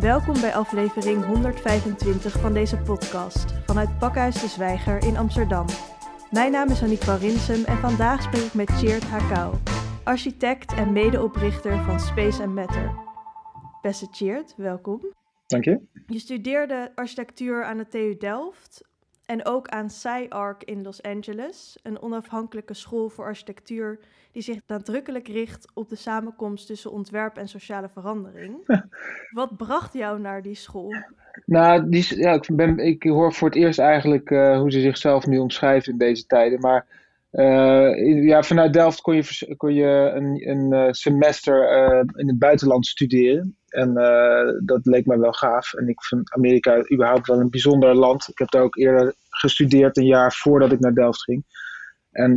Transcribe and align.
Welkom 0.00 0.40
bij 0.40 0.54
aflevering 0.54 1.24
125 1.24 2.32
van 2.40 2.52
deze 2.52 2.76
podcast 2.76 3.52
vanuit 3.66 3.98
Pakhuis 3.98 4.40
de 4.40 4.48
Zwijger 4.48 5.02
in 5.02 5.16
Amsterdam. 5.16 5.66
Mijn 6.30 6.52
naam 6.52 6.68
is 6.68 6.82
Annick 6.82 7.02
van 7.02 7.18
Rinsum 7.18 7.64
en 7.64 7.76
vandaag 7.76 8.22
spreek 8.22 8.42
ik 8.42 8.54
met 8.54 8.70
Cheert 8.70 9.04
Hakau, 9.04 9.54
architect 10.04 10.72
en 10.72 10.92
medeoprichter 10.92 11.84
van 11.84 12.00
Space 12.00 12.42
and 12.42 12.54
Matter. 12.54 12.94
Beste 13.82 14.08
Cheert, 14.10 14.54
welkom. 14.56 15.00
Dank 15.46 15.64
je. 15.64 15.80
Je 16.06 16.18
studeerde 16.18 16.92
architectuur 16.94 17.64
aan 17.64 17.78
de 17.78 17.88
TU 17.88 18.16
Delft 18.16 18.87
en 19.28 19.44
ook 19.44 19.68
aan 19.68 19.90
SciArc 19.90 20.64
in 20.64 20.82
Los 20.82 21.02
Angeles, 21.02 21.78
een 21.82 22.02
onafhankelijke 22.02 22.74
school 22.74 23.08
voor 23.08 23.24
architectuur 23.24 23.98
die 24.32 24.42
zich 24.42 24.60
nadrukkelijk 24.66 25.28
richt 25.28 25.70
op 25.74 25.88
de 25.88 25.96
samenkomst 25.96 26.66
tussen 26.66 26.90
ontwerp 26.90 27.36
en 27.36 27.48
sociale 27.48 27.88
verandering. 27.88 28.56
Wat 29.38 29.56
bracht 29.56 29.92
jou 29.92 30.20
naar 30.20 30.42
die 30.42 30.54
school? 30.54 30.94
Nou, 31.44 31.88
die, 31.88 32.18
ja, 32.18 32.32
ik, 32.32 32.48
ben, 32.52 32.78
ik 32.78 33.02
hoor 33.02 33.32
voor 33.32 33.48
het 33.48 33.56
eerst 33.56 33.78
eigenlijk 33.78 34.30
uh, 34.30 34.58
hoe 34.58 34.70
ze 34.70 34.80
zichzelf 34.80 35.26
nu 35.26 35.38
omschrijven 35.38 35.92
in 35.92 35.98
deze 35.98 36.26
tijden. 36.26 36.60
Maar 36.60 36.86
uh, 37.32 38.24
ja, 38.24 38.42
vanuit 38.42 38.72
Delft 38.72 39.00
kon 39.00 39.14
je, 39.14 39.54
kon 39.56 39.74
je 39.74 40.12
een, 40.14 40.48
een 40.48 40.72
eh, 40.72 40.92
semester 40.92 41.72
uh, 41.72 42.02
in 42.14 42.28
het 42.28 42.38
buitenland 42.38 42.86
studeren. 42.86 43.56
En 43.68 43.94
dat 44.64 44.86
leek 44.86 45.06
mij 45.06 45.18
wel 45.18 45.32
gaaf. 45.32 45.74
En 45.74 45.88
ik 45.88 46.02
vind 46.02 46.32
Amerika 46.32 46.90
überhaupt 46.92 47.26
wel 47.26 47.40
een 47.40 47.50
bijzonder 47.50 47.94
land. 47.94 48.28
Ik 48.28 48.38
heb 48.38 48.50
daar 48.50 48.62
ook 48.62 48.76
eerder 48.76 49.14
gestudeerd, 49.28 49.96
een 49.96 50.06
jaar 50.06 50.32
voordat 50.32 50.72
ik 50.72 50.80
naar 50.80 50.94
Delft 50.94 51.22
ging. 51.22 51.44
En 52.10 52.34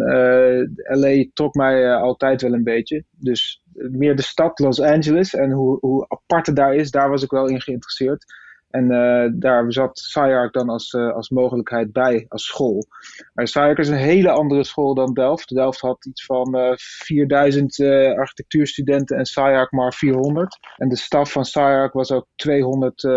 LA 0.83 1.25
trok 1.33 1.53
mij 1.53 1.95
altijd 1.95 2.41
wel 2.41 2.53
een 2.53 2.63
beetje. 2.63 3.03
Dus 3.11 3.63
meer 3.73 4.15
de 4.15 4.21
stad 4.21 4.59
Los 4.59 4.81
Angeles 4.81 5.33
en 5.33 5.51
hoe, 5.51 5.77
hoe 5.79 6.05
apart 6.07 6.45
het 6.45 6.55
daar 6.55 6.75
is, 6.75 6.91
daar 6.91 7.09
was 7.09 7.23
ik 7.23 7.31
wel 7.31 7.47
in 7.47 7.61
geïnteresseerd. 7.61 8.25
En 8.71 8.91
uh, 8.91 9.31
daar 9.33 9.73
zat 9.73 9.99
SciArc 9.99 10.53
dan 10.53 10.69
als, 10.69 10.93
uh, 10.93 11.13
als 11.13 11.29
mogelijkheid 11.29 11.91
bij, 11.91 12.25
als 12.27 12.45
school. 12.45 12.85
Maar 13.33 13.47
SciArc 13.47 13.77
is 13.77 13.87
een 13.87 13.95
hele 13.95 14.29
andere 14.29 14.63
school 14.63 14.93
dan 14.93 15.13
Delft. 15.13 15.55
Delft 15.55 15.79
had 15.79 16.05
iets 16.05 16.25
van 16.25 16.57
uh, 16.57 16.71
4000 16.75 17.79
architectuurstudenten 18.17 19.17
en 19.17 19.25
SciArc 19.25 19.71
maar 19.71 19.93
400. 19.93 20.57
En 20.77 20.89
de 20.89 20.97
staf 20.97 21.31
van 21.31 21.45
SciArc 21.45 21.93
was 21.93 22.11
ook 22.11 22.27
200 22.35 23.07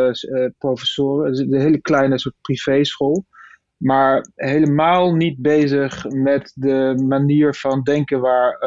professoren. 0.58 1.30
Dus 1.30 1.40
een 1.40 1.60
hele 1.60 1.80
kleine 1.80 2.18
soort 2.18 2.34
privéschool. 2.40 3.24
Maar 3.76 4.26
helemaal 4.34 5.14
niet 5.14 5.42
bezig 5.42 6.04
met 6.08 6.52
de 6.54 7.02
manier 7.06 7.54
van 7.54 7.82
denken 7.82 8.20
waar, 8.20 8.58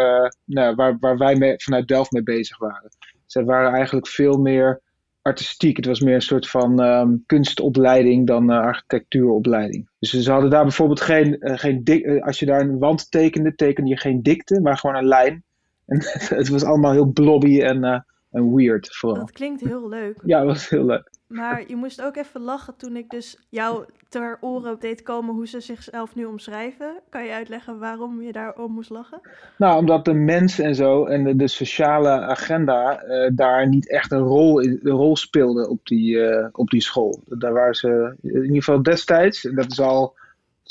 nou, 0.46 0.76
waar, 0.76 0.98
waar 1.00 1.18
wij 1.18 1.36
mee, 1.36 1.54
vanuit 1.58 1.88
Delft 1.88 2.12
mee 2.12 2.24
bezig 2.24 2.58
waren. 2.58 2.90
Ze 3.26 3.44
waren 3.44 3.74
eigenlijk 3.74 4.08
veel 4.08 4.38
meer 4.38 4.82
artistiek. 5.28 5.78
Het 5.78 5.86
was 5.86 6.00
meer 6.00 6.16
een 6.16 6.22
soort 6.22 6.50
van 6.50 6.84
um, 6.84 7.24
kunstopleiding 7.26 8.28
dan 8.28 8.52
uh, 8.52 8.58
architectuuropleiding. 8.58 9.90
Dus 10.00 10.10
ze 10.10 10.32
hadden 10.32 10.50
daar 10.50 10.64
bijvoorbeeld 10.64 11.02
geen, 11.02 11.38
uh, 11.40 11.58
geen 11.58 11.84
dik, 11.84 12.06
uh, 12.06 12.24
als 12.24 12.40
je 12.40 12.46
daar 12.46 12.62
een 12.62 12.80
wand 12.80 13.12
tekende, 13.12 13.56
tekende 13.56 13.90
je 13.90 13.98
geen 13.98 14.22
dikte, 14.22 14.62
maar 14.62 14.78
gewoon 14.78 14.96
een 14.96 15.08
lijn. 15.08 15.44
En 15.88 16.02
het 16.38 16.48
was 16.48 16.64
allemaal 16.64 16.92
heel 16.92 17.12
blobby 17.12 17.62
en, 17.62 18.06
en 18.32 18.56
weird 18.56 18.96
vooral. 18.96 19.20
Dat 19.20 19.32
klinkt 19.32 19.62
heel 19.62 19.90
leuk. 19.90 20.22
Ja, 20.26 20.38
dat 20.38 20.48
was 20.48 20.70
heel 20.70 20.86
leuk. 20.86 21.17
Maar 21.28 21.64
je 21.68 21.76
moest 21.76 22.02
ook 22.02 22.16
even 22.16 22.42
lachen 22.42 22.76
toen 22.78 22.96
ik 22.96 23.10
dus 23.10 23.38
jou 23.50 23.86
ter 24.10 24.38
oren 24.42 24.80
deed 24.80 25.04
komen 25.04 25.36
hoe 25.36 25.48
ze 25.48 25.60
zichzelf 25.60 26.16
nu 26.16 26.26
omschrijven. 26.26 27.00
Kan 27.10 27.26
je 27.26 27.32
uitleggen 27.32 27.80
waarom 27.80 28.22
je 28.22 28.32
daarom 28.32 28.72
moest 28.72 28.90
lachen? 28.90 29.22
Nou, 29.58 29.80
omdat 29.80 30.06
de 30.06 30.14
mens 30.14 30.60
en 30.60 30.76
zo 30.76 31.06
en 31.06 31.38
de, 31.38 31.48
sociale 31.48 32.10
agenda 32.10 33.04
uh, 33.04 33.30
daar 33.34 33.68
niet 33.68 33.90
echt 33.90 34.12
een 34.12 34.20
rol, 34.20 34.60
in, 34.60 34.80
rol 34.84 35.16
speelde 35.16 35.70
op 35.70 35.80
die, 35.84 36.16
uh, 36.16 36.48
op 36.52 36.70
die 36.70 36.82
school. 36.82 37.22
Daar 37.26 37.54
waren 37.54 37.76
ze 37.76 38.16
in 38.22 38.42
ieder 38.42 38.56
geval 38.56 38.84
destijds, 38.84 39.46
en 39.46 39.56
dat 39.56 39.72
is 39.72 39.80
al 39.80 40.16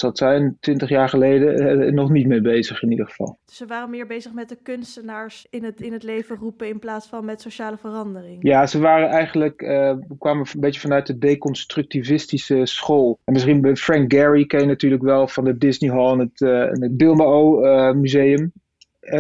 zal 0.01 0.09
het 0.09 0.19
zijn, 0.19 0.57
twintig 0.61 0.89
jaar 0.89 1.09
geleden, 1.09 1.95
nog 1.95 2.11
niet 2.11 2.27
mee 2.27 2.41
bezig 2.41 2.83
in 2.83 2.91
ieder 2.91 3.07
geval. 3.07 3.39
Dus 3.45 3.57
ze 3.57 3.67
waren 3.67 3.91
meer 3.91 4.07
bezig 4.07 4.33
met 4.33 4.49
de 4.49 4.59
kunstenaars 4.63 5.47
in 5.51 5.65
het, 5.65 5.81
in 5.81 5.93
het 5.93 6.03
leven 6.03 6.37
roepen 6.37 6.69
in 6.69 6.79
plaats 6.79 7.07
van 7.07 7.25
met 7.25 7.41
sociale 7.41 7.77
verandering? 7.77 8.39
Ja, 8.41 8.67
ze 8.67 8.79
waren 8.79 9.09
eigenlijk, 9.09 9.63
uh, 9.63 9.95
kwamen 10.19 10.47
een 10.53 10.61
beetje 10.61 10.81
vanuit 10.81 11.07
de 11.07 11.19
deconstructivistische 11.19 12.67
school. 12.67 13.19
En 13.25 13.33
misschien 13.33 13.77
Frank 13.77 14.13
Gehry 14.13 14.47
ken 14.47 14.61
je 14.61 14.67
natuurlijk 14.67 15.03
wel 15.03 15.29
van 15.29 15.45
de 15.45 15.59
Disney 15.59 15.91
Hall 15.91 16.13
en 16.13 16.19
het, 16.19 16.41
uh, 16.41 16.71
het 16.71 16.97
Bilbao 16.97 17.65
uh, 17.65 17.93
Museum. 17.93 18.53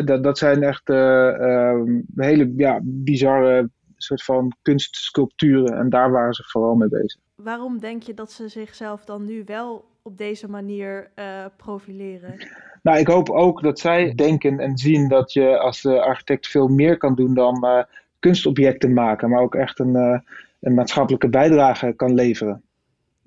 dat, 0.04 0.22
dat 0.24 0.38
zijn 0.38 0.62
echt 0.62 0.88
um, 0.88 2.04
hele 2.14 2.52
ja, 2.56 2.80
bizarre 2.82 3.68
soort 3.96 4.24
van 4.24 4.52
kunstsculpturen 4.62 5.78
en 5.78 5.88
daar 5.88 6.10
waren 6.10 6.34
ze 6.34 6.42
vooral 6.46 6.74
mee 6.74 6.88
bezig. 6.88 7.20
Waarom 7.34 7.78
denk 7.78 8.02
je 8.02 8.14
dat 8.14 8.32
ze 8.32 8.48
zichzelf 8.48 9.04
dan 9.04 9.24
nu 9.24 9.42
wel 9.44 9.84
op 10.06 10.18
deze 10.18 10.48
manier 10.48 11.10
uh, 11.16 11.44
profileren? 11.56 12.34
Nou, 12.82 12.98
ik 12.98 13.06
hoop 13.06 13.30
ook 13.30 13.62
dat 13.62 13.78
zij 13.78 14.14
denken 14.14 14.58
en 14.58 14.76
zien 14.76 15.08
dat 15.08 15.32
je 15.32 15.58
als 15.58 15.84
uh, 15.84 16.00
architect 16.00 16.46
veel 16.46 16.68
meer 16.68 16.96
kan 16.96 17.14
doen 17.14 17.34
dan 17.34 17.64
uh, 17.64 17.82
kunstobjecten 18.18 18.92
maken, 18.92 19.30
maar 19.30 19.42
ook 19.42 19.54
echt 19.54 19.78
een, 19.78 20.22
een 20.60 20.74
maatschappelijke 20.74 21.28
bijdrage 21.28 21.92
kan 21.92 22.14
leveren. 22.14 22.62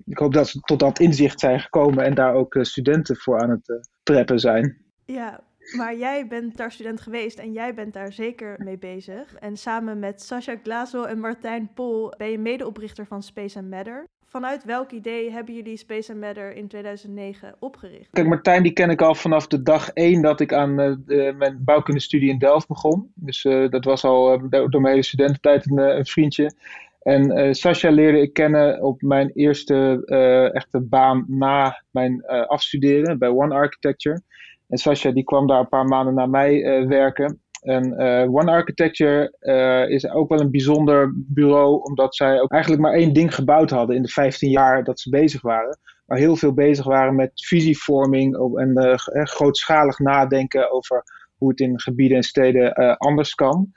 Ik 0.06 0.18
hoop 0.18 0.32
dat 0.32 0.48
ze 0.48 0.60
tot 0.60 0.78
dat 0.78 0.98
inzicht 0.98 1.40
zijn 1.40 1.60
gekomen 1.60 2.04
en 2.04 2.14
daar 2.14 2.34
ook 2.34 2.56
studenten 2.60 3.16
voor 3.16 3.40
aan 3.40 3.50
het 3.50 3.88
preppen 4.02 4.38
zijn. 4.38 4.76
Ja, 5.04 5.40
maar 5.76 5.96
jij 5.96 6.26
bent 6.26 6.56
daar 6.56 6.72
student 6.72 7.00
geweest 7.00 7.38
en 7.38 7.52
jij 7.52 7.74
bent 7.74 7.92
daar 7.92 8.12
zeker 8.12 8.60
mee 8.64 8.78
bezig. 8.78 9.34
En 9.34 9.56
samen 9.56 9.98
met 9.98 10.22
Sascha 10.22 10.56
Glazel 10.62 11.08
en 11.08 11.18
Martijn 11.18 11.70
Pol 11.74 12.14
ben 12.16 12.30
je 12.30 12.38
medeoprichter 12.38 13.06
van 13.06 13.22
Space 13.22 13.58
and 13.58 13.70
Matter. 13.70 14.04
Vanuit 14.30 14.64
welk 14.64 14.90
idee 14.90 15.30
hebben 15.30 15.54
jullie 15.54 15.76
Space 15.76 16.12
and 16.12 16.20
Matter 16.20 16.52
in 16.52 16.68
2009 16.68 17.54
opgericht? 17.58 18.08
Kijk, 18.10 18.26
Martijn 18.26 18.62
die 18.62 18.72
ken 18.72 18.90
ik 18.90 19.02
al 19.02 19.14
vanaf 19.14 19.46
de 19.46 19.62
dag 19.62 19.90
één 19.90 20.22
dat 20.22 20.40
ik 20.40 20.52
aan 20.52 20.80
uh, 20.80 21.34
mijn 21.34 21.64
bouwkundestudie 21.64 22.30
in 22.30 22.38
Delft 22.38 22.68
begon. 22.68 23.12
Dus 23.14 23.44
uh, 23.44 23.70
dat 23.70 23.84
was 23.84 24.04
al 24.04 24.34
uh, 24.34 24.50
door 24.50 24.80
mijn 24.80 24.86
hele 24.86 25.02
studententijd 25.02 25.70
een, 25.70 25.78
een 25.78 26.06
vriendje. 26.06 26.52
En 27.02 27.54
Sascha 27.54 27.90
leerde 27.90 28.20
ik 28.20 28.32
kennen 28.32 28.82
op 28.82 29.02
mijn 29.02 29.30
eerste 29.34 30.04
echte 30.52 30.80
baan 30.80 31.24
na 31.28 31.82
mijn 31.90 32.26
afstuderen 32.26 33.18
bij 33.18 33.28
One 33.28 33.54
Architecture. 33.54 34.22
En 34.68 34.78
Sascha 34.78 35.10
die 35.10 35.24
kwam 35.24 35.46
daar 35.46 35.60
een 35.60 35.68
paar 35.68 35.84
maanden 35.84 36.14
na 36.14 36.26
mij 36.26 36.86
werken. 36.86 37.40
En 37.60 38.02
uh, 38.02 38.34
One 38.34 38.50
Architecture 38.50 39.36
uh, 39.40 39.94
is 39.94 40.10
ook 40.10 40.28
wel 40.28 40.40
een 40.40 40.50
bijzonder 40.50 41.12
bureau, 41.14 41.82
omdat 41.82 42.16
zij 42.16 42.40
ook 42.40 42.52
eigenlijk 42.52 42.82
maar 42.82 42.92
één 42.92 43.12
ding 43.12 43.34
gebouwd 43.34 43.70
hadden 43.70 43.96
in 43.96 44.02
de 44.02 44.08
15 44.08 44.50
jaar 44.50 44.84
dat 44.84 45.00
ze 45.00 45.10
bezig 45.10 45.42
waren. 45.42 45.78
Maar 46.06 46.18
heel 46.18 46.36
veel 46.36 46.54
bezig 46.54 46.84
waren 46.84 47.14
met 47.14 47.30
visievorming 47.34 48.56
en 48.58 48.78
uh, 48.78 48.94
grootschalig 49.24 49.98
nadenken 49.98 50.72
over 50.72 51.02
hoe 51.36 51.48
het 51.48 51.60
in 51.60 51.80
gebieden 51.80 52.16
en 52.16 52.22
steden 52.22 52.74
anders 52.96 53.34
kan. 53.34 53.72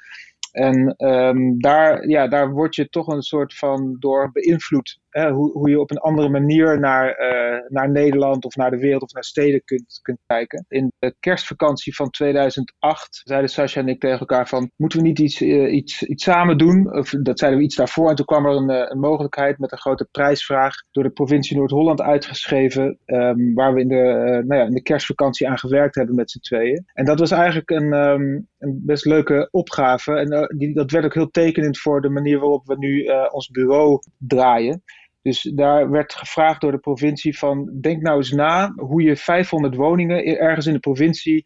En 0.52 0.96
um, 0.98 1.62
daar, 1.62 2.08
ja, 2.08 2.28
daar 2.28 2.52
word 2.52 2.76
je 2.76 2.90
toch 2.90 3.08
een 3.08 3.22
soort 3.22 3.58
van 3.58 3.96
door 4.00 4.32
beïnvloed. 4.32 5.00
Hoe, 5.13 5.51
hoe 5.51 5.69
je 5.69 5.79
op 5.79 5.91
een 5.91 5.97
andere 5.97 6.29
manier 6.29 6.79
naar, 6.79 7.19
uh, 7.19 7.69
naar 7.69 7.90
Nederland 7.90 8.46
of 8.46 8.56
naar 8.56 8.72
de 8.72 8.78
wereld 8.78 9.01
of 9.01 9.13
naar 9.13 9.24
steden 9.24 9.63
kunt, 9.63 10.00
kunt 10.01 10.19
kijken. 10.28 10.66
In 10.68 10.91
de 11.00 11.16
kerstvakantie 11.19 11.96
van 11.96 12.09
2008 12.09 13.22
zeiden 13.24 13.50
Sascha 13.50 13.81
en 13.81 13.88
ik 13.88 14.00
tegen 14.00 14.19
elkaar 14.19 14.47
van... 14.47 14.72
moeten 14.75 15.00
we 15.00 15.07
niet 15.07 15.19
iets, 15.19 15.41
uh, 15.41 15.74
iets, 15.74 16.03
iets 16.03 16.24
samen 16.24 16.57
doen? 16.57 16.94
Of 16.94 17.09
dat 17.09 17.40
zeiden 17.40 17.59
we 17.59 17.66
iets 17.66 17.75
daarvoor. 17.75 18.09
En 18.09 18.16
toen 18.16 18.25
kwam 18.25 18.46
er 18.46 18.56
een, 18.56 18.72
uh, 18.72 18.85
een 18.90 19.00
mogelijkheid 19.00 19.57
met 19.57 19.72
een 19.72 19.78
grote 19.78 20.07
prijsvraag... 20.12 20.74
door 20.91 21.03
de 21.03 21.09
provincie 21.09 21.57
Noord-Holland 21.57 22.01
uitgeschreven... 22.01 23.00
Um, 23.06 23.53
waar 23.53 23.74
we 23.74 23.80
in 23.80 23.88
de, 23.88 24.44
nou 24.47 24.62
ja, 24.62 24.66
in 24.66 24.74
de 24.74 24.81
kerstvakantie 24.81 25.50
aan 25.50 25.59
gewerkt 25.59 25.95
hebben 25.95 26.16
met 26.16 26.31
z'n 26.31 26.40
tweeën. 26.40 26.85
En 26.94 27.06
dat 27.06 27.19
was 27.19 27.31
eigenlijk 27.31 27.69
een, 27.69 27.94
um, 27.94 28.47
een 28.59 28.81
best 28.85 29.06
leuke 29.06 29.47
opgave... 29.51 30.13
En, 30.13 30.57
die, 30.57 30.74
dat 30.74 30.91
werd 30.91 31.06
ook 31.06 31.13
heel 31.13 31.30
tekenend 31.30 31.80
voor 31.80 32.01
de 32.01 32.09
manier 32.09 32.40
waarop 32.40 32.66
we 32.66 32.78
nu 32.78 33.06
ons 33.31 33.50
bureau 33.50 34.00
draaien. 34.18 34.83
Dus 35.24 35.42
daar 35.42 35.90
werd 35.90 36.14
gevraagd 36.14 36.62
door 36.62 36.72
de 36.72 36.78
provincie 36.78 37.38
van 37.38 37.80
denk 37.81 38.02
nou 38.02 38.18
eens 38.18 38.31
na 38.31 38.74
hoe 38.75 39.02
je 39.02 39.16
500 39.16 39.75
woningen 39.75 40.25
ergens 40.25 40.66
in 40.66 40.74
de 40.74 40.80
provincie 40.80 41.44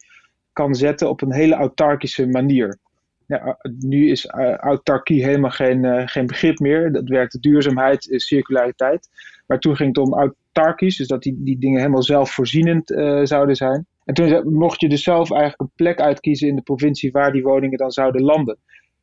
kan 0.53 0.75
zetten 0.75 1.09
op 1.09 1.21
een 1.21 1.33
hele 1.33 1.55
autarkische 1.55 2.27
manier. 2.27 2.79
Ja, 3.27 3.57
nu 3.79 4.09
is 4.09 4.25
uh, 4.25 4.55
autarkie 4.55 5.23
helemaal 5.23 5.49
geen, 5.49 5.83
uh, 5.83 6.01
geen 6.05 6.25
begrip 6.25 6.59
meer. 6.59 6.91
Dat 6.91 7.07
werkt 7.07 7.41
duurzaamheid, 7.41 8.07
circulariteit. 8.09 9.09
Maar 9.47 9.59
toen 9.59 9.75
ging 9.75 9.95
het 9.95 10.05
om 10.05 10.13
autarkisch, 10.13 10.97
dus 10.97 11.07
dat 11.07 11.23
die, 11.23 11.35
die 11.43 11.59
dingen 11.59 11.79
helemaal 11.79 12.03
zelfvoorzienend 12.03 12.87
zouden 13.23 13.55
zijn. 13.55 13.85
En 14.05 14.13
toen 14.13 14.53
mocht 14.53 14.81
je 14.81 14.89
dus 14.89 15.03
zelf 15.03 15.31
eigenlijk 15.31 15.61
een 15.61 15.71
plek 15.75 16.01
uitkiezen 16.01 16.47
in 16.47 16.55
de 16.55 16.61
provincie 16.61 17.11
waar 17.11 17.31
die 17.31 17.43
woningen 17.43 17.77
dan 17.77 17.91
zouden 17.91 18.21
landen. 18.21 18.57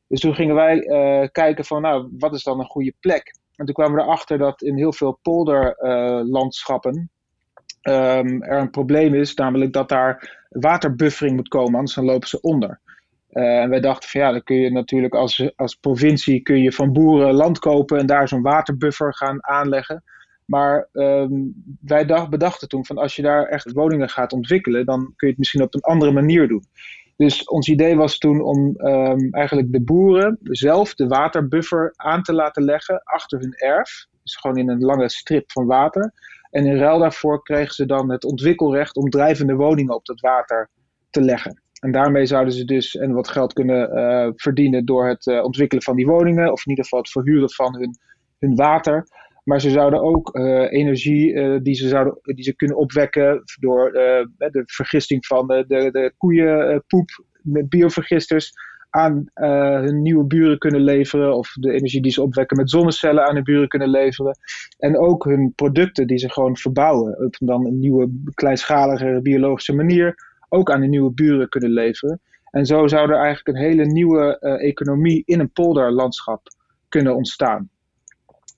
Dus 0.09 0.21
toen 0.21 0.35
gingen 0.35 0.55
wij 0.55 0.79
kijken 1.33 1.65
van, 1.65 1.83
nou, 1.83 2.09
wat 2.19 2.35
is 2.35 2.43
dan 2.43 2.59
een 2.59 2.67
goede 2.67 2.95
plek? 3.01 3.35
En 3.57 3.65
toen 3.65 3.75
kwamen 3.75 3.97
we 3.97 4.03
erachter 4.03 4.39
dat 4.39 4.63
in 4.63 4.77
heel 4.77 4.93
veel 4.93 5.19
polderlandschappen 5.23 7.11
um, 7.83 8.43
er 8.43 8.61
een 8.61 8.71
probleem 8.71 9.15
is, 9.15 9.35
namelijk 9.35 9.73
dat 9.73 9.89
daar 9.89 10.43
waterbuffering 10.49 11.37
moet 11.37 11.49
komen, 11.49 11.75
anders 11.75 11.95
dan 11.95 12.05
lopen 12.05 12.29
ze 12.29 12.41
onder. 12.41 12.81
en 13.31 13.71
wij 13.71 13.81
dachten 13.81 14.09
van 14.09 14.21
ja, 14.21 14.31
dan 14.31 14.43
kun 14.43 14.57
je 14.57 14.71
natuurlijk 14.71 15.15
als, 15.15 15.51
als 15.57 15.75
provincie 15.75 16.43
kun 16.43 16.63
je 16.63 16.73
van 16.73 16.93
boeren 16.93 17.35
land 17.35 17.59
kopen 17.59 17.99
en 17.99 18.07
daar 18.07 18.29
zo'n 18.29 18.43
waterbuffer 18.43 19.15
gaan 19.15 19.45
aanleggen. 19.47 20.05
Maar 20.45 20.89
ehm, 20.93 21.33
wij 21.81 22.05
dacht, 22.05 22.31
bedachten 22.31 22.69
toen 22.69 22.87
van 22.87 22.99
als 22.99 23.17
je 23.17 23.23
daar 23.23 23.47
echt 23.47 23.73
woningen 23.73 24.09
gaat 24.09 24.33
ontwikkelen, 24.33 24.87
dan 24.87 25.01
kun 25.01 25.13
je 25.17 25.27
het 25.27 25.39
misschien 25.39 25.63
op 25.63 25.75
een 25.75 25.81
andere 25.81 26.13
manier 26.13 26.49
doen. 26.49 26.65
Dus 27.17 27.45
ons 27.45 27.69
idee 27.69 27.97
was 27.97 28.19
toen 28.19 28.41
om 28.41 28.77
ehm, 28.77 29.29
eigenlijk 29.31 29.73
de 29.73 29.81
boeren 29.81 30.39
zelf 30.43 30.95
de 30.95 31.07
waterbuffer 31.07 31.93
aan 31.97 32.23
te 32.23 32.33
laten 32.33 32.63
leggen 32.65 33.03
achter 33.03 33.39
hun 33.41 33.53
erf. 33.53 34.07
Dus 34.23 34.37
gewoon 34.37 34.57
in 34.57 34.69
een 34.69 34.81
lange 34.81 35.09
strip 35.09 35.51
van 35.51 35.67
water. 35.67 36.13
En 36.51 36.67
in 36.67 36.77
ruil 36.77 36.99
daarvoor 36.99 37.43
kregen 37.43 37.75
ze 37.75 37.87
dan 37.87 38.11
het 38.11 38.25
ontwikkelrecht 38.25 38.97
om 38.97 39.11
drijvende 39.11 39.55
woningen 39.55 39.95
op 39.95 40.05
dat 40.05 40.21
water 40.21 40.71
te 41.11 41.21
leggen. 41.21 41.63
En 41.81 41.93
daarmee 41.93 42.27
zouden 42.27 42.53
ze 42.53 42.65
dus 42.65 42.97
en 42.97 43.13
wat 43.13 43.29
geld 43.29 43.53
kunnen 43.53 43.99
uh, 43.99 44.33
verdienen 44.37 44.85
door 44.85 45.09
het 45.09 45.27
uh, 45.27 45.45
ontwikkelen 45.45 45.83
van 45.83 45.97
die 45.97 46.07
woningen, 46.07 46.53
of 46.53 46.65
in 46.65 46.71
ieder 46.71 46.85
geval 46.85 46.99
het 46.99 47.11
verhuren 47.11 47.51
van 47.51 47.77
hun, 47.77 47.99
hun 48.39 48.55
water. 48.55 49.07
Maar 49.45 49.61
ze 49.61 49.71
zouden 49.71 50.03
ook 50.03 50.37
uh, 50.37 50.73
energie 50.73 51.61
die, 51.61 51.75
ze 51.75 51.89
zouden, 51.89 52.19
die 52.23 52.45
ze 52.45 52.57
kunnen 52.57 52.77
opwekken 52.77 53.43
door 53.61 53.93
de 53.93 54.63
vergisting 54.67 55.27
van 55.27 55.47
de, 55.47 55.65
de, 55.67 56.13
koeienpoep 56.17 57.25
met 57.43 57.69
biovergisters 57.69 58.53
aan 58.91 59.27
hun 59.35 60.03
nieuwe 60.03 60.25
buren 60.25 60.59
kunnen 60.59 60.81
leveren. 60.81 61.37
Of 61.37 61.53
de 61.53 61.73
energie 61.73 62.03
die 62.03 62.13
ze 62.13 62.23
opwekken 62.23 62.57
met 62.57 62.71
zonnecellen 62.71 63.27
aan 63.27 63.35
hun 63.35 63.45
buren 63.45 63.69
kunnen 63.69 63.89
leveren. 63.89 64.39
En 64.79 64.99
ook 64.99 65.25
hun 65.25 65.53
producten 65.55 66.07
die 66.07 66.19
ze 66.19 66.31
gewoon 66.31 66.57
verbouwen. 66.57 67.25
Op 67.25 67.37
dan 67.39 67.67
een 67.67 67.79
nieuwe, 67.79 68.11
kleinschalige 68.35 69.21
biologische 69.23 69.75
manier 69.75 70.15
ook 70.49 70.71
aan 70.71 70.81
de 70.81 70.87
nieuwe 70.87 71.11
buren 71.11 71.49
kunnen 71.49 71.71
leveren. 71.71 72.21
En 72.51 72.67
zo 72.67 72.87
zou 72.87 73.11
er 73.11 73.17
eigenlijk 73.17 73.49
een 73.49 73.65
hele 73.65 73.85
nieuwe 73.85 74.39
economie 74.59 75.23
in 75.25 75.41
een 75.41 75.53
polderlandschap 75.53 76.41
kunnen 76.89 77.15
ontstaan. 77.15 77.69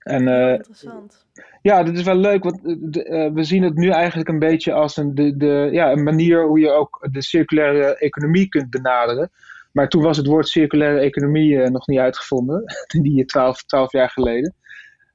En, 0.06 0.22
uh, 0.22 0.52
Interessant. 0.52 1.26
Ja, 1.62 1.82
dit 1.82 1.96
is 1.96 2.02
wel 2.02 2.16
leuk, 2.16 2.44
want 2.44 2.60
uh, 2.64 3.32
we 3.32 3.42
zien 3.42 3.62
het 3.62 3.74
nu 3.74 3.88
eigenlijk 3.88 4.28
een 4.28 4.38
beetje 4.38 4.72
als 4.72 4.96
een, 4.96 5.14
de, 5.14 5.36
de, 5.36 5.68
ja, 5.72 5.92
een 5.92 6.02
manier 6.02 6.46
hoe 6.46 6.58
je 6.58 6.70
ook 6.70 7.08
de 7.10 7.22
circulaire 7.22 7.98
economie 7.98 8.48
kunt 8.48 8.70
benaderen. 8.70 9.30
Maar 9.72 9.88
toen 9.88 10.02
was 10.02 10.16
het 10.16 10.26
woord 10.26 10.48
circulaire 10.48 11.00
economie 11.00 11.70
nog 11.70 11.86
niet 11.86 11.98
uitgevonden, 11.98 12.64
die 13.02 13.24
12, 13.24 13.64
12 13.64 13.92
jaar 13.92 14.10
geleden. 14.10 14.54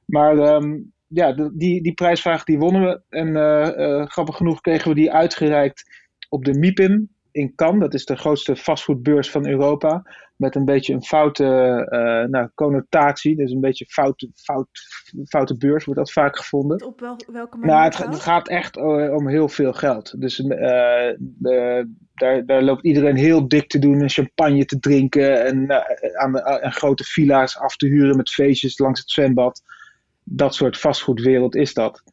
Maar 0.06 0.38
um, 0.38 0.92
ja, 1.08 1.34
die, 1.34 1.84
die 1.84 1.94
prijsvraag 1.94 2.44
die 2.44 2.60
wonnen 2.60 2.82
we. 2.82 3.02
En 3.10 4.08
grappig 4.08 4.36
genoeg 4.36 4.62
kregen 4.62 4.90
we 4.90 4.96
die 4.96 5.12
uitgereikt 5.12 5.84
op 6.30 6.46
de 6.46 6.54
MIPIM 6.54 7.10
in 7.32 7.56
Cannes. 7.56 7.80
Dat 7.80 7.94
is 7.94 8.06
de 8.06 8.16
grootste 8.16 8.56
vastgoedbeurs 8.56 9.32
van 9.32 9.48
Europa. 9.48 10.04
Met 10.36 10.56
een 10.56 10.66
beetje 10.66 10.94
een 10.94 11.04
foute 11.04 11.44
uh, 11.90 12.30
nou, 12.30 12.50
connotatie. 12.56 13.36
Dus 13.36 13.52
een 13.52 13.60
beetje 13.60 13.86
foute, 13.86 14.30
fout, 14.36 14.68
foute 15.28 15.58
beurs 15.58 15.86
wordt 15.86 16.00
dat 16.00 16.12
vaak 16.12 16.38
gevonden. 16.38 16.86
Op 16.86 17.00
wel, 17.00 17.16
welke 17.32 17.58
manier? 17.58 17.76
Nou, 17.76 17.84
het, 17.84 17.98
het, 17.98 18.20
gaat 18.20 18.48
echt 18.48 18.78
om 19.12 19.28
heel 19.28 19.50
veel 19.50 19.74
geld. 19.74 20.22
Dus 20.22 20.40
uh, 20.40 20.50
de, 21.20 21.90
daar, 22.14 22.46
daar 22.46 22.64
loopt 22.64 22.86
iedereen 22.86 23.16
heel 23.16 23.48
dik 23.48 23.68
te 23.68 23.80
doen 23.80 24.02
en 24.02 24.10
champagne 24.10 24.66
te 24.66 24.80
drinken. 24.80 25.46
En 25.46 25.58
uh, 25.58 25.78
aan, 26.22 26.42
aan 26.42 26.74
grote 26.74 27.04
villa's 27.04 27.58
af 27.58 27.76
te 27.76 27.88
huren 27.88 28.18
met 28.18 28.30
feestjes 28.30 28.80
langs 28.80 29.00
het 29.00 29.10
zwembad. 29.10 29.62
Dat 30.24 30.56
soort 30.56 30.78
vastgoedwereld 30.78 31.56
is 31.56 31.74
dat. 31.74 32.04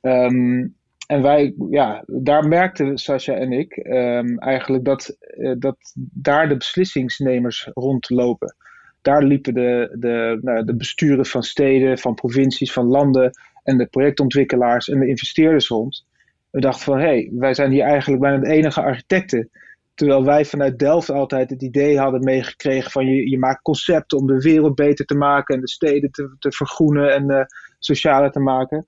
Um, 0.00 0.74
en 1.06 1.22
wij, 1.22 1.54
ja, 1.70 2.04
daar 2.06 2.48
merkten 2.48 2.98
Sascha 2.98 3.34
en 3.34 3.52
ik 3.52 3.76
um, 3.76 4.38
eigenlijk 4.38 4.84
dat, 4.84 5.16
uh, 5.36 5.54
dat 5.58 5.76
daar 6.12 6.48
de 6.48 6.56
beslissingsnemers 6.56 7.70
rondlopen. 7.74 8.54
Daar 9.02 9.22
liepen 9.22 9.54
de, 9.54 9.96
de, 9.98 10.38
nou, 10.42 10.64
de 10.64 10.76
besturen 10.76 11.26
van 11.26 11.42
steden, 11.42 11.98
van 11.98 12.14
provincies, 12.14 12.72
van 12.72 12.86
landen 12.86 13.30
en 13.62 13.78
de 13.78 13.86
projectontwikkelaars 13.86 14.88
en 14.88 15.00
de 15.00 15.08
investeerders 15.08 15.68
rond. 15.68 16.06
We 16.50 16.60
dachten 16.60 16.84
van, 16.84 16.98
hé, 16.98 17.04
hey, 17.04 17.30
wij 17.32 17.54
zijn 17.54 17.70
hier 17.70 17.84
eigenlijk 17.84 18.22
bijna 18.22 18.38
de 18.38 18.50
enige 18.50 18.82
architecten. 18.82 19.50
Terwijl 19.94 20.24
wij 20.24 20.44
vanuit 20.44 20.78
Delft 20.78 21.10
altijd 21.10 21.50
het 21.50 21.62
idee 21.62 21.98
hadden 21.98 22.24
meegekregen 22.24 22.90
van 22.90 23.06
je, 23.06 23.30
je 23.30 23.38
maakt 23.38 23.62
concepten 23.62 24.18
om 24.18 24.26
de 24.26 24.40
wereld 24.40 24.74
beter 24.74 25.04
te 25.04 25.14
maken 25.14 25.54
en 25.54 25.60
de 25.60 25.68
steden 25.68 26.10
te, 26.10 26.36
te 26.38 26.52
vergroenen 26.52 27.14
en 27.14 27.30
uh, 27.30 27.44
socialer 27.78 28.30
te 28.30 28.40
maken. 28.40 28.86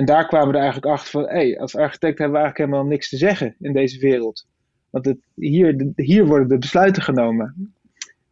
En 0.00 0.06
daar 0.06 0.26
kwamen 0.26 0.48
we 0.48 0.54
er 0.54 0.62
eigenlijk 0.62 0.92
achter 0.92 1.10
van, 1.10 1.22
hé, 1.22 1.28
hey, 1.28 1.58
als 1.58 1.76
architect 1.76 2.18
hebben 2.18 2.36
we 2.36 2.42
eigenlijk 2.42 2.70
helemaal 2.70 2.90
niks 2.90 3.08
te 3.08 3.16
zeggen 3.16 3.56
in 3.58 3.72
deze 3.72 4.00
wereld. 4.00 4.46
Want 4.90 5.04
het, 5.04 5.18
hier, 5.34 5.92
hier 5.96 6.26
worden 6.26 6.48
de 6.48 6.58
besluiten 6.58 7.02
genomen. 7.02 7.74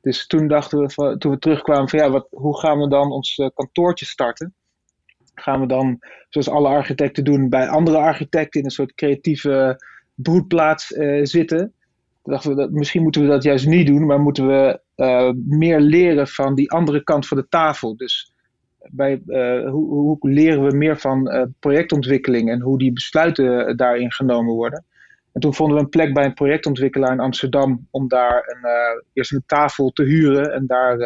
Dus 0.00 0.26
toen 0.26 0.48
dachten 0.48 0.78
we, 0.78 0.90
van, 0.90 1.18
toen 1.18 1.32
we 1.32 1.38
terugkwamen 1.38 1.88
van, 1.88 1.98
ja, 1.98 2.10
wat, 2.10 2.26
hoe 2.30 2.58
gaan 2.58 2.78
we 2.78 2.88
dan 2.88 3.12
ons 3.12 3.38
uh, 3.38 3.48
kantoortje 3.54 4.06
starten? 4.06 4.54
Gaan 5.34 5.60
we 5.60 5.66
dan, 5.66 5.98
zoals 6.28 6.48
alle 6.48 6.68
architecten 6.68 7.24
doen, 7.24 7.48
bij 7.48 7.68
andere 7.68 7.96
architecten 7.96 8.60
in 8.60 8.66
een 8.66 8.72
soort 8.72 8.94
creatieve 8.94 9.82
broedplaats 10.14 10.90
uh, 10.90 11.24
zitten? 11.24 11.58
Toen 12.22 12.32
dachten 12.32 12.50
we, 12.50 12.56
dat, 12.56 12.70
misschien 12.70 13.02
moeten 13.02 13.22
we 13.22 13.28
dat 13.28 13.42
juist 13.42 13.66
niet 13.66 13.86
doen, 13.86 14.06
maar 14.06 14.20
moeten 14.20 14.46
we 14.46 14.80
uh, 14.96 15.30
meer 15.46 15.80
leren 15.80 16.28
van 16.28 16.54
die 16.54 16.70
andere 16.70 17.02
kant 17.02 17.26
van 17.26 17.36
de 17.36 17.48
tafel. 17.48 17.96
Dus 17.96 18.32
bij, 18.90 19.22
uh, 19.26 19.70
hoe, 19.70 19.88
hoe, 19.88 20.16
leren 20.20 20.64
we 20.64 20.76
meer 20.76 20.98
van 20.98 21.34
uh, 21.34 21.42
projectontwikkeling 21.58 22.50
en 22.50 22.60
hoe 22.60 22.78
die 22.78 22.92
besluiten 22.92 23.76
daarin 23.76 24.12
genomen 24.12 24.54
worden. 24.54 24.84
En 25.32 25.40
toen 25.40 25.54
vonden 25.54 25.76
we 25.76 25.82
een 25.82 25.88
plek 25.88 26.14
bij 26.14 26.24
een 26.24 26.34
projectontwikkelaar 26.34 27.12
in 27.12 27.20
Amsterdam 27.20 27.86
om 27.90 28.08
daar 28.08 28.42
een, 28.46 28.70
uh, 28.70 29.02
eerst 29.12 29.32
een 29.32 29.42
tafel 29.46 29.90
te 29.90 30.02
huren 30.02 30.52
en 30.52 30.66
daar 30.66 30.96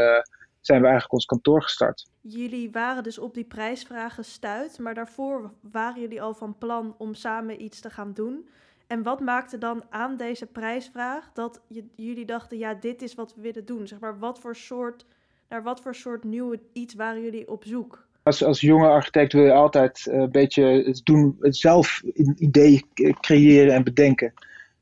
zijn 0.61 0.81
we 0.81 0.87
eigenlijk 0.87 1.13
ons 1.13 1.25
kantoor 1.25 1.63
gestart. 1.63 2.11
Jullie 2.21 2.71
waren 2.71 3.03
dus 3.03 3.19
op 3.19 3.35
die 3.35 3.45
prijsvraag 3.45 4.15
gestuurd, 4.15 4.79
maar 4.79 4.95
daarvoor 4.95 5.53
waren 5.61 6.01
jullie 6.01 6.23
al 6.23 6.35
van 6.35 6.59
plan 6.59 6.95
om 6.99 7.15
samen 7.15 7.63
iets 7.63 7.81
te 7.81 7.91
gaan 7.91 8.13
doen. 8.13 8.49
En 8.87 9.03
wat 9.03 9.21
maakte 9.21 9.59
dan 9.59 9.85
aan 9.91 10.17
deze 10.17 10.47
prijsvraag 10.47 11.31
dat 11.33 11.61
jullie 11.97 12.25
dachten, 12.27 12.59
ja, 12.59 12.75
dit 12.75 13.03
is 13.03 13.15
wat 13.15 13.35
we 13.35 13.41
willen 13.41 13.65
doen? 13.65 13.87
Zeg 13.87 14.01
maar, 14.01 14.19
wat 14.19 14.39
voor 14.39 14.57
soort 14.57 15.07
naar 15.53 15.63
wat 15.63 15.81
voor 15.81 15.95
soort 15.95 16.25
nieuwe 16.25 16.61
iets 16.73 16.95
waren 16.95 17.23
jullie 17.23 17.49
op 17.49 17.65
zoek? 17.65 18.07
Als, 18.23 18.45
als 18.45 18.61
jonge 18.61 18.89
architect 18.89 19.33
wil 19.33 19.45
je 19.45 19.53
altijd 19.53 20.07
eh, 20.07 20.19
een 20.19 20.31
beetje 20.31 20.65
het 20.65 21.01
doen, 21.05 21.37
het 21.41 21.57
zelf 21.57 22.03
een 22.13 22.35
idee 22.39 22.85
creëren 23.21 23.75
en 23.75 23.85
bedenken. 23.85 24.33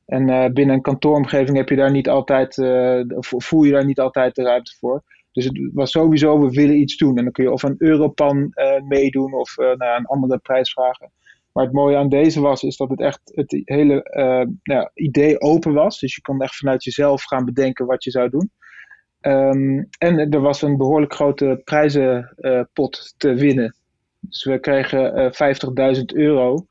En 0.07 0.29
uh, 0.29 0.47
binnen 0.47 0.75
een 0.75 0.83
kantooromgeving 0.83 1.57
heb 1.57 1.69
je 1.69 1.77
daar 1.77 1.91
niet 1.91 2.09
altijd, 2.09 2.57
uh, 2.57 3.03
voel 3.21 3.63
je 3.63 3.73
daar 3.73 3.85
niet 3.85 4.01
altijd 4.01 4.35
de 4.35 4.43
ruimte 4.43 4.77
voor. 4.79 5.03
Dus 5.33 5.45
het 5.45 5.71
was 5.73 5.91
sowieso, 5.91 6.41
we 6.41 6.51
willen 6.51 6.79
iets 6.79 6.97
doen. 6.97 7.17
En 7.17 7.25
dan 7.25 7.33
kun 7.33 7.45
je 7.45 7.53
of 7.53 7.63
een 7.63 7.75
Europan 7.79 8.53
meedoen 8.89 9.35
of 9.35 9.57
nou, 9.57 9.99
een 9.99 10.07
andere 10.07 10.39
prijs 10.39 10.73
vragen. 10.73 11.13
Maar 11.53 11.65
het 11.65 11.73
mooie 11.73 11.97
aan 11.97 12.09
deze 12.09 12.41
was, 12.41 12.63
is 12.63 12.77
dat 12.77 12.91
het 12.91 13.01
echt 13.01 13.21
het 13.25 13.61
hele 13.65 14.03
nou, 14.63 14.91
idee 14.95 15.41
open 15.41 15.73
was. 15.73 15.99
Dus 15.99 16.15
je 16.15 16.21
kon 16.21 16.43
echt 16.43 16.57
vanuit 16.57 16.85
jezelf 16.85 17.23
gaan 17.23 17.45
bedenken 17.45 17.87
wat 17.87 18.05
je 18.05 18.11
zou 18.11 18.31
doen. 18.31 18.51
Um, 19.21 19.89
en 19.99 20.31
er 20.31 20.41
was 20.41 20.63
een 20.63 20.77
behoorlijk 20.77 21.15
grote 21.15 21.61
prijzenpot 21.65 23.15
te 23.17 23.35
winnen. 23.35 23.75
Dus 24.21 24.45
we 24.45 24.59
kregen 24.59 25.19
uh, 25.19 25.95
50.000 25.97 26.03
euro 26.05 26.67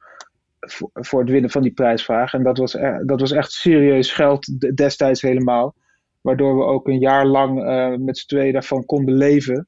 voor, 0.94 1.20
het 1.20 1.30
winnen 1.30 1.50
van 1.50 1.62
die 1.62 1.74
prijsvraag. 1.74 2.34
En 2.34 2.44
dat 2.44 2.58
was, 2.58 2.74
e-, 2.74 3.04
dat 3.06 3.20
was 3.20 3.32
echt 3.32 3.52
serieus 3.52 4.12
geld 4.12 4.76
destijds 4.78 5.22
helemaal. 5.22 5.76
Waardoor 6.22 6.58
we 6.58 6.64
ook 6.64 6.88
een 6.88 7.00
jaar 7.00 7.26
lang 7.26 7.64
uh, 7.64 7.96
met 7.98 8.18
z'n 8.18 8.28
tweeën 8.28 8.54
daarvan 8.54 8.86
konden 8.86 9.16
leven. 9.16 9.68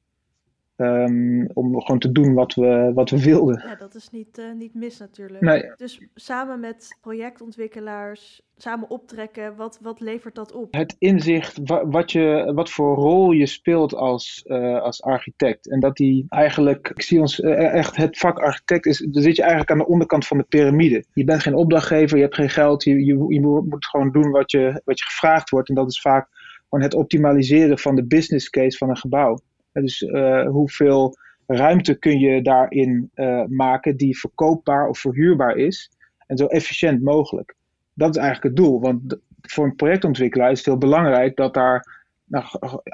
Um, 0.82 1.50
om 1.52 1.80
gewoon 1.80 1.98
te 1.98 2.12
doen 2.12 2.34
wat 2.34 2.54
we, 2.54 2.90
wat 2.94 3.10
we 3.10 3.22
wilden. 3.22 3.64
Ja, 3.66 3.74
dat 3.74 3.94
is 3.94 4.10
niet, 4.10 4.38
uh, 4.38 4.52
niet 4.58 4.74
mis 4.74 4.98
natuurlijk. 4.98 5.40
Nee. 5.40 5.72
Dus 5.76 6.00
samen 6.14 6.60
met 6.60 6.98
projectontwikkelaars, 7.00 8.42
samen 8.56 8.90
optrekken, 8.90 9.56
wat, 9.56 9.78
wat 9.82 10.00
levert 10.00 10.34
dat 10.34 10.52
op? 10.52 10.74
Het 10.74 10.96
inzicht 10.98 11.58
wat, 11.84 12.12
je, 12.12 12.52
wat 12.54 12.70
voor 12.70 12.96
rol 12.96 13.30
je 13.30 13.46
speelt 13.46 13.94
als, 13.94 14.44
uh, 14.46 14.80
als 14.80 15.02
architect. 15.02 15.70
En 15.70 15.80
dat 15.80 15.96
die 15.96 16.26
eigenlijk, 16.28 16.88
ik 16.88 17.02
zie 17.02 17.20
ons 17.20 17.38
uh, 17.38 17.74
echt, 17.74 17.96
het 17.96 18.18
vak 18.18 18.38
architect 18.38 18.86
is, 18.86 18.98
dan 19.10 19.22
zit 19.22 19.36
je 19.36 19.42
eigenlijk 19.42 19.70
aan 19.70 19.78
de 19.78 19.86
onderkant 19.86 20.26
van 20.26 20.38
de 20.38 20.46
piramide. 20.48 21.04
Je 21.12 21.24
bent 21.24 21.42
geen 21.42 21.54
opdrachtgever, 21.54 22.16
je 22.16 22.22
hebt 22.22 22.34
geen 22.34 22.50
geld, 22.50 22.84
je, 22.84 23.04
je, 23.04 23.24
je 23.28 23.40
moet 23.40 23.86
gewoon 23.86 24.12
doen 24.12 24.30
wat 24.30 24.50
je, 24.50 24.80
wat 24.84 24.98
je 24.98 25.04
gevraagd 25.04 25.50
wordt. 25.50 25.68
En 25.68 25.74
dat 25.74 25.90
is 25.90 26.00
vaak 26.00 26.28
gewoon 26.68 26.84
het 26.84 26.94
optimaliseren 26.94 27.78
van 27.78 27.94
de 27.94 28.06
business 28.06 28.50
case 28.50 28.78
van 28.78 28.88
een 28.88 28.96
gebouw. 28.96 29.38
Dus 29.72 30.02
uh, 30.02 30.46
hoeveel 30.46 31.16
ruimte 31.46 31.94
kun 31.94 32.18
je 32.18 32.42
daarin 32.42 33.10
uh, 33.14 33.44
maken 33.44 33.96
die 33.96 34.18
verkoopbaar 34.18 34.88
of 34.88 34.98
verhuurbaar 34.98 35.56
is 35.56 35.90
en 36.26 36.36
zo 36.36 36.46
efficiënt 36.46 37.02
mogelijk. 37.02 37.54
Dat 37.94 38.16
is 38.16 38.22
eigenlijk 38.22 38.56
het 38.56 38.64
doel, 38.64 38.80
want 38.80 39.18
voor 39.40 39.64
een 39.64 39.76
projectontwikkelaar 39.76 40.50
is 40.50 40.58
het 40.58 40.66
heel 40.66 40.78
belangrijk 40.78 41.36
dat 41.36 41.54
daar 41.54 42.04
nou, 42.24 42.44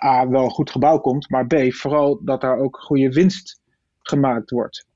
A, 0.05 0.29
wel 0.29 0.45
een 0.45 0.51
goed 0.51 0.71
gebouw 0.71 0.99
komt, 0.99 1.31
maar 1.31 1.47
B, 1.47 1.55
vooral 1.73 2.21
dat 2.25 2.41
daar 2.41 2.59
ook 2.59 2.81
goede 2.81 3.13
winst 3.13 3.61
gemaakt 4.01 4.51
wordt. 4.51 4.87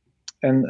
En 0.42 0.60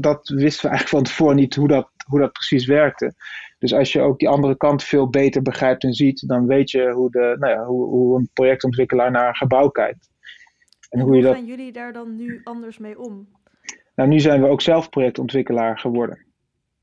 dat 0.00 0.28
wisten 0.28 0.62
we 0.62 0.68
eigenlijk 0.68 0.88
van 0.88 1.02
tevoren 1.02 1.36
niet 1.36 1.54
hoe 1.54 1.68
dat, 1.68 1.90
hoe 2.06 2.20
dat 2.20 2.32
precies 2.32 2.66
werkte. 2.66 3.14
Dus 3.58 3.74
als 3.74 3.92
je 3.92 4.00
ook 4.00 4.18
die 4.18 4.28
andere 4.28 4.56
kant 4.56 4.84
veel 4.84 5.08
beter 5.08 5.42
begrijpt 5.42 5.82
en 5.82 5.92
ziet, 5.92 6.28
dan 6.28 6.46
weet 6.46 6.70
je 6.70 6.90
hoe, 6.90 7.10
de, 7.10 7.36
nou 7.38 7.52
ja, 7.52 7.64
hoe, 7.64 7.86
hoe 7.86 8.18
een 8.18 8.30
projectontwikkelaar 8.32 9.10
naar 9.10 9.28
een 9.28 9.34
gebouw 9.36 9.68
kijkt. 9.68 10.10
En, 10.88 11.00
hoe, 11.00 11.14
hoe 11.14 11.34
gaan 11.34 11.46
jullie 11.46 11.72
daar 11.72 11.92
dan 11.92 12.16
nu 12.16 12.40
anders 12.44 12.78
mee 12.78 12.98
om? 12.98 13.28
Nou, 13.94 14.08
nu 14.08 14.20
zijn 14.20 14.42
we 14.42 14.48
ook 14.48 14.60
zelf 14.60 14.88
projectontwikkelaar 14.88 15.78
geworden. 15.78 16.24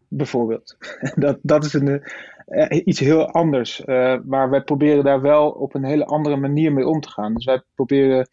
Bijvoorbeeld. 0.08 0.77
dat, 1.15 1.39
dat 1.41 1.65
is 1.65 1.74
een, 1.74 2.03
uh, 2.48 2.82
iets 2.86 3.00
heel 3.00 3.32
anders. 3.32 3.82
Uh, 3.86 4.17
maar 4.25 4.50
wij 4.50 4.62
proberen 4.62 5.03
daar 5.03 5.22
wel 5.22 5.50
op 5.50 5.75
een 5.75 5.86
hele 5.86 6.06
andere 6.06 6.36
manier 6.36 6.74
mee 6.74 6.88
om 6.88 7.00
te 7.00 7.10
gaan. 7.10 7.34
Dus 7.34 7.46
wij 7.46 7.62
proberen 7.75 8.27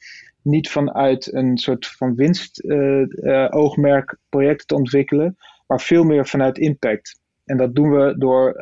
niet 0.44 0.70
vanuit 0.70 1.34
een 1.34 1.58
soort 1.58 1.86
van 1.86 2.14
winstoogmerk 2.14 4.12
uh, 4.12 4.18
projecten 4.28 4.66
te 4.66 4.74
ontwikkelen, 4.74 5.36
maar 5.66 5.80
veel 5.80 6.04
meer 6.04 6.26
vanuit 6.26 6.58
impact. 6.58 7.20
En 7.44 7.56
dat 7.56 7.74
doen 7.74 7.90
we 7.90 8.14
door 8.18 8.52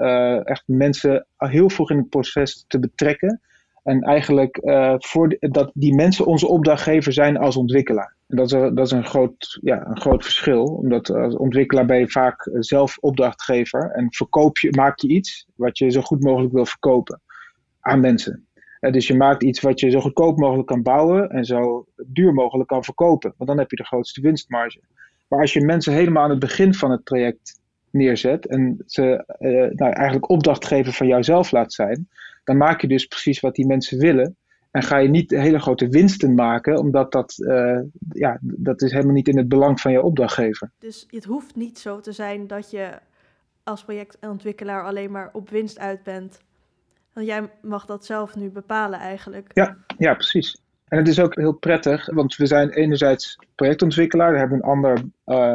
echt 0.44 0.62
mensen 0.66 1.26
heel 1.36 1.70
vroeg 1.70 1.90
in 1.90 1.96
het 1.96 2.08
proces 2.08 2.64
te 2.68 2.78
betrekken. 2.78 3.40
En 3.82 4.00
eigenlijk 4.00 4.60
voor 4.98 5.36
dat 5.38 5.70
die 5.74 5.94
mensen 5.94 6.26
onze 6.26 6.46
opdrachtgever 6.46 7.12
zijn 7.12 7.36
als 7.36 7.56
ontwikkelaar. 7.56 8.16
En 8.28 8.36
dat 8.36 8.46
is, 8.46 8.52
dat 8.52 8.86
is 8.86 8.90
een, 8.90 9.04
groot, 9.04 9.58
ja, 9.62 9.86
een 9.86 10.00
groot 10.00 10.22
verschil, 10.22 10.64
omdat 10.64 11.10
als 11.10 11.36
ontwikkelaar 11.36 11.86
ben 11.86 11.98
je 11.98 12.08
vaak 12.08 12.50
zelf 12.52 12.98
opdrachtgever 12.98 13.90
en 13.90 14.06
verkoop 14.10 14.58
je, 14.58 14.76
maak 14.76 14.98
je 14.98 15.08
iets 15.08 15.46
wat 15.54 15.78
je 15.78 15.90
zo 15.90 16.00
goed 16.00 16.22
mogelijk 16.22 16.52
wil 16.52 16.66
verkopen 16.66 17.20
aan 17.80 18.00
mensen. 18.00 18.46
Dus 18.90 19.06
je 19.06 19.16
maakt 19.16 19.42
iets 19.42 19.60
wat 19.60 19.80
je 19.80 19.90
zo 19.90 20.00
goedkoop 20.00 20.38
mogelijk 20.38 20.68
kan 20.68 20.82
bouwen 20.82 21.30
en 21.30 21.44
zo 21.44 21.86
duur 22.06 22.34
mogelijk 22.34 22.68
kan 22.68 22.84
verkopen, 22.84 23.34
want 23.36 23.50
dan 23.50 23.58
heb 23.58 23.70
je 23.70 23.76
de 23.76 23.84
grootste 23.84 24.20
winstmarge. 24.20 24.80
Maar 25.28 25.40
als 25.40 25.52
je 25.52 25.64
mensen 25.64 25.92
helemaal 25.92 26.22
aan 26.22 26.30
het 26.30 26.38
begin 26.38 26.74
van 26.74 26.90
het 26.90 27.04
traject 27.04 27.60
neerzet 27.90 28.46
en 28.46 28.82
ze 28.86 29.24
uh, 29.40 29.50
nou, 29.50 29.92
eigenlijk 29.92 30.30
opdrachtgever 30.30 30.92
van 30.92 31.06
jouzelf 31.06 31.50
laat 31.50 31.72
zijn, 31.72 32.08
dan 32.44 32.56
maak 32.56 32.80
je 32.80 32.88
dus 32.88 33.06
precies 33.06 33.40
wat 33.40 33.54
die 33.54 33.66
mensen 33.66 33.98
willen. 33.98 34.36
En 34.70 34.82
ga 34.82 34.96
je 34.96 35.08
niet 35.08 35.30
hele 35.30 35.58
grote 35.58 35.88
winsten 35.88 36.34
maken, 36.34 36.78
omdat 36.78 37.12
dat, 37.12 37.34
uh, 37.38 37.80
ja, 38.08 38.38
dat 38.40 38.82
is 38.82 38.92
helemaal 38.92 39.14
niet 39.14 39.28
in 39.28 39.36
het 39.36 39.48
belang 39.48 39.80
van 39.80 39.92
je 39.92 40.02
opdrachtgever. 40.02 40.70
Dus 40.78 41.06
het 41.10 41.24
hoeft 41.24 41.56
niet 41.56 41.78
zo 41.78 42.00
te 42.00 42.12
zijn 42.12 42.46
dat 42.46 42.70
je 42.70 42.90
als 43.62 43.84
projectontwikkelaar 43.84 44.84
alleen 44.84 45.10
maar 45.10 45.30
op 45.32 45.50
winst 45.50 45.78
uit 45.78 46.02
bent. 46.02 46.40
Want 47.12 47.26
jij 47.26 47.50
mag 47.62 47.86
dat 47.86 48.04
zelf 48.04 48.36
nu 48.36 48.50
bepalen 48.50 48.98
eigenlijk. 48.98 49.50
Ja, 49.52 49.76
ja, 49.98 50.14
precies. 50.14 50.60
En 50.88 50.98
het 50.98 51.08
is 51.08 51.20
ook 51.20 51.34
heel 51.34 51.52
prettig, 51.52 52.06
want 52.14 52.36
we 52.36 52.46
zijn 52.46 52.70
enerzijds 52.70 53.38
projectontwikkelaar, 53.54 54.30
daar 54.30 54.38
hebben 54.38 54.58
we 54.58 54.64
een 54.64 54.70
ander, 54.70 55.02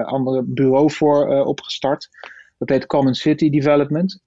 ander 0.05 0.53
bureau 0.53 0.91
voor 0.91 1.31
uh, 1.31 1.45
opgestart. 1.47 2.09
Dat 2.57 2.69
heet 2.69 2.85
Common 2.85 3.15
City 3.15 3.49
Development. 3.49 4.21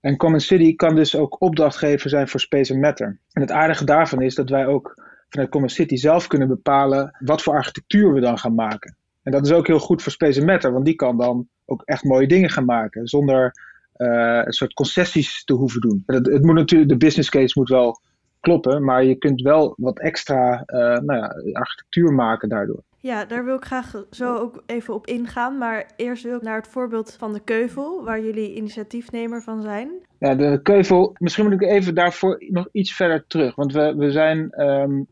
En 0.00 0.16
Common 0.16 0.40
City 0.40 0.76
kan 0.76 0.94
dus 0.94 1.16
ook 1.16 1.40
opdrachtgever 1.40 2.10
zijn 2.10 2.28
voor 2.28 2.40
Space 2.40 2.78
Matter. 2.78 3.18
En 3.32 3.40
het 3.40 3.50
aardige 3.50 3.84
daarvan 3.84 4.22
is 4.22 4.34
dat 4.34 4.50
wij 4.50 4.66
ook 4.66 5.02
vanuit 5.28 5.50
Common 5.50 5.68
City 5.68 5.96
zelf 5.96 6.26
kunnen 6.26 6.48
bepalen 6.48 7.16
wat 7.18 7.42
voor 7.42 7.54
architectuur 7.54 8.12
we 8.12 8.20
dan 8.20 8.38
gaan 8.38 8.54
maken. 8.54 8.96
En 9.22 9.32
dat 9.32 9.46
is 9.46 9.52
ook 9.52 9.66
heel 9.66 9.78
goed 9.78 10.02
voor 10.02 10.12
Space 10.12 10.44
Matter, 10.44 10.72
want 10.72 10.84
die 10.84 10.94
kan 10.94 11.16
dan 11.16 11.48
ook 11.64 11.82
echt 11.84 12.04
mooie 12.04 12.26
dingen 12.26 12.50
gaan 12.50 12.64
maken 12.64 13.06
zonder 13.06 13.52
uh, 14.00 14.40
een 14.44 14.52
soort 14.52 14.72
concessies 14.72 15.44
te 15.44 15.52
hoeven 15.52 15.80
doen. 15.80 16.02
Het, 16.06 16.26
het, 16.26 16.42
moet 16.42 16.54
natuurlijk, 16.54 16.90
de 16.90 16.96
business 16.96 17.30
case 17.30 17.58
moet 17.58 17.68
wel 17.68 18.00
kloppen, 18.40 18.84
maar 18.84 19.04
je 19.04 19.14
kunt 19.14 19.40
wel 19.40 19.74
wat 19.76 19.98
extra 19.98 20.62
uh, 20.66 20.78
nou 20.78 21.18
ja, 21.18 21.34
architectuur 21.52 22.12
maken 22.12 22.48
daardoor. 22.48 22.82
Ja, 23.02 23.24
daar 23.24 23.44
wil 23.44 23.56
ik 23.56 23.64
graag 23.64 24.04
zo 24.10 24.36
ook 24.36 24.62
even 24.66 24.94
op 24.94 25.06
ingaan. 25.06 25.58
Maar 25.58 25.90
eerst 25.96 26.22
wil 26.22 26.36
ik 26.36 26.42
naar 26.42 26.56
het 26.56 26.68
voorbeeld 26.68 27.16
van 27.18 27.32
de 27.32 27.40
Keuvel, 27.40 28.04
waar 28.04 28.20
jullie 28.20 28.54
initiatiefnemer 28.54 29.42
van 29.42 29.62
zijn. 29.62 29.90
Ja, 30.18 30.34
de 30.34 30.60
Keuvel, 30.62 31.14
misschien 31.18 31.44
moet 31.44 31.62
ik 31.62 31.68
even 31.68 31.94
daarvoor 31.94 32.44
nog 32.48 32.68
iets 32.72 32.92
verder 32.94 33.24
terug. 33.26 33.54
Want 33.54 33.72
we, 33.72 33.94
we 33.96 34.10
zijn, 34.10 34.62
um, 34.62 35.06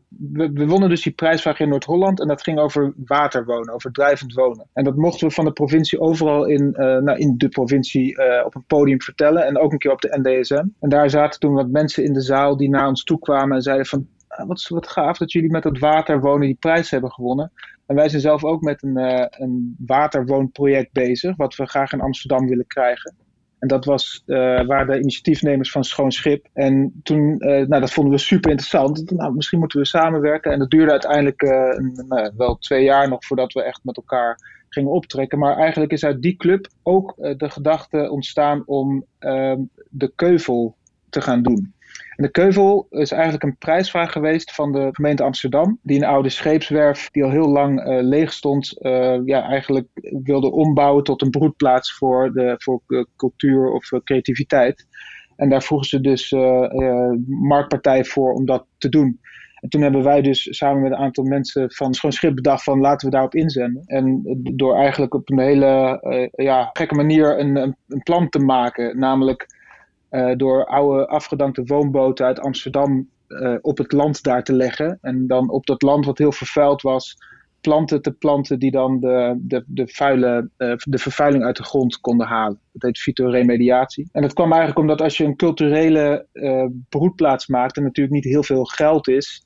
we, 0.53 0.65
wonnen 0.67 0.89
dus 0.89 1.01
die 1.01 1.13
prijsvraag 1.13 1.59
in 1.59 1.69
Noord-Holland 1.69 2.19
en 2.19 2.27
dat 2.27 2.43
ging 2.43 2.59
over 2.59 2.93
waterwonen, 3.05 3.73
over 3.73 3.91
drijvend 3.91 4.33
wonen. 4.33 4.67
En 4.73 4.83
dat 4.83 4.95
mochten 4.95 5.27
we 5.27 5.33
van 5.33 5.45
de 5.45 5.51
provincie 5.51 5.99
overal 5.99 6.45
in, 6.45 6.75
uh, 6.77 6.97
nou, 6.97 7.17
in 7.17 7.33
de 7.37 7.49
provincie 7.49 8.17
uh, 8.17 8.45
op 8.45 8.55
een 8.55 8.65
podium 8.67 9.01
vertellen 9.01 9.45
en 9.45 9.57
ook 9.57 9.71
een 9.71 9.77
keer 9.77 9.91
op 9.91 10.01
de 10.01 10.19
NDSM. 10.21 10.65
En 10.79 10.89
daar 10.89 11.09
zaten 11.09 11.39
toen 11.39 11.53
wat 11.53 11.69
mensen 11.69 12.03
in 12.03 12.13
de 12.13 12.21
zaal 12.21 12.57
die 12.57 12.69
naar 12.69 12.87
ons 12.87 13.03
toe 13.03 13.19
kwamen 13.19 13.55
en 13.55 13.61
zeiden 13.61 13.85
van, 13.85 14.07
ah, 14.27 14.47
wat, 14.47 14.67
wat 14.67 14.87
gaaf 14.87 15.17
dat 15.17 15.31
jullie 15.31 15.51
met 15.51 15.63
dat 15.63 15.79
waterwonen 15.79 16.47
die 16.47 16.57
prijs 16.59 16.91
hebben 16.91 17.11
gewonnen. 17.11 17.51
En 17.89 17.95
wij 17.95 18.09
zijn 18.09 18.21
zelf 18.21 18.43
ook 18.43 18.61
met 18.61 18.83
een, 18.83 18.97
uh, 18.97 19.25
een 19.29 19.75
waterwoonproject 19.85 20.91
bezig, 20.91 21.35
wat 21.35 21.55
we 21.55 21.65
graag 21.65 21.93
in 21.93 22.01
Amsterdam 22.01 22.47
willen 22.47 22.67
krijgen. 22.67 23.15
En 23.59 23.67
dat 23.67 23.85
was, 23.85 24.23
uh, 24.25 24.65
waren 24.65 24.87
de 24.87 24.99
initiatiefnemers 24.99 25.71
van 25.71 25.83
Schoon 25.83 26.11
Schip. 26.11 26.47
En 26.53 26.99
toen, 27.03 27.35
uh, 27.39 27.67
nou, 27.67 27.81
dat 27.81 27.91
vonden 27.91 28.13
we 28.13 28.19
super 28.19 28.49
interessant. 28.49 29.11
Nou, 29.11 29.33
misschien 29.33 29.59
moeten 29.59 29.79
we 29.79 29.85
samenwerken. 29.85 30.51
En 30.51 30.59
dat 30.59 30.69
duurde 30.69 30.91
uiteindelijk 30.91 31.41
wel 32.37 32.57
twee 32.57 32.83
jaar 32.83 33.09
nog 33.09 33.25
voordat 33.25 33.53
we 33.53 33.63
echt 33.63 33.83
met 33.83 33.97
elkaar 33.97 34.37
gingen 34.69 34.91
optrekken. 34.91 35.39
Maar 35.39 35.57
eigenlijk 35.57 35.91
is 35.91 36.03
uit 36.03 36.21
die 36.21 36.35
club 36.35 36.67
ook 36.83 37.13
de 37.17 37.49
gedachte 37.49 38.09
ontstaan 38.09 38.63
om 38.65 39.05
ehm, 39.19 39.61
de 39.89 40.11
keuvel 40.15 40.75
te 41.09 41.21
gaan 41.21 41.41
doen 41.41 41.73
de 42.15 42.31
Keuvel 42.31 42.87
is 42.89 43.11
eigenlijk 43.11 43.43
een 43.43 43.57
prijsvraag 43.57 44.11
geweest 44.11 44.55
van 44.55 44.71
de 44.71 44.89
gemeente 44.91 45.23
Amsterdam. 45.23 45.79
Die 45.81 45.97
een 45.97 46.07
oude 46.07 46.29
scheepswerf 46.29 47.09
die 47.11 47.23
al 47.23 47.29
heel 47.29 47.49
lang 47.49 47.87
uh, 47.87 48.01
leeg 48.01 48.33
stond, 48.33 48.75
uh, 48.79 49.19
ja, 49.25 49.43
eigenlijk 49.43 49.87
wilde 50.23 50.51
ombouwen 50.51 51.03
tot 51.03 51.21
een 51.21 51.29
broedplaats 51.29 51.93
voor, 51.93 52.31
de, 52.31 52.55
voor 52.57 52.81
cultuur 53.15 53.71
of 53.71 53.89
creativiteit. 54.03 54.87
En 55.35 55.49
daar 55.49 55.63
vroegen 55.63 55.87
ze 55.87 56.01
dus 56.01 56.31
marktpartij 57.27 58.05
voor 58.05 58.33
om 58.33 58.45
dat 58.45 58.65
te 58.77 58.89
doen. 58.89 59.19
En 59.59 59.69
toen 59.69 59.81
hebben 59.81 60.03
wij 60.03 60.21
dus 60.21 60.57
samen 60.57 60.81
met 60.81 60.91
een 60.91 60.97
aantal 60.97 61.23
mensen 61.23 61.71
van 61.71 61.93
Schoon 61.93 62.11
Schip 62.11 62.35
bedacht 62.35 62.63
van 62.63 62.79
laten 62.79 63.07
we 63.07 63.13
daarop 63.13 63.35
inzenden. 63.35 63.83
En 63.85 64.21
door 64.55 64.75
eigenlijk 64.75 65.13
op 65.13 65.29
een 65.29 65.39
hele 65.39 65.99
ja, 66.35 66.69
gekke 66.73 66.95
manier 66.95 67.39
een, 67.39 67.55
een 67.87 68.03
plan 68.03 68.29
te 68.29 68.39
maken. 68.39 68.99
Namelijk 68.99 69.47
uh, 70.11 70.31
door 70.35 70.65
oude 70.65 71.07
afgedankte 71.07 71.63
woonboten 71.65 72.25
uit 72.25 72.39
Amsterdam 72.39 73.09
uh, 73.27 73.55
op 73.61 73.77
het 73.77 73.91
land 73.91 74.23
daar 74.23 74.43
te 74.43 74.53
leggen. 74.53 74.97
En 75.01 75.27
dan 75.27 75.49
op 75.49 75.65
dat 75.65 75.81
land 75.81 76.05
wat 76.05 76.17
heel 76.17 76.31
vervuild 76.31 76.81
was, 76.81 77.17
planten 77.61 78.01
te 78.01 78.11
planten 78.11 78.59
die 78.59 78.71
dan 78.71 78.99
de, 78.99 79.37
de, 79.41 79.63
de, 79.67 79.87
vuile, 79.87 80.49
uh, 80.57 80.73
de 80.77 80.97
vervuiling 80.97 81.43
uit 81.43 81.57
de 81.57 81.63
grond 81.63 81.99
konden 81.99 82.27
halen. 82.27 82.59
Dat 82.71 82.81
heet 82.81 82.99
fytoremediatie. 82.99 84.09
En 84.11 84.21
dat 84.21 84.33
kwam 84.33 84.49
eigenlijk 84.49 84.79
omdat 84.79 85.01
als 85.01 85.17
je 85.17 85.23
een 85.23 85.35
culturele 85.35 86.27
broedplaats 86.89 87.47
maakt, 87.47 87.77
er 87.77 87.83
natuurlijk 87.83 88.15
niet 88.15 88.33
heel 88.33 88.43
veel 88.43 88.63
geld 88.63 89.07
is 89.07 89.45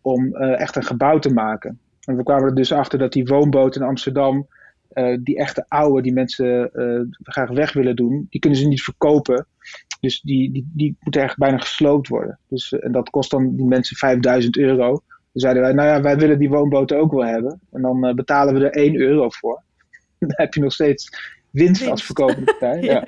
om 0.00 0.34
echt 0.34 0.76
een 0.76 0.84
gebouw 0.84 1.18
te 1.18 1.32
maken. 1.32 1.78
En 2.00 2.16
we 2.16 2.22
kwamen 2.22 2.44
er 2.44 2.54
dus 2.54 2.72
achter 2.72 2.98
dat 2.98 3.12
die 3.12 3.26
woonboten 3.26 3.80
in 3.80 3.86
Amsterdam, 3.86 4.46
die 5.22 5.36
echte 5.36 5.64
oude, 5.68 6.02
die 6.02 6.12
mensen 6.12 6.70
graag 7.22 7.50
weg 7.50 7.72
willen 7.72 7.96
doen, 7.96 8.26
die 8.30 8.40
kunnen 8.40 8.58
ze 8.58 8.68
niet 8.68 8.82
verkopen. 8.82 9.46
Dus 10.04 10.20
die, 10.20 10.52
die, 10.52 10.70
die 10.72 10.96
moeten 11.00 11.22
echt 11.22 11.36
bijna 11.36 11.58
gesloopt 11.58 12.08
worden. 12.08 12.38
Dus, 12.48 12.72
eh, 12.72 12.84
en 12.84 12.92
dat 12.92 13.10
kost 13.10 13.30
dan 13.30 13.56
die 13.56 13.66
mensen 13.66 13.96
5000 13.96 14.56
euro. 14.56 14.88
Dan 14.88 15.42
zeiden 15.42 15.62
wij, 15.62 15.72
nou 15.72 15.88
ja, 15.88 16.00
wij 16.00 16.16
willen 16.16 16.38
die 16.38 16.48
woonboten 16.48 16.98
ook 16.98 17.12
wel 17.12 17.24
hebben. 17.24 17.60
En 17.72 17.82
dan 17.82 18.06
uh, 18.06 18.14
betalen 18.14 18.54
we 18.54 18.64
er 18.64 18.82
1 18.82 18.96
euro 18.96 19.28
voor. 19.28 19.62
dan 20.18 20.32
heb 20.32 20.54
je 20.54 20.60
nog 20.60 20.72
steeds 20.72 21.08
winst, 21.50 21.78
winst. 21.78 21.90
als 21.90 22.04
verkopende 22.04 22.44
partij. 22.44 22.80
ja. 22.90 22.92
ja. 22.92 23.06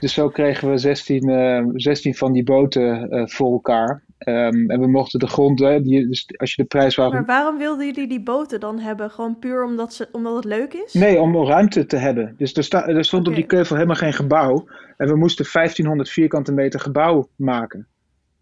Dus 0.00 0.12
zo 0.12 0.28
kregen 0.28 0.70
we 0.70 0.78
16, 0.78 1.28
uh, 1.28 1.64
16 1.74 2.14
van 2.14 2.32
die 2.32 2.44
boten 2.44 3.14
uh, 3.14 3.26
voor 3.26 3.52
elkaar. 3.52 4.02
Um, 4.18 4.70
en 4.70 4.80
we 4.80 4.86
mochten 4.86 5.18
de 5.18 5.26
grond, 5.26 5.60
hè, 5.60 5.82
die, 5.82 6.08
dus 6.08 6.28
als 6.36 6.54
je 6.54 6.62
de 6.62 6.68
prijs 6.68 6.96
Maar 6.96 7.24
waarom 7.24 7.58
wilden 7.58 7.86
jullie 7.86 8.08
die 8.08 8.22
boten 8.22 8.60
dan 8.60 8.78
hebben? 8.78 9.10
Gewoon 9.10 9.38
puur 9.38 9.64
omdat, 9.64 9.94
ze, 9.94 10.08
omdat 10.12 10.34
het 10.34 10.44
leuk 10.44 10.72
is? 10.72 10.92
Nee, 10.92 11.20
om 11.20 11.44
ruimte 11.44 11.86
te 11.86 11.96
hebben. 11.96 12.34
Dus 12.36 12.54
er, 12.54 12.64
sta, 12.64 12.86
er 12.86 13.04
stond 13.04 13.22
okay. 13.22 13.34
op 13.34 13.40
die 13.40 13.48
keuvel 13.50 13.74
helemaal 13.74 13.96
geen 13.96 14.12
gebouw. 14.12 14.66
En 14.96 15.08
we 15.08 15.16
moesten 15.16 15.46
1500 15.52 16.10
vierkante 16.10 16.52
meter 16.52 16.80
gebouw 16.80 17.28
maken. 17.36 17.86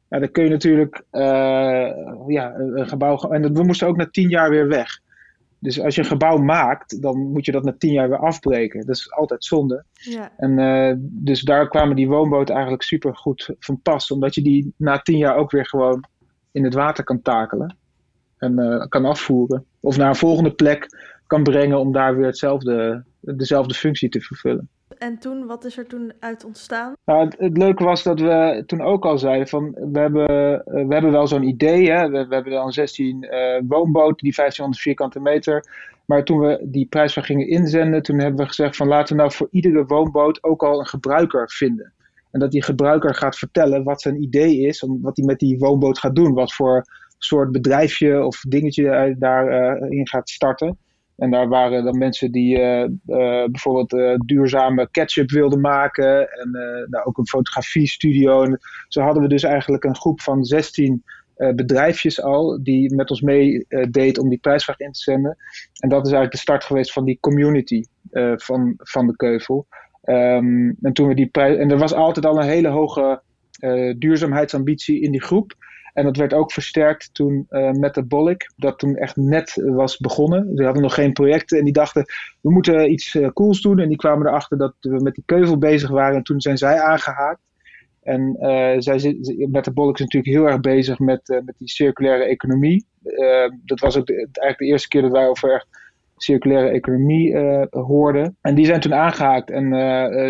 Ja, 0.08 0.18
dan 0.18 0.30
kun 0.30 0.44
je 0.44 0.50
natuurlijk 0.50 1.02
uh, 1.12 1.22
ja, 2.26 2.54
een 2.54 2.88
gebouw. 2.88 3.18
En 3.18 3.54
we 3.54 3.62
moesten 3.62 3.86
ook 3.86 3.96
na 3.96 4.08
tien 4.10 4.28
jaar 4.28 4.50
weer 4.50 4.68
weg. 4.68 5.00
Dus 5.64 5.80
als 5.80 5.94
je 5.94 6.00
een 6.00 6.06
gebouw 6.06 6.36
maakt, 6.36 7.02
dan 7.02 7.18
moet 7.18 7.44
je 7.44 7.52
dat 7.52 7.64
na 7.64 7.74
tien 7.78 7.92
jaar 7.92 8.08
weer 8.08 8.18
afbreken. 8.18 8.86
Dat 8.86 8.96
is 8.96 9.12
altijd 9.12 9.44
zonde. 9.44 9.84
Ja. 9.92 10.32
En 10.36 10.58
uh, 10.58 10.94
dus 10.98 11.40
daar 11.40 11.68
kwamen 11.68 11.96
die 11.96 12.08
woonboten 12.08 12.54
eigenlijk 12.54 12.84
super 12.84 13.16
goed 13.16 13.54
van 13.58 13.80
pas. 13.82 14.10
Omdat 14.10 14.34
je 14.34 14.42
die 14.42 14.74
na 14.76 14.98
tien 14.98 15.18
jaar 15.18 15.36
ook 15.36 15.50
weer 15.50 15.66
gewoon 15.66 16.04
in 16.52 16.64
het 16.64 16.74
water 16.74 17.04
kan 17.04 17.22
takelen. 17.22 17.76
En 18.38 18.60
uh, 18.60 18.86
kan 18.88 19.04
afvoeren. 19.04 19.64
Of 19.80 19.96
naar 19.96 20.08
een 20.08 20.16
volgende 20.16 20.52
plek 20.52 20.86
kan 21.26 21.42
brengen 21.42 21.78
om 21.78 21.92
daar 21.92 22.16
weer 22.16 22.26
hetzelfde, 22.26 23.04
dezelfde 23.20 23.74
functie 23.74 24.08
te 24.08 24.20
vervullen. 24.20 24.68
En 24.98 25.18
toen, 25.18 25.46
wat 25.46 25.64
is 25.64 25.78
er 25.78 25.86
toen 25.86 26.12
uit 26.20 26.44
ontstaan? 26.44 26.92
Nou, 27.04 27.30
het, 27.38 27.56
leuke 27.58 27.84
was 27.84 28.02
dat 28.02 28.20
we 28.20 28.62
toen 28.66 28.80
ook 28.80 29.04
al 29.04 29.18
zeiden 29.18 29.48
van 29.48 29.70
we 29.92 29.98
hebben, 29.98 30.26
we 30.64 30.94
hebben 30.94 31.10
wel 31.10 31.26
zo'n 31.26 31.42
idee. 31.42 31.90
Hè? 31.90 32.08
We, 32.08 32.26
hebben 32.28 32.52
dan 32.52 32.72
16 32.72 33.22
uh, 33.22 33.30
woonboten, 33.68 34.24
die 34.24 34.34
1500 34.34 34.82
vierkante 34.82 35.20
meter. 35.20 35.64
Maar 36.04 36.24
toen 36.24 36.38
we 36.40 36.60
die 36.62 36.86
prijsvraag 36.86 37.26
gingen 37.26 37.48
inzenden, 37.48 38.02
toen 38.02 38.18
hebben 38.18 38.40
we 38.40 38.46
gezegd 38.46 38.76
van 38.76 38.88
laten 38.88 39.16
we 39.16 39.22
nou 39.22 39.34
voor 39.34 39.48
iedere 39.50 39.84
woonboot 39.84 40.42
ook 40.42 40.62
al 40.62 40.78
een 40.78 40.86
gebruiker 40.86 41.50
vinden. 41.50 41.92
En 42.30 42.40
dat 42.40 42.50
die 42.50 42.62
gebruiker 42.62 43.14
gaat 43.14 43.36
vertellen 43.36 43.84
wat 43.84 44.02
zijn 44.02 44.22
idee 44.22 44.60
is, 44.60 44.86
wat 45.02 45.16
hij 45.16 45.26
met 45.26 45.38
die 45.38 45.58
woonboot 45.58 45.98
gaat 45.98 46.14
doen. 46.14 46.34
Wat 46.34 46.54
voor 46.54 46.84
soort 47.18 47.52
bedrijfje 47.52 48.24
of 48.24 48.40
dingetje 48.40 48.88
hij 48.88 49.16
daarin 49.18 49.98
uh, 49.98 50.04
gaat 50.04 50.30
starten. 50.30 50.78
En 51.16 51.30
daar 51.30 51.48
waren 51.48 51.84
dan 51.84 51.98
mensen 51.98 52.32
die 52.32 52.58
uh, 52.58 52.80
uh, 52.80 52.88
bijvoorbeeld 53.44 54.20
duurzame 54.26 54.88
ketchup 54.90 55.30
wilden 55.30 55.60
maken. 55.60 56.30
En 56.30 56.50
nou, 56.90 57.04
ook 57.04 57.18
een 57.18 57.28
fotografiestudio. 57.28 58.42
En 58.42 58.58
zo 58.88 59.00
hadden 59.00 59.22
we 59.22 59.28
dus 59.28 59.42
eigenlijk 59.42 59.84
een 59.84 59.96
groep 59.96 60.20
van 60.20 60.44
16 60.44 61.04
bedrijfjes 61.36 62.22
al. 62.22 62.62
Die 62.62 62.94
met 62.94 63.10
ons 63.10 63.20
meedeed 63.20 64.18
om 64.18 64.28
die 64.28 64.38
prijsvraag 64.38 64.78
in 64.78 64.92
te 64.92 65.00
zenden. 65.00 65.36
En 65.78 65.88
dat 65.88 66.06
is 66.06 66.12
eigenlijk 66.12 66.32
de 66.32 66.38
start 66.38 66.64
geweest 66.64 66.92
van 66.92 67.04
die 67.04 67.18
community 67.20 67.84
van, 68.36 68.74
van 68.76 69.06
de 69.06 69.16
Keuvel. 69.16 69.66
Um, 70.04 70.76
en, 70.82 70.92
toen 70.92 71.08
we 71.08 71.14
die 71.14 71.26
prijs, 71.26 71.58
en 71.58 71.70
er 71.70 71.78
was 71.78 71.94
altijd 71.94 72.26
al 72.26 72.38
een 72.38 72.48
hele 72.48 72.68
hoge 72.68 73.22
duurzaamheidsambitie 73.98 75.00
in 75.00 75.10
die 75.10 75.22
groep. 75.22 75.54
En 75.94 76.04
dat 76.04 76.16
werd 76.16 76.34
ook 76.34 76.52
versterkt 76.52 77.10
toen 77.12 77.46
uh, 77.50 77.70
Metabolic, 77.70 78.52
dat 78.56 78.78
toen 78.78 78.96
echt 78.96 79.16
net 79.16 79.62
was 79.64 79.98
begonnen. 79.98 80.54
Die 80.54 80.64
hadden 80.64 80.82
nog 80.82 80.94
geen 80.94 81.12
projecten 81.12 81.58
en 81.58 81.64
die 81.64 81.72
dachten, 81.72 82.04
we 82.40 82.50
moeten 82.50 82.90
iets 82.90 83.14
uh, 83.14 83.28
cools 83.28 83.60
doen. 83.60 83.78
En 83.78 83.88
die 83.88 83.96
kwamen 83.96 84.26
erachter 84.26 84.58
dat 84.58 84.74
we 84.80 85.02
met 85.02 85.14
die 85.14 85.24
keuvel 85.26 85.58
bezig 85.58 85.90
waren 85.90 86.16
en 86.16 86.22
toen 86.22 86.40
zijn 86.40 86.58
zij 86.58 86.80
aangehaakt. 86.80 87.40
En 88.02 88.36
uh, 88.40 88.74
zij, 88.78 89.16
Metabolic 89.50 89.94
is 89.94 90.00
natuurlijk 90.00 90.34
heel 90.34 90.46
erg 90.46 90.60
bezig 90.60 90.98
met, 90.98 91.28
met 91.28 91.54
die 91.58 91.68
circulaire 91.68 92.24
economie. 92.24 92.86
dat 93.64 93.80
was 93.80 93.96
ook 93.96 94.08
eigenlijk 94.10 94.58
de 94.58 94.66
eerste 94.66 94.88
keer 94.88 95.02
dat 95.02 95.10
wij 95.10 95.28
over 95.28 95.66
circulaire 96.16 96.68
economie 96.68 97.38
hoorden. 97.70 98.36
En 98.40 98.54
die 98.54 98.66
zijn 98.66 98.80
toen 98.80 98.94
aangehaakt 98.94 99.50
en 99.50 99.70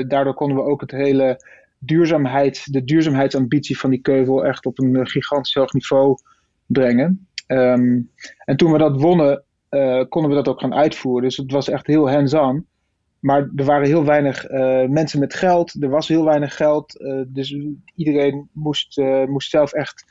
daardoor 0.09 0.35
konden 0.35 0.57
we 0.57 0.63
ook 0.63 0.81
het 0.81 0.91
hele 0.91 1.39
duurzaamheid, 1.85 2.73
de 2.73 2.85
duurzaamheidsambitie 2.85 3.79
van 3.79 3.91
die 3.91 4.01
keuvel 4.01 4.45
echt 4.45 4.67
op 4.67 4.79
een 4.79 4.97
eh, 4.97 5.07
gigantisch 5.07 5.55
hoog 5.55 5.73
niveau 5.73 6.17
brengen. 6.67 7.29
Ehm, 7.47 8.01
en 8.45 8.57
toen 8.57 8.73
we 8.73 8.79
dat 8.79 9.01
wonnen, 9.01 9.45
uh, 9.71 10.05
konden 10.09 10.31
we 10.31 10.37
dat 10.37 10.49
ook 10.49 10.61
gaan 10.61 10.75
uitvoeren. 10.75 11.23
Dus 11.23 11.37
het 11.37 11.53
was 11.53 11.69
echt 11.69 11.87
heel 11.87 12.11
hands-on. 12.11 12.67
Maar 13.21 13.51
er 13.57 13.65
waren 13.65 13.87
heel 13.87 14.05
weinig 14.05 14.51
uh, 14.51 14.89
mensen 14.89 15.21
met 15.21 15.35
geld. 15.35 15.83
Er 15.83 15.89
was 15.89 16.09
heel 16.09 16.25
weinig 16.25 16.57
geld. 16.57 17.05
Dus 17.27 17.57
iedereen 17.95 18.49
moest, 18.53 19.01
moest 19.27 19.51
zelf 19.51 19.73
echt 19.73 20.05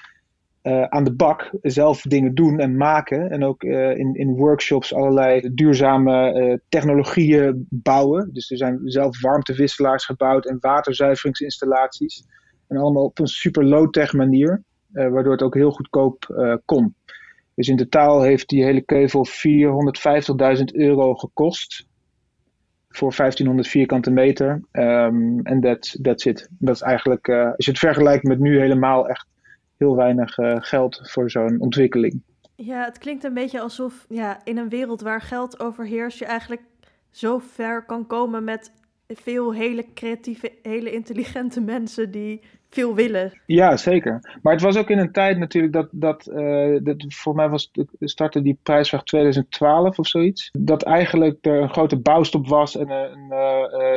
uh, 0.64 0.84
aan 0.84 1.04
de 1.04 1.14
bak 1.16 1.50
zelf 1.62 2.02
dingen 2.02 2.36
doen 2.36 2.60
en 2.60 2.78
maken. 2.78 3.30
En 3.30 3.44
ook 3.44 3.64
uh, 3.64 3.98
in, 3.98 4.16
in 4.16 4.36
workshops 4.36 4.94
allerlei 4.94 5.54
duurzame 5.54 6.34
uh, 6.34 6.58
technologieën 6.70 7.68
bouwen. 7.70 8.30
Dus 8.34 8.52
er 8.52 8.58
zijn 8.58 8.80
zelf 8.84 9.22
warmtewisselaars 9.22 10.06
gebouwd 10.06 10.46
en 10.46 10.58
waterzuiveringsinstallaties. 10.60 12.26
En 12.68 12.78
allemaal 12.78 13.04
op 13.04 13.20
een 13.20 13.28
super 13.28 13.66
low-tech 13.66 14.14
manier, 14.14 14.64
waardoor 14.92 15.32
het 15.32 15.42
ook 15.42 15.56
heel 15.56 15.72
goedkoop 15.72 16.26
kon. 16.66 16.96
Dus 17.56 17.68
in 17.68 17.78
totaal 17.78 18.22
heeft 18.22 18.50
die 18.50 18.64
hele 18.64 18.82
keuvel 18.82 19.28
450.000 20.58 20.64
euro 20.64 21.14
gekost. 21.14 21.86
Voor 22.90 23.14
1500 23.16 23.68
vierkante 23.68 24.12
meter. 24.12 24.62
Um, 24.72 25.40
en 25.44 25.62
that's, 25.62 26.00
that's 26.02 26.26
it. 26.26 26.50
Dat 26.60 26.76
is 26.76 26.82
eigenlijk, 26.82 27.30
als 27.30 27.66
je 27.66 27.72
het 27.72 27.80
vergelijkt 27.80 28.24
met 28.24 28.40
nu 28.40 28.60
helemaal 28.60 29.08
echt 29.08 29.28
heel 29.84 29.96
weinig 29.96 30.38
uh, 30.38 30.56
geld 30.60 31.00
voor 31.04 31.30
zo'n 31.32 31.60
ontwikkeling. 31.60 32.22
Ja, 32.56 32.86
het 32.86 32.98
klinkt 32.98 33.24
een 33.24 33.34
beetje 33.34 33.62
alsof 33.62 34.06
ja, 34.10 34.40
in 34.44 34.58
een 34.58 34.70
wereld 34.70 35.02
waar 35.02 35.22
geld 35.22 35.60
overheerst, 35.60 36.20
je 36.20 36.26
eigenlijk 36.26 36.62
zo 37.12 37.40
ver 37.40 37.86
kan 37.86 38.08
komen 38.08 38.44
met 38.44 38.72
veel 39.08 39.54
hele 39.54 39.86
creatieve, 39.94 40.52
hele 40.62 40.92
intelligente 40.92 41.62
mensen 41.74 42.12
die 42.12 42.42
veel 42.70 42.96
willen. 42.96 43.42
Ja, 43.46 43.78
zeker. 43.78 44.40
Maar 44.42 44.54
het 44.54 44.62
was 44.62 44.78
ook 44.78 44.90
in 44.90 44.98
een 44.98 45.12
tijd 45.12 45.38
natuurlijk 45.38 45.74
dat, 45.74 45.88
dat, 45.92 46.28
uh, 46.28 46.78
dat 46.84 47.06
voor 47.08 47.36
mij 47.36 47.50
was, 47.50 47.72
startte 48.00 48.42
die 48.42 48.60
prijsvraag 48.64 49.04
2012 49.04 50.00
of 50.00 50.08
zoiets. 50.08 50.50
Dat 50.52 50.84
eigenlijk 50.84 51.46
er 51.46 51.62
een 51.62 51.74
grote 51.74 52.00
bouwstop 52.00 52.48
was 52.48 52.78
en 52.78 52.88
uh, 52.90 53.28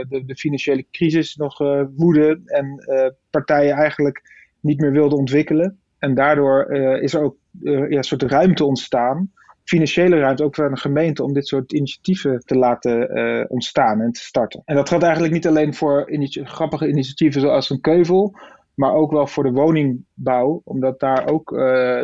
de, 0.08 0.22
de, 0.26 0.36
financiële 0.36 0.86
crisis 0.90 1.36
nog 1.36 1.58
woedde. 1.96 2.40
En 2.44 2.84
partijen 3.30 3.74
eigenlijk 3.74 4.35
niet 4.66 4.80
meer 4.80 4.92
wilde 4.92 5.16
ontwikkelen. 5.16 5.78
En 5.98 6.14
daardoor 6.14 6.66
uh, 6.70 7.02
is 7.02 7.14
er 7.14 7.22
ook 7.22 7.36
uh, 7.62 7.90
ja, 7.90 7.96
een 7.96 8.04
soort 8.04 8.22
ruimte 8.22 8.64
ontstaan, 8.64 9.30
financiële 9.64 10.18
ruimte 10.18 10.44
ook 10.44 10.54
voor 10.54 10.70
een 10.70 10.78
gemeente 10.78 11.22
om 11.22 11.32
dit 11.32 11.46
soort 11.46 11.72
initiatieven 11.72 12.40
te 12.44 12.56
laten 12.56 13.18
uh, 13.18 13.44
ontstaan 13.48 14.00
en 14.00 14.12
te 14.12 14.20
starten. 14.20 14.62
En 14.64 14.74
dat 14.74 14.88
geldt 14.88 15.04
eigenlijk 15.04 15.34
niet 15.34 15.46
alleen 15.46 15.74
voor 15.74 16.10
grappige 16.32 16.88
initiatieven 16.88 17.40
zoals 17.40 17.70
een 17.70 17.80
keuvel, 17.80 18.38
maar 18.74 18.92
ook 18.92 19.10
wel 19.10 19.26
voor 19.26 19.42
de 19.44 19.50
woningbouw, 19.50 20.60
omdat 20.64 21.00
daar 21.00 21.28
ook 21.28 21.48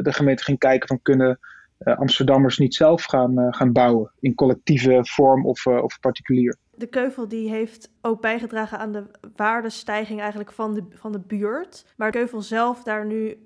de 0.03 0.13
gemeente 0.13 0.45
ging 0.45 0.59
kijken 0.59 0.89
van 0.89 1.03
kunnen 1.03 1.39
Amsterdammers 1.79 2.59
niet 2.59 2.75
zelf 2.75 3.05
gaan, 3.05 3.55
gaan 3.55 3.73
bouwen 3.73 4.13
in 4.21 4.35
collectieve 4.35 4.99
vorm 5.03 5.47
of, 5.47 5.67
of 5.67 6.01
particulier 6.01 6.57
de 6.83 6.89
Keuvel 6.89 7.29
die 7.29 7.49
heeft 7.51 7.91
ook 8.01 8.21
bijgedragen 8.21 8.79
aan 8.79 8.93
de 8.93 9.05
waardestijging 9.37 10.21
eigenlijk 10.21 10.53
van 10.53 10.75
de, 10.75 10.83
van 10.91 11.13
de 11.13 11.21
buurt. 11.27 11.87
Maar 11.97 12.11
de 12.11 12.19
Keuvel 12.19 12.43
zelf 12.43 12.83
daar 12.83 13.07
nu 13.07 13.37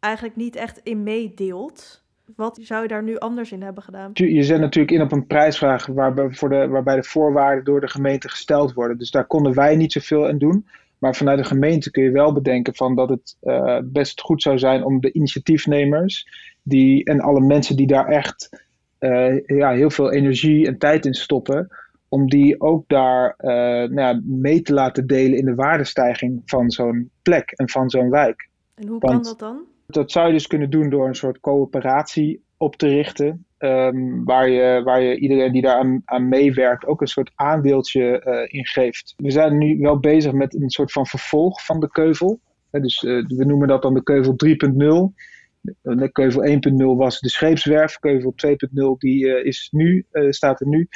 eigenlijk 0.00 0.36
niet 0.36 0.56
echt 0.56 0.80
in 0.82 1.02
meedeelt. 1.02 2.04
Wat 2.36 2.58
zou 2.62 2.82
je 2.82 2.88
daar 2.88 3.02
nu 3.02 3.18
anders 3.18 3.52
in 3.52 3.62
hebben 3.62 3.82
gedaan? 3.82 4.10
Je 4.12 4.42
zet 4.42 4.60
natuurlijk 4.60 4.94
in 4.94 5.02
op 5.02 5.12
een 5.12 5.26
prijsvraag 5.26 5.86
waarbij, 5.86 6.30
voor 6.30 6.48
de, 6.48 6.68
waarbij 6.68 6.96
de 6.96 7.02
voorwaarden 7.02 7.64
door 7.64 7.80
de 7.80 7.88
gemeente 7.88 8.28
gesteld 8.28 8.72
worden. 8.72 8.98
Dus 8.98 9.10
daar 9.10 9.26
konden 9.26 9.54
wij 9.54 9.76
niet 9.76 9.92
zoveel 9.92 10.28
in 10.28 10.38
doen. 10.38 10.66
Maar 10.98 11.14
vanuit 11.14 11.38
de 11.38 11.44
gemeente 11.44 11.90
kun 11.90 12.02
je 12.02 12.10
wel 12.10 12.32
bedenken 12.32 12.74
van 12.74 12.94
dat 12.94 13.08
het 13.08 13.36
uh, 13.42 13.78
best 13.84 14.20
goed 14.20 14.42
zou 14.42 14.58
zijn 14.58 14.84
om 14.84 15.00
de 15.00 15.12
initiatiefnemers 15.12 16.28
die, 16.62 17.04
en 17.04 17.20
alle 17.20 17.40
mensen 17.40 17.76
die 17.76 17.86
daar 17.86 18.06
echt 18.06 18.66
uh, 19.00 19.46
ja, 19.46 19.72
heel 19.72 19.90
veel 19.90 20.12
energie 20.12 20.66
en 20.66 20.78
tijd 20.78 21.06
in 21.06 21.14
stoppen, 21.14 21.68
om 22.10 22.28
die 22.28 22.60
ook 22.60 22.88
daar 22.88 23.34
uh, 23.38 23.50
nou 23.50 23.94
ja, 23.94 24.20
mee 24.24 24.62
te 24.62 24.74
laten 24.74 25.06
delen 25.06 25.38
in 25.38 25.44
de 25.44 25.54
waardestijging 25.54 26.42
van 26.44 26.70
zo'n 26.70 27.10
plek 27.22 27.50
en 27.50 27.68
van 27.68 27.90
zo'n 27.90 28.10
wijk. 28.10 28.48
En 28.74 28.86
hoe 28.86 28.98
kan 28.98 29.22
dat 29.22 29.38
dan? 29.38 29.64
Dat 29.86 30.12
zou 30.12 30.26
je 30.26 30.32
dus 30.32 30.46
kunnen 30.46 30.70
doen 30.70 30.90
door 30.90 31.06
een 31.06 31.14
soort 31.14 31.40
coöperatie 31.40 32.42
op 32.56 32.76
te 32.76 32.88
richten, 32.88 33.46
um, 33.58 34.24
waar, 34.24 34.48
je, 34.48 34.82
waar 34.84 35.02
je 35.02 35.18
iedereen 35.18 35.52
die 35.52 35.62
daar 35.62 35.76
aan, 35.76 36.02
aan 36.04 36.28
meewerkt 36.28 36.86
ook 36.86 37.00
een 37.00 37.06
soort 37.06 37.32
aandeeltje 37.34 38.22
uh, 38.26 38.58
in 38.58 38.66
geeft. 38.66 39.14
We 39.16 39.30
zijn 39.30 39.58
nu 39.58 39.78
wel 39.78 39.98
bezig 39.98 40.32
met 40.32 40.54
een 40.54 40.70
soort 40.70 40.92
van 40.92 41.06
vervolg 41.06 41.64
van 41.64 41.80
de 41.80 41.90
keuvel. 41.90 42.40
dus 42.70 43.02
uh, 43.02 43.26
we 43.26 43.44
noemen 43.44 43.68
dat 43.68 43.82
dan 43.82 43.94
de 43.94 44.02
keuvel 44.02 44.34
3.0. 44.46 45.28
De 45.80 46.12
keuvel 46.12 46.44
1.0 46.44 46.96
was 46.96 47.20
de 47.20 47.28
scheepswerf. 47.28 47.98
Keuvel 47.98 48.34
2.0 48.46 48.54
die 48.98 49.42
is 49.44 49.68
nu, 49.72 50.06
staat 50.30 50.60
er 50.60 50.66
nu. 50.66 50.88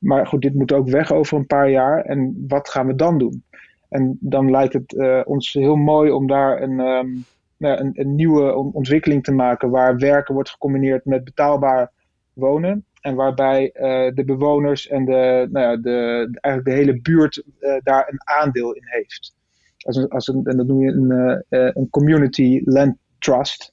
Maar 0.00 0.26
goed, 0.26 0.42
dit 0.42 0.54
moet 0.54 0.72
ook 0.72 0.88
weg 0.88 1.12
over 1.12 1.38
een 1.38 1.46
paar 1.46 1.70
jaar. 1.70 2.04
En 2.04 2.44
wat 2.48 2.68
gaan 2.68 2.86
we 2.86 2.94
dan 2.94 3.18
doen? 3.18 3.44
En 3.88 4.18
dan 4.20 4.50
lijkt 4.50 4.72
het 4.72 4.92
uh, 4.92 5.20
ons 5.24 5.52
heel 5.52 5.76
mooi 5.76 6.10
om 6.10 6.26
daar 6.26 6.62
een, 6.62 6.78
um, 6.78 7.24
een, 7.58 7.90
een, 7.94 8.14
nieuwe 8.14 8.54
ontwikkeling 8.54 9.24
te 9.24 9.32
maken. 9.32 9.70
Waar 9.70 9.96
werken 9.96 10.34
wordt 10.34 10.50
gecombineerd 10.50 11.04
met 11.04 11.24
betaalbaar 11.24 11.90
wonen. 12.32 12.84
En 13.00 13.14
waarbij 13.14 13.62
uh, 13.74 14.14
de 14.14 14.24
bewoners 14.24 14.88
en 14.88 15.04
de, 15.04 15.48
nou 15.50 15.66
ja, 15.66 15.76
de, 15.76 16.28
eigenlijk 16.40 16.64
de 16.64 16.84
hele 16.84 17.00
buurt 17.00 17.42
uh, 17.60 17.74
daar 17.82 18.08
een 18.08 18.20
aandeel 18.24 18.72
in 18.72 18.84
heeft. 18.84 19.34
Als 19.78 20.08
als 20.08 20.28
een, 20.28 20.44
en 20.44 20.56
dat 20.56 20.66
noem 20.66 20.82
je 20.82 20.90
een, 20.90 21.44
een 21.48 21.90
community 21.90 22.62
land 22.64 22.96
trust. 23.18 23.72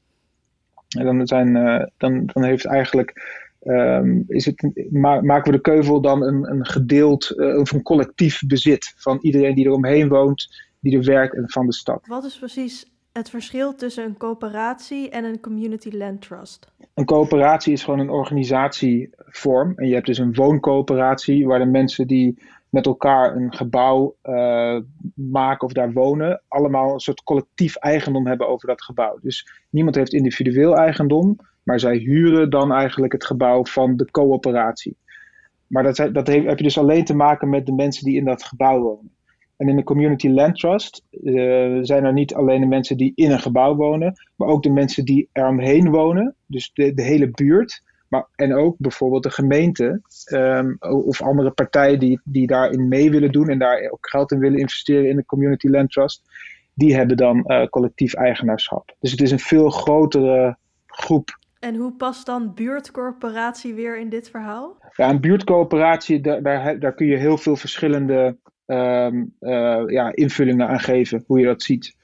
En 0.97 1.05
dan, 1.05 1.27
zijn, 1.27 1.53
dan, 1.97 2.25
dan 2.25 2.43
heeft 2.43 2.65
eigenlijk 2.65 3.13
Um, 3.63 4.23
is 4.27 4.45
het, 4.45 4.69
maken 5.21 5.51
we 5.51 5.57
de 5.57 5.61
keuvel 5.61 6.01
dan 6.01 6.23
een, 6.23 6.49
een 6.51 6.65
gedeeld 6.65 7.33
uh, 7.35 7.59
of 7.59 7.71
een 7.71 7.81
collectief 7.81 8.41
bezit 8.47 8.93
van 8.97 9.17
iedereen 9.21 9.55
die 9.55 9.65
er 9.65 9.71
omheen 9.71 10.07
woont, 10.07 10.65
die 10.79 10.97
er 10.97 11.03
werkt 11.03 11.35
en 11.35 11.49
van 11.49 11.65
de 11.65 11.73
stad. 11.73 12.07
Wat 12.07 12.23
is 12.23 12.37
precies 12.37 12.91
het 13.11 13.29
verschil 13.29 13.75
tussen 13.75 14.03
een 14.05 14.17
coöperatie 14.17 15.09
en 15.09 15.23
een 15.23 15.39
community 15.39 15.89
land 15.89 16.21
trust? 16.21 16.71
Een 16.93 17.05
coöperatie 17.05 17.73
is 17.73 17.83
gewoon 17.83 17.99
een 17.99 18.09
organisatievorm. 18.09 19.73
En 19.75 19.87
je 19.87 19.93
hebt 19.93 20.05
dus 20.05 20.17
een 20.17 20.33
wooncoöperatie 20.33 21.47
waar 21.47 21.59
de 21.59 21.65
mensen 21.65 22.07
die 22.07 22.37
met 22.69 22.85
elkaar 22.85 23.35
een 23.35 23.53
gebouw 23.53 24.15
uh, 24.23 24.79
maken 25.15 25.67
of 25.67 25.73
daar 25.73 25.91
wonen, 25.91 26.41
allemaal 26.47 26.93
een 26.93 26.99
soort 26.99 27.23
collectief 27.23 27.75
eigendom 27.75 28.27
hebben 28.27 28.47
over 28.47 28.67
dat 28.67 28.83
gebouw. 28.83 29.19
Dus 29.21 29.65
niemand 29.69 29.95
heeft 29.95 30.13
individueel 30.13 30.75
eigendom, 30.75 31.37
maar 31.67 31.79
zij 31.79 31.97
huren 31.97 32.49
dan 32.49 32.71
eigenlijk 32.71 33.13
het 33.13 33.25
gebouw 33.25 33.65
van 33.65 33.95
de 33.95 34.11
coöperatie. 34.11 34.97
Maar 35.67 35.83
dat, 35.83 35.95
dat 36.13 36.27
heb 36.27 36.57
je 36.57 36.63
dus 36.63 36.77
alleen 36.77 37.05
te 37.05 37.15
maken 37.15 37.49
met 37.49 37.65
de 37.65 37.73
mensen 37.73 38.05
die 38.05 38.15
in 38.15 38.25
dat 38.25 38.43
gebouw 38.43 38.81
wonen. 38.81 39.11
En 39.57 39.67
in 39.67 39.75
de 39.75 39.83
Community 39.83 40.29
Land 40.29 40.59
Trust 40.59 41.03
uh, 41.11 41.77
zijn 41.81 42.03
er 42.03 42.13
niet 42.13 42.33
alleen 42.33 42.61
de 42.61 42.67
mensen 42.67 42.97
die 42.97 43.11
in 43.15 43.31
een 43.31 43.39
gebouw 43.39 43.75
wonen, 43.75 44.13
maar 44.35 44.47
ook 44.47 44.63
de 44.63 44.69
mensen 44.69 45.05
die 45.05 45.29
eromheen 45.31 45.89
wonen, 45.89 46.35
dus 46.45 46.71
de, 46.73 46.93
de 46.93 47.03
hele 47.03 47.29
buurt. 47.29 47.83
Maar, 48.07 48.27
en 48.35 48.53
ook 48.53 48.75
bijvoorbeeld 48.77 49.23
de 49.23 49.31
gemeente 49.31 50.01
um, 50.33 50.77
of 50.79 51.21
andere 51.21 51.51
partijen 51.51 51.99
die, 51.99 52.21
die 52.23 52.47
daarin 52.47 52.87
mee 52.87 53.11
willen 53.11 53.31
doen 53.31 53.49
en 53.49 53.59
daar 53.59 53.89
ook 53.89 54.09
geld 54.09 54.31
in 54.31 54.39
willen 54.39 54.59
investeren 54.59 55.09
in 55.09 55.15
de 55.15 55.25
Community 55.25 55.67
Land 55.67 55.91
Trust, 55.91 56.21
die 56.73 56.95
hebben 56.95 57.17
dan 57.17 57.43
uh, 57.47 57.65
collectief 57.65 58.13
eigenaarschap. 58.13 58.95
Dus 58.99 59.11
het 59.11 59.21
is 59.21 59.31
een 59.31 59.39
veel 59.39 59.69
grotere 59.69 60.57
groep. 60.85 61.45
En 61.67 61.75
hoe 61.75 61.91
past 61.91 62.25
dan 62.25 62.53
buurtcorporatie 62.53 63.73
weer 63.73 63.99
in 63.99 64.09
dit 64.09 64.29
verhaal? 64.29 64.77
Ja, 64.95 65.09
een 65.09 65.21
buurtcoöperatie, 65.21 66.21
daar, 66.21 66.79
daar, 66.79 66.93
kun 66.93 67.07
je 67.07 67.17
heel 67.17 67.37
veel 67.37 67.55
verschillende 67.55 68.37
um, 68.65 69.33
uh, 69.39 69.83
ja, 69.85 70.15
invullingen 70.15 70.67
aan 70.67 70.79
geven, 70.79 71.23
hoe 71.27 71.39
je 71.39 71.45
dat 71.45 71.61
ziet. 71.61 71.95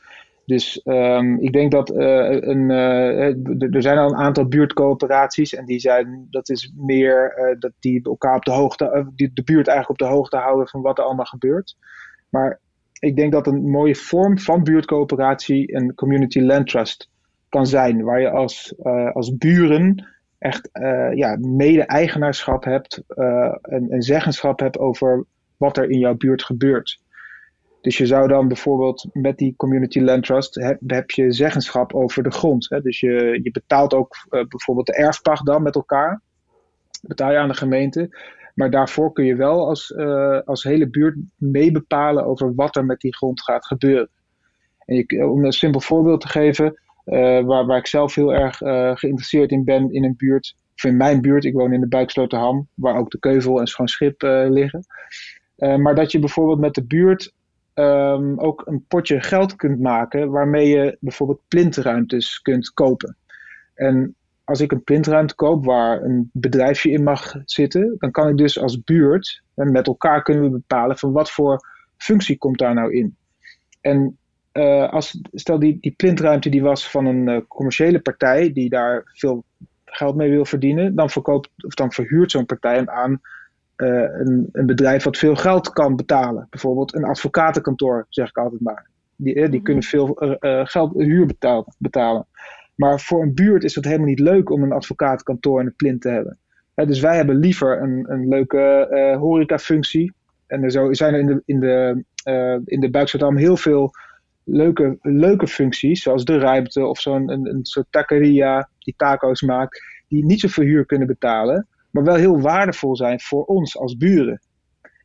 Dus 0.46 0.82
um, 0.84 1.40
ik 1.40 1.54
denk 1.54 1.72
dat 1.72 1.90
uh, 1.90 1.98
een, 2.30 2.70
uh, 2.70 3.74
er 3.76 3.82
zijn 3.82 3.98
al 3.98 4.10
een 4.10 4.16
aantal 4.16 4.48
buurtcoöperaties 4.48 5.54
en 5.54 5.66
die 5.66 5.80
zijn, 5.80 6.28
dat 6.30 6.50
is 6.50 6.74
meer 6.76 7.56
dat 7.60 7.72
die 7.80 8.04
elkaar 8.04 8.36
op 8.36 8.46
de 8.46 8.52
hoogte, 8.52 9.12
die 9.16 9.32
de 9.34 9.44
buurt 9.44 9.68
eigenlijk 9.68 10.02
op 10.02 10.08
de 10.08 10.14
hoogte 10.14 10.38
houden 10.38 10.68
van 10.68 10.82
wat 10.82 10.98
er 10.98 11.04
allemaal 11.04 11.26
gebeurt. 11.26 11.76
Maar 12.30 12.60
ik 13.00 13.16
denk 13.16 13.32
dat 13.32 13.48
een 13.48 13.70
mooie 13.70 13.96
vorm 13.96 14.40
van 14.40 14.64
buurtcoöperatie 14.64 15.76
een 15.76 15.94
community 15.94 16.40
land 16.40 16.68
trust 16.68 17.12
kan 17.54 17.68
zijn, 17.68 18.04
waar 18.04 18.22
je 18.22 18.30
als, 18.30 18.74
als 19.14 19.38
buren 19.38 20.08
echt 20.40 20.70
ja, 21.14 21.38
mede-eigenaarschap 21.40 22.64
hebt 22.64 23.04
en, 23.62 23.88
en 23.90 24.02
zeggenschap 24.02 24.60
hebt 24.60 24.80
over 24.80 25.26
wat 25.58 25.78
er 25.78 25.90
in 25.90 26.00
jouw 26.00 26.16
buurt 26.16 26.44
gebeurt. 26.44 27.02
Dus 27.82 27.98
je 27.98 28.06
zou 28.06 28.28
dan 28.28 28.48
bijvoorbeeld 28.48 29.08
met 29.12 29.38
die 29.38 29.56
Community 29.56 30.00
Land 30.00 30.26
Trust 30.26 30.56
heb, 30.56 30.80
heb 30.88 31.12
je 31.12 31.32
zeggenschap 31.32 31.94
over 31.94 32.24
de 32.24 32.32
grond. 32.32 32.70
Hè? 32.70 32.82
Dus 32.82 33.00
je, 33.00 33.40
je 33.44 33.52
betaalt 33.52 33.94
ook 33.94 34.16
bijvoorbeeld 34.30 34.88
de 34.88 34.96
erfpacht 34.96 35.46
dan 35.46 35.64
met 35.64 35.76
elkaar. 35.76 36.22
Betaal 37.02 37.32
je 37.32 37.38
aan 37.38 37.48
de 37.48 37.54
gemeente. 37.54 38.18
Maar 38.54 38.70
daarvoor 38.70 39.14
kun 39.14 39.26
je 39.26 39.36
wel 39.36 39.68
als, 39.68 39.96
als 40.46 40.64
hele 40.64 40.90
buurt 40.90 41.18
meebepalen 41.36 42.26
over 42.26 42.56
wat 42.56 42.76
er 42.76 42.86
met 42.86 43.00
die 43.00 43.16
grond 43.16 43.42
gaat 43.42 43.66
gebeuren. 43.66 44.10
En 44.86 45.26
om 45.30 45.46
een 45.46 45.52
simpel 45.52 45.82
voorbeeld 45.82 46.22
te 46.22 46.28
geven, 46.28 46.82
waar, 47.04 47.66
waar 47.66 47.78
ik 47.78 47.88
zelf 47.88 48.16
heel 48.16 48.34
erg 48.34 48.58
geïnteresseerd 49.00 49.52
in 49.52 49.64
ben 49.64 49.92
in 49.92 50.04
een 50.04 50.16
buurt, 50.18 50.56
of 50.76 50.84
in 50.84 50.98
mijn 50.98 51.22
buurt, 51.22 51.46
ik 51.46 51.54
woon 51.54 51.74
in 51.74 51.80
de 51.80 51.88
Buiksloterham, 51.88 52.68
waar 52.74 52.98
ook 52.98 53.12
de 53.12 53.20
Keuvel 53.20 53.60
en 53.60 53.68
Schoon 53.68 53.88
Schip 53.88 54.22
liggen. 54.50 54.86
maar 55.56 55.96
dat 55.96 56.12
je 56.12 56.20
bijvoorbeeld 56.20 56.60
met 56.60 56.74
de 56.74 56.86
buurt 56.86 57.34
um, 57.76 58.40
ook 58.40 58.62
een 58.66 58.86
potje 58.88 59.22
geld 59.22 59.56
kunt 59.56 59.80
maken 59.80 60.30
waarmee 60.30 60.68
je 60.68 60.98
bijvoorbeeld 61.00 61.42
plintruimtes 61.48 62.42
kunt 62.42 62.70
kopen. 62.70 63.18
En 63.76 64.16
als 64.44 64.62
ik 64.62 64.72
een 64.72 64.84
plintruimte 64.84 65.36
koop 65.36 65.66
waar 65.66 66.04
een 66.04 66.30
bedrijfje 66.34 66.92
in 66.92 67.04
mag 67.04 67.34
zitten, 67.46 67.96
dan 67.98 68.12
kan 68.12 68.30
ik 68.30 68.38
dus 68.38 68.60
als 68.60 68.84
buurt, 68.84 69.44
en 69.56 69.72
met 69.72 69.88
elkaar 69.88 70.24
kunnen 70.24 70.44
we 70.44 70.50
bepalen 70.50 70.98
van 70.98 71.12
wat 71.12 71.32
voor 71.32 71.60
functie 71.98 72.38
komt 72.38 72.58
daar 72.58 72.74
nou 72.74 72.94
in. 72.94 73.16
En 73.82 74.18
uh, 74.54 74.90
als, 74.90 75.22
stel 75.34 75.60
die, 75.60 75.78
die 75.82 75.94
plintruimte 75.98 76.50
die 76.50 76.62
was 76.62 76.90
van 76.90 77.06
een 77.06 77.30
uh, 77.30 77.38
commerciële 77.48 78.00
partij 78.00 78.54
die 78.54 78.70
daar 78.70 79.02
veel 79.06 79.44
geld 79.86 80.16
mee 80.16 80.30
wil 80.30 80.46
verdienen, 80.46 80.96
dan, 80.96 81.10
verkoopt, 81.10 81.50
of 81.66 81.74
dan 81.74 81.92
verhuurt 81.92 82.32
zo'n 82.32 82.46
partij 82.46 82.76
hem 82.76 82.90
aan 82.90 83.22
uh, 83.78 83.90
een, 83.90 84.50
een, 84.52 84.66
bedrijf 84.66 85.04
wat 85.04 85.18
veel 85.18 85.36
geld 85.36 85.70
kan 85.70 85.96
betalen. 85.96 86.48
Bijvoorbeeld 86.50 86.96
een 86.96 87.04
advocatenkantoor, 87.04 88.06
zeg 88.10 88.30
ik 88.30 88.38
altijd 88.38 88.62
maar. 88.62 88.88
Die, 89.16 89.34
die 89.34 89.48
mhm. 89.48 89.64
kunnen 89.64 89.84
veel 89.84 90.16
geld, 90.64 90.94
huur 90.94 91.26
betalen, 91.26 91.66
betalen. 91.78 92.26
Maar 92.76 93.00
voor 93.00 93.22
een 93.22 93.34
buurt 93.34 93.64
is 93.64 93.76
het 93.76 93.86
helemaal 93.86 94.08
niet 94.08 94.20
leuk 94.20 94.50
om 94.50 94.64
een 94.64 94.72
advocatenkantoor 94.72 95.60
in 95.60 95.66
de 95.66 95.72
plint 95.72 96.02
te 96.02 96.10
hebben. 96.10 96.38
dus 96.74 97.00
wij 97.00 97.16
hebben 97.16 97.36
liever 97.36 97.82
een, 97.82 98.06
een 98.08 98.28
leuke 98.28 99.16
horecafunctie. 99.20 100.14
En 100.48 100.64
er 100.64 100.72
zo 100.72 100.94
zijn 100.94 101.14
er 101.14 101.20
in 101.20 101.26
de, 101.26 101.42
in 101.46 101.60
de, 101.60 102.04
in 102.66 102.80
de 102.80 103.34
heel 103.36 103.58
veel 103.58 103.92
leuke, 104.44 104.98
leuke 105.02 105.48
functies, 105.48 106.02
zoals 106.02 106.26
de 106.26 106.38
ruimte 106.38 106.86
of 106.86 107.00
zo'n 107.00 107.32
een, 107.32 107.48
een 107.50 107.66
soort 107.66 107.88
taqueria 107.90 108.70
die 108.80 108.94
taco's 108.98 109.42
maakt, 109.42 109.82
die 110.08 110.26
niet 110.26 110.40
zoveel 110.40 110.64
huur 110.64 110.86
kunnen 110.86 111.08
betalen 111.08 111.68
maar 111.94 112.04
wel 112.04 112.16
heel 112.16 112.42
waardevol 112.42 112.96
zijn 112.96 113.20
voor 113.20 113.46
ons 113.46 113.78
als 113.78 113.98
buren. 113.98 114.42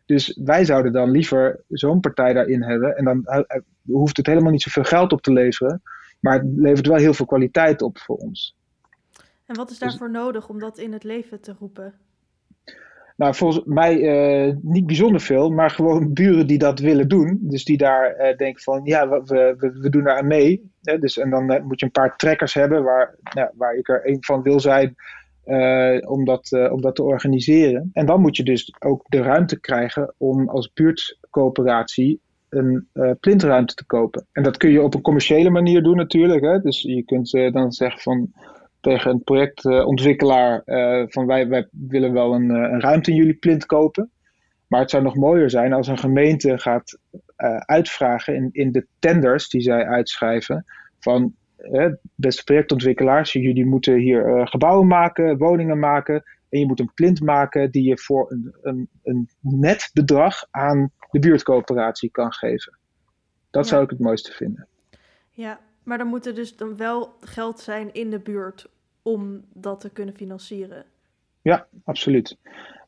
Dus 0.07 0.41
wij 0.45 0.65
zouden 0.65 0.93
dan 0.93 1.11
liever 1.11 1.65
zo'n 1.69 2.01
partij 2.01 2.33
daarin 2.33 2.63
hebben. 2.63 2.97
En 2.97 3.05
dan 3.05 3.23
uh, 3.25 3.41
hoeft 3.87 4.17
het 4.17 4.27
helemaal 4.27 4.53
niet 4.53 4.63
zoveel 4.63 4.85
geld 4.85 5.13
op 5.13 5.23
te 5.23 5.33
leveren. 5.33 5.83
Maar 6.21 6.33
het 6.33 6.47
levert 6.57 6.87
wel 6.87 6.97
heel 6.97 7.15
veel 7.15 7.27
kwaliteit 7.27 7.83
op 7.83 7.99
voor 7.99 8.17
ons. 8.17 8.57
En 9.47 9.57
wat 9.57 9.71
is 9.71 9.79
dus- 9.79 9.89
daarvoor 9.89 10.11
nodig 10.11 10.49
om 10.49 10.59
dat 10.59 10.79
in 10.79 10.93
het 10.93 11.05
leven 11.05 11.41
te 11.41 11.55
roepen? 11.59 11.95
Nou, 13.19 13.35
volgens 13.35 13.65
mij 13.65 13.99
uh, 13.99 14.55
niet 14.63 14.87
bijzonder 14.87 15.21
veel, 15.21 15.51
maar 15.51 15.71
gewoon 15.71 16.13
buren 16.13 16.47
die 16.47 16.59
dat 16.59 16.79
willen 16.79 17.09
doen. 17.09 17.39
Dus 17.41 17.65
die 17.65 17.77
daar 17.77 18.11
uh, 18.11 18.37
denken 18.37 18.63
van, 18.63 18.81
ja, 18.85 19.09
we, 19.09 19.23
we, 19.59 19.79
we 19.81 19.91
doen 19.91 20.05
daar 20.05 20.19
aan 20.19 20.27
mee. 20.27 20.71
Hè? 20.83 20.99
Dus, 20.99 21.19
en 21.19 21.31
dan 21.31 21.45
moet 21.67 21.81
je 21.81 21.87
een 21.87 21.93
paar 21.93 22.17
trekkers 22.17 22.55
hebben, 22.55 22.83
waar, 22.83 23.15
waar 23.55 23.75
ik 23.75 23.89
er 23.89 24.09
een 24.09 24.17
van 24.21 24.43
wil 24.43 24.61
zijn 24.61 24.95
om, 26.07 26.25
dat, 26.25 26.53
om 26.71 26.81
dat 26.81 26.95
te 26.95 27.03
organiseren. 27.03 27.91
En 27.93 28.07
dan 28.07 28.21
moet 28.21 28.37
je 28.37 28.43
dus 28.43 28.75
ook 28.79 29.05
de 29.09 29.23
ruimte 29.23 29.61
krijgen 29.61 30.15
om 30.17 30.49
als 30.49 30.73
buurtcoöperatie 30.73 32.21
een 32.49 32.89
uh, 32.95 33.11
plintruimte 33.21 33.75
te 33.75 33.87
kopen. 33.87 34.27
En 34.33 34.43
dat 34.43 34.57
kun 34.57 34.71
je 34.71 34.83
op 34.83 34.95
een 34.95 35.01
commerciële 35.01 35.51
manier 35.51 35.83
doen 35.83 35.97
natuurlijk. 35.97 36.45
Hè? 36.45 36.61
Dus 36.61 36.83
je 36.83 37.03
kunt 37.03 37.31
dan 37.31 37.73
zeggen 37.73 38.01
van 38.01 38.33
tegen 38.81 39.11
een 39.11 39.23
projectontwikkelaar 39.23 40.63
van 41.09 41.27
wij, 41.27 41.49
wij 41.49 41.69
willen 41.71 42.13
wel 42.13 42.35
een, 42.35 42.51
een, 42.51 42.81
ruimte 42.81 43.11
in 43.11 43.17
jullie 43.17 43.35
plint 43.35 43.67
kopen. 43.67 44.11
Maar 44.67 44.81
het 44.81 44.91
zou 44.91 45.03
nog 45.03 45.15
mooier 45.15 45.51
zijn 45.51 45.73
als 45.73 45.89
een 45.89 45.99
gemeente 45.99 46.59
gaat 46.59 46.99
uitvragen 47.59 48.35
in, 48.35 48.49
in 48.53 48.73
de 48.73 48.87
tenders 48.99 49.49
die 49.49 49.61
zij 49.61 49.87
uitschrijven 49.87 50.65
van 50.99 51.35
beste 52.15 52.45
projectontwikkelaars, 52.45 53.33
jullie 53.33 53.67
moeten 53.67 53.95
hier 53.95 54.29
uh, 54.29 54.47
gebouwen 54.47 54.87
maken, 54.87 55.39
woningen 55.39 55.79
maken. 55.79 56.23
En 56.49 56.59
je 56.59 56.67
moet 56.67 56.81
een 56.81 56.95
plint 56.95 57.21
maken 57.21 57.71
die 57.71 57.89
je 57.89 57.99
voor 57.99 58.31
een, 58.31 58.55
een, 58.63 58.89
een 59.03 59.29
net 59.41 59.91
bedrag 59.93 60.47
aan 60.51 60.93
de 61.11 61.19
buurtcoöperatie 61.19 62.11
kan 62.11 62.33
geven. 62.33 62.79
Dat 63.51 63.69
zou 63.69 63.83
ik 63.83 63.91
het 63.91 63.99
mooiste 63.99 64.33
vinden. 64.33 64.67
Ja, 65.31 65.61
maar 65.89 65.99
dan 65.99 66.07
moet 66.07 66.27
er 66.27 66.35
dus 66.35 66.57
dan 66.57 66.77
wel 66.77 67.15
geld 67.21 67.61
zijn 67.61 67.93
in 67.93 68.11
de 68.11 68.19
buurt 68.19 68.69
om 69.03 69.45
dat 69.53 69.81
te 69.81 69.91
kunnen 69.91 70.15
financieren. 70.15 70.85
Ja, 71.43 71.67
absoluut. 71.85 72.37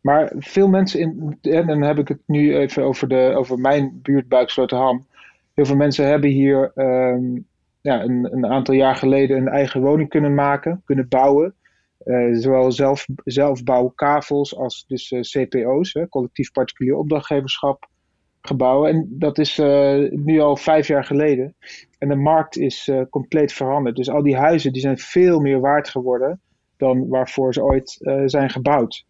Maar 0.00 0.32
veel 0.36 0.68
mensen 0.68 1.00
in, 1.00 1.38
en 1.40 1.66
dan 1.66 1.82
heb 1.82 1.98
ik 1.98 2.08
het 2.08 2.20
nu 2.26 2.56
even 2.56 2.82
over, 2.82 3.08
de, 3.08 3.32
over 3.36 3.58
mijn 3.58 4.00
buurt 4.02 4.28
Buiksloterham. 4.28 5.06
Heel 5.54 5.64
veel 5.64 5.76
mensen 5.76 6.06
hebben 6.06 6.30
hier 6.30 6.72
um, 6.74 7.46
ja, 7.80 8.02
een, 8.02 8.28
een, 8.32 8.46
aantal 8.46 8.74
jaar 8.74 8.96
geleden 8.96 9.36
een 9.36 9.48
eigen 9.48 9.80
woning 9.80 10.08
kunnen 10.08 10.34
maken, 10.34 10.82
kunnen 10.84 11.08
bouwen. 11.08 11.54
Uh, 12.04 12.36
zowel 12.36 12.72
zelf, 12.72 13.06
zelfbouwkavels 13.24 14.56
als 14.56 14.84
dus 14.86 15.10
uh, 15.10 15.20
CPO's, 15.20 15.92
hè, 15.92 16.08
collectief 16.08 16.52
particulier 16.52 16.94
opdrachtgeverschap, 16.94 17.88
gebouwen. 18.40 18.90
En 18.90 19.06
dat 19.10 19.38
is 19.38 19.58
uh, 19.58 20.10
nu 20.10 20.40
al 20.40 20.56
vijf 20.56 20.86
jaar 20.86 21.04
geleden. 21.04 21.54
En 22.00 22.08
de 22.08 22.16
markt 22.16 22.56
is 22.56 22.90
compleet 23.10 23.52
veranderd. 23.52 23.96
Dus 23.96 24.10
al 24.10 24.22
die 24.22 24.36
huizen 24.36 24.72
die 24.72 24.82
zijn 24.82 24.98
veel 24.98 25.40
meer 25.40 25.60
waard 25.60 25.88
geworden 25.88 26.40
dan 26.76 27.08
waarvoor 27.08 27.54
ze 27.54 27.64
ooit 27.64 27.98
zijn 28.26 28.50
gebouwd. 28.50 29.04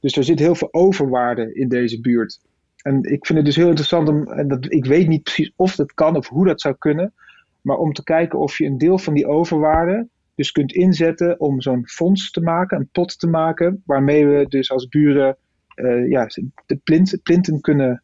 Dus 0.00 0.16
er 0.16 0.24
zit 0.24 0.38
heel 0.38 0.54
veel 0.54 0.68
overwaarde 0.70 1.54
in 1.54 1.68
deze 1.68 2.00
buurt. 2.00 2.40
En 2.82 3.02
ik 3.02 3.26
vind 3.26 3.38
het 3.38 3.44
dus 3.44 3.56
heel 3.56 3.68
interessant 3.68 4.08
om, 4.08 4.28
en 4.28 4.48
dat, 4.48 4.72
ik 4.72 4.84
weet 4.84 5.08
niet 5.08 5.22
precies 5.22 5.52
of 5.56 5.74
dat 5.74 5.94
kan 5.94 6.16
of 6.16 6.28
hoe 6.28 6.46
dat 6.46 6.60
zou 6.60 6.74
kunnen, 6.78 7.12
maar 7.60 7.76
om 7.76 7.92
te 7.92 8.02
kijken 8.02 8.38
of 8.38 8.58
je 8.58 8.66
een 8.66 8.78
deel 8.78 8.98
van 8.98 9.14
die 9.14 9.26
overwaarde 9.26 10.08
dus 10.34 10.52
kunt 10.52 10.72
inzetten 10.72 11.40
om 11.40 11.60
zo'n 11.60 11.86
fonds 11.86 12.30
te 12.30 12.40
maken, 12.40 12.78
een 12.78 12.88
pot 12.92 13.18
te 13.18 13.26
maken, 13.26 13.82
waarmee 13.86 14.26
we 14.26 14.46
dus 14.48 14.70
als 14.70 14.88
buren 14.88 15.36
uh, 15.76 16.08
ja, 16.08 16.26
de 16.66 16.76
plint, 16.84 17.18
plinten 17.22 17.60
kunnen 17.60 18.02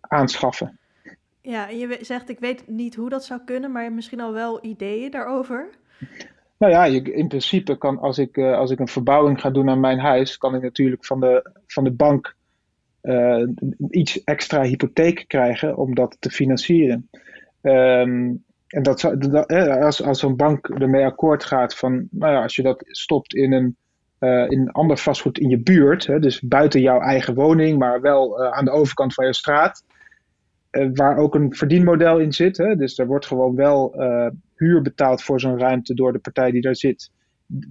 aanschaffen. 0.00 0.78
Ja, 1.46 1.68
je 1.68 1.98
zegt 2.00 2.28
ik 2.28 2.38
weet 2.38 2.68
niet 2.68 2.94
hoe 2.94 3.08
dat 3.08 3.24
zou 3.24 3.40
kunnen, 3.44 3.72
maar 3.72 3.92
misschien 3.92 4.20
al 4.20 4.32
wel 4.32 4.64
ideeën 4.64 5.10
daarover? 5.10 5.68
Nou 6.58 6.72
ja, 6.72 6.84
je, 6.84 7.02
in 7.02 7.28
principe 7.28 7.78
kan 7.78 7.98
als 7.98 8.18
ik, 8.18 8.36
uh, 8.36 8.56
als 8.56 8.70
ik 8.70 8.78
een 8.78 8.88
verbouwing 8.88 9.40
ga 9.40 9.50
doen 9.50 9.68
aan 9.68 9.80
mijn 9.80 9.98
huis, 9.98 10.38
kan 10.38 10.54
ik 10.54 10.62
natuurlijk 10.62 11.04
van 11.04 11.20
de, 11.20 11.50
van 11.66 11.84
de 11.84 11.90
bank 11.90 12.34
uh, 13.02 13.48
iets 13.90 14.24
extra 14.24 14.62
hypotheek 14.62 15.24
krijgen 15.26 15.76
om 15.76 15.94
dat 15.94 16.16
te 16.20 16.30
financieren. 16.30 17.08
Um, 17.62 18.44
en 18.66 18.82
dat, 18.82 19.04
als, 19.58 20.02
als 20.02 20.18
zo'n 20.18 20.36
bank 20.36 20.68
ermee 20.68 21.04
akkoord 21.04 21.44
gaat 21.44 21.74
van, 21.76 22.08
nou 22.10 22.32
ja, 22.32 22.42
als 22.42 22.56
je 22.56 22.62
dat 22.62 22.82
stopt 22.86 23.34
in 23.34 23.52
een, 23.52 23.76
in 24.50 24.70
ander 24.70 24.98
vastgoed 24.98 25.38
in 25.38 25.48
je 25.48 25.58
buurt, 25.58 26.06
hè, 26.06 26.18
dus 26.18 26.40
buiten 26.40 26.80
jouw 26.80 27.00
eigen 27.00 27.34
woning, 27.34 27.78
maar 27.78 28.00
wel 28.00 28.44
aan 28.44 28.64
de 28.64 28.70
overkant 28.70 29.14
van 29.14 29.26
je 29.26 29.34
straat, 29.34 29.84
waar 30.94 31.16
ook 31.16 31.34
een 31.34 31.54
verdienmodel 31.54 32.18
in 32.18 32.32
zit. 32.32 32.56
Hè? 32.56 32.76
Dus 32.76 32.98
er 32.98 33.06
wordt 33.06 33.26
gewoon 33.26 33.54
wel 33.54 33.94
huur 34.54 34.82
betaald 34.82 35.22
voor 35.22 35.40
zo'n 35.40 35.58
ruimte 35.58 35.94
door 35.94 36.12
de 36.12 36.18
partij 36.18 36.50
die 36.50 36.60
daar 36.60 36.76
zit. 36.76 37.10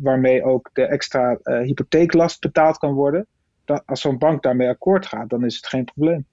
Waarmee 0.02 0.44
ook 0.44 0.70
de 0.74 0.86
extra 0.86 1.40
hypotheeklast 1.44 2.42
betaald 2.42 2.78
kan 2.78 2.94
worden. 2.94 3.28
Dat, 3.66 3.84
als 3.86 4.02
zo'n 4.02 4.18
bank 4.18 4.44
daarmee 4.44 4.70
akkoord 4.70 5.06
gaat, 5.06 5.30
dan 5.30 5.46
is 5.46 5.56
het 5.56 5.68
geen 5.68 5.86
probleem. 5.86 6.26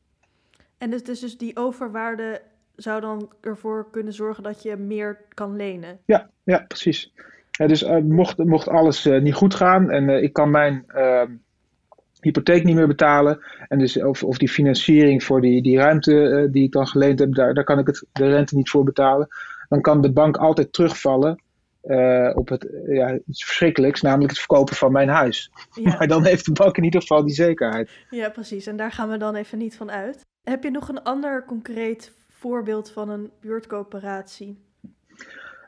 En 0.78 0.90
dus, 0.90 1.02
dus, 1.02 1.20
dus 1.20 1.38
die 1.38 1.56
overwaarde 1.56 2.40
zou 2.76 3.00
dan 3.00 3.30
ervoor 3.40 3.90
kunnen 3.90 4.12
zorgen 4.12 4.42
dat 4.42 4.62
je 4.62 4.76
meer 4.76 5.18
kan 5.28 5.56
lenen? 5.56 5.98
Ja, 6.06 6.30
ja 6.42 6.64
precies. 6.68 7.12
dus 7.50 7.82
uh, 7.82 7.98
mocht, 7.98 8.38
mocht 8.38 8.68
alles 8.68 9.04
niet 9.04 9.35
goed 9.35 9.54
gaan 9.54 9.90
en 9.90 10.08
ik 10.22 10.32
kan 10.32 10.50
mijn 10.50 10.85
ehm, 10.87 11.32
hypotheek 12.24 12.64
niet 12.64 12.74
meer 12.74 12.87
betalen. 12.87 13.38
En 13.68 13.78
dus 13.78 14.02
of, 14.02 14.22
of 14.22 14.38
die 14.38 14.48
financiering 14.48 15.24
voor 15.24 15.40
die, 15.40 15.62
die 15.62 15.78
ruimte 15.78 16.48
die 16.50 16.64
ik 16.64 16.72
dan 16.72 16.87
geleend 16.87 17.18
heb, 17.18 17.35
daar, 17.35 17.54
daar 17.54 17.64
kan 17.64 17.78
ik 17.78 17.87
het, 17.87 18.06
de 18.12 18.28
rente 18.28 18.56
niet 18.56 18.70
voor 18.70 18.85
betalen. 18.85 19.28
Dan 19.68 19.80
kan 19.80 20.00
de 20.00 20.12
bank 20.12 20.37
altijd 20.37 20.72
terugvallen 20.72 21.42
op 22.35 22.48
het, 22.48 22.68
ja, 22.87 23.18
iets 23.26 23.44
verschrikkelijks, 23.44 24.00
namelijk 24.00 24.30
het 24.30 24.38
verkopen 24.38 24.76
van 24.76 24.92
mijn 24.92 25.08
huis. 25.08 25.50
Ja. 25.72 25.94
Maar 25.98 26.06
dan 26.06 26.24
heeft 26.24 26.44
de 26.44 26.52
bank 26.52 26.76
in 26.76 26.85
ieder 26.85 27.00
geval 27.00 27.24
die 27.24 27.35
zekerheid. 27.35 27.90
Ja, 28.11 28.28
precies. 28.28 28.66
En 28.66 28.76
daar 28.76 28.92
gaan 28.92 29.08
we 29.08 29.16
dan 29.16 29.35
even 29.35 29.58
niet 29.58 29.76
van 29.76 29.90
uit. 29.90 30.20
Heb 30.44 30.62
je 30.62 30.70
nog 30.70 30.88
een 30.88 31.02
ander 31.02 31.44
concreet 31.44 32.12
voorbeeld 32.28 32.90
van 32.90 33.08
een 33.08 33.30
buurtcoöperatie? 33.40 34.58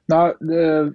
Nou, 0.07 0.35
de, 0.39 0.93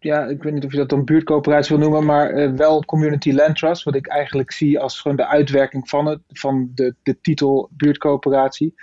ja, 0.00 0.26
ik 0.26 0.42
weet 0.42 0.52
niet 0.52 0.64
of 0.64 0.70
je 0.70 0.76
dat 0.76 0.88
dan 0.88 1.04
buurtcoöperatie 1.04 1.76
wil 1.76 1.88
noemen, 1.88 2.04
maar 2.04 2.34
uh, 2.34 2.52
wel 2.52 2.84
Community 2.84 3.32
Land 3.32 3.56
Trust, 3.56 3.82
wat 3.82 3.94
ik 3.94 4.06
eigenlijk 4.06 4.52
zie 4.52 4.78
als 4.78 5.00
gewoon 5.00 5.16
de 5.16 5.26
uitwerking 5.26 5.88
van, 5.88 6.06
het, 6.06 6.20
van 6.28 6.70
de, 6.74 6.94
de 7.02 7.20
titel 7.20 7.68
buurtcoöperatie. 7.72 8.74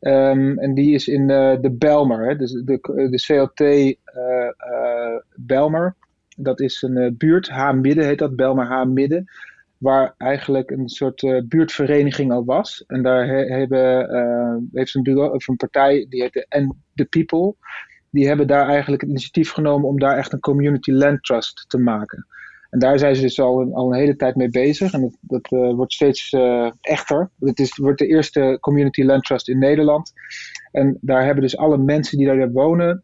Um, 0.00 0.58
en 0.58 0.74
die 0.74 0.94
is 0.94 1.08
in 1.08 1.20
uh, 1.20 1.56
de 1.60 1.70
Belmer, 1.70 2.28
hè, 2.28 2.36
dus 2.36 2.52
de, 2.52 2.78
de 3.10 3.22
CLT 3.26 3.60
uh, 3.60 5.16
Belmer. 5.36 5.96
Dat 6.36 6.60
is 6.60 6.82
een 6.82 7.14
buurt, 7.18 7.48
H-midden 7.48 8.06
heet 8.06 8.18
dat, 8.18 8.36
Belmer 8.36 8.66
H-midden 8.66 9.30
waar 9.78 10.14
eigenlijk 10.18 10.70
een 10.70 10.88
soort 10.88 11.44
buurtvereniging 11.48 12.32
al 12.32 12.44
was. 12.44 12.84
En 12.86 13.02
daar 13.02 13.26
hebben, 13.26 14.68
heeft 14.72 14.94
een, 14.94 15.02
bureau, 15.02 15.40
een 15.46 15.56
partij, 15.56 16.06
die 16.08 16.22
heet 16.22 16.32
de 16.32 16.74
The 16.94 17.04
People, 17.04 17.54
die 18.10 18.26
hebben 18.26 18.46
daar 18.46 18.68
eigenlijk 18.68 19.00
het 19.00 19.10
initiatief 19.10 19.50
genomen 19.50 19.88
om 19.88 19.98
daar 19.98 20.16
echt 20.16 20.32
een 20.32 20.40
community 20.40 20.90
land 20.90 21.22
trust 21.22 21.64
te 21.68 21.78
maken. 21.78 22.26
En 22.70 22.78
daar 22.78 22.98
zijn 22.98 23.16
ze 23.16 23.22
dus 23.22 23.40
al 23.40 23.60
een, 23.60 23.72
al 23.72 23.92
een 23.92 23.98
hele 23.98 24.16
tijd 24.16 24.36
mee 24.36 24.50
bezig. 24.50 24.92
En 24.92 25.00
dat, 25.00 25.16
dat 25.20 25.52
uh, 25.52 25.74
wordt 25.74 25.92
steeds 25.92 26.36
echter. 26.80 27.30
Het 27.38 27.58
is, 27.58 27.76
wordt 27.76 27.98
de 27.98 28.06
eerste 28.06 28.58
community 28.60 29.02
land 29.02 29.24
trust 29.24 29.48
in 29.48 29.58
Nederland. 29.58 30.12
En 30.72 30.98
daar 31.00 31.24
hebben 31.24 31.42
dus 31.42 31.56
alle 31.56 31.78
mensen 31.78 32.18
die 32.18 32.26
daar 32.26 32.52
wonen, 32.52 33.02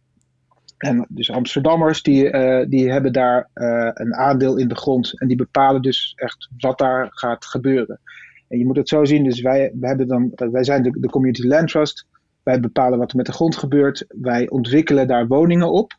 en 0.77 1.07
dus 1.09 1.31
Amsterdammers 1.31 2.03
die, 2.03 2.33
uh, 2.33 2.64
die 2.69 2.90
hebben 2.90 3.12
daar 3.12 3.49
een 3.95 4.14
aandeel 4.14 4.57
in 4.57 4.69
de 4.69 4.77
grond 4.77 5.21
en 5.21 5.29
die 5.29 5.37
bepalen 5.37 5.83
dus 5.83 6.12
echt 6.16 6.49
wat 6.59 6.79
daar 6.79 7.09
gaat 7.11 7.45
gebeuren. 7.45 8.01
En 8.49 8.59
je 8.59 8.66
moet 8.66 8.77
het 8.77 8.88
zo 8.88 9.05
zien, 9.05 9.25
dus 9.25 9.40
wij, 9.40 9.73
wij, 9.75 9.88
hebben 9.88 10.09
dan, 10.09 10.33
wij 10.35 10.64
zijn 10.64 10.83
de 10.83 11.09
Community 11.09 11.47
Land 11.47 11.69
Trust, 11.69 12.07
wij 12.47 12.61
bepalen 12.61 12.99
wat 12.99 13.11
er 13.11 13.17
met 13.17 13.27
de 13.27 13.33
grond 13.33 13.57
gebeurt, 13.57 14.05
wij 14.09 14.49
ontwikkelen 14.49 15.07
daar 15.07 15.27
woningen 15.27 15.73
op. 15.73 15.93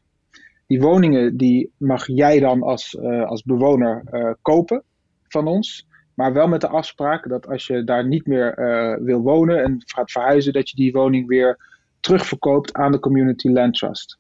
Die 0.68 0.82
woningen 0.82 1.38
die 1.38 1.72
mag 1.78 2.08
jij 2.08 2.40
dan 2.40 2.64
als, 2.64 2.94
uh, 2.94 3.26
als 3.26 3.44
bewoner 3.44 4.04
kopen 4.42 4.84
van 5.28 5.48
ons, 5.48 5.88
maar 6.14 6.34
wel 6.34 6.48
met 6.48 6.62
de 6.62 6.68
afspraak 6.68 7.30
dat 7.30 7.48
als 7.48 7.68
je 7.68 7.84
daar 7.84 8.08
niet 8.08 8.26
meer 8.26 8.56
wil 9.02 9.22
wonen 9.22 9.64
en 9.64 9.82
gaat 9.86 10.12
verhuizen, 10.12 10.54
dat 10.54 10.70
je 10.70 10.76
die 10.76 10.92
woning 10.92 11.28
weer 11.28 11.58
terugverkoopt 12.00 12.74
aan 12.74 12.92
de 12.92 13.00
Community 13.00 13.50
Land 13.50 13.74
Trust. 13.74 14.18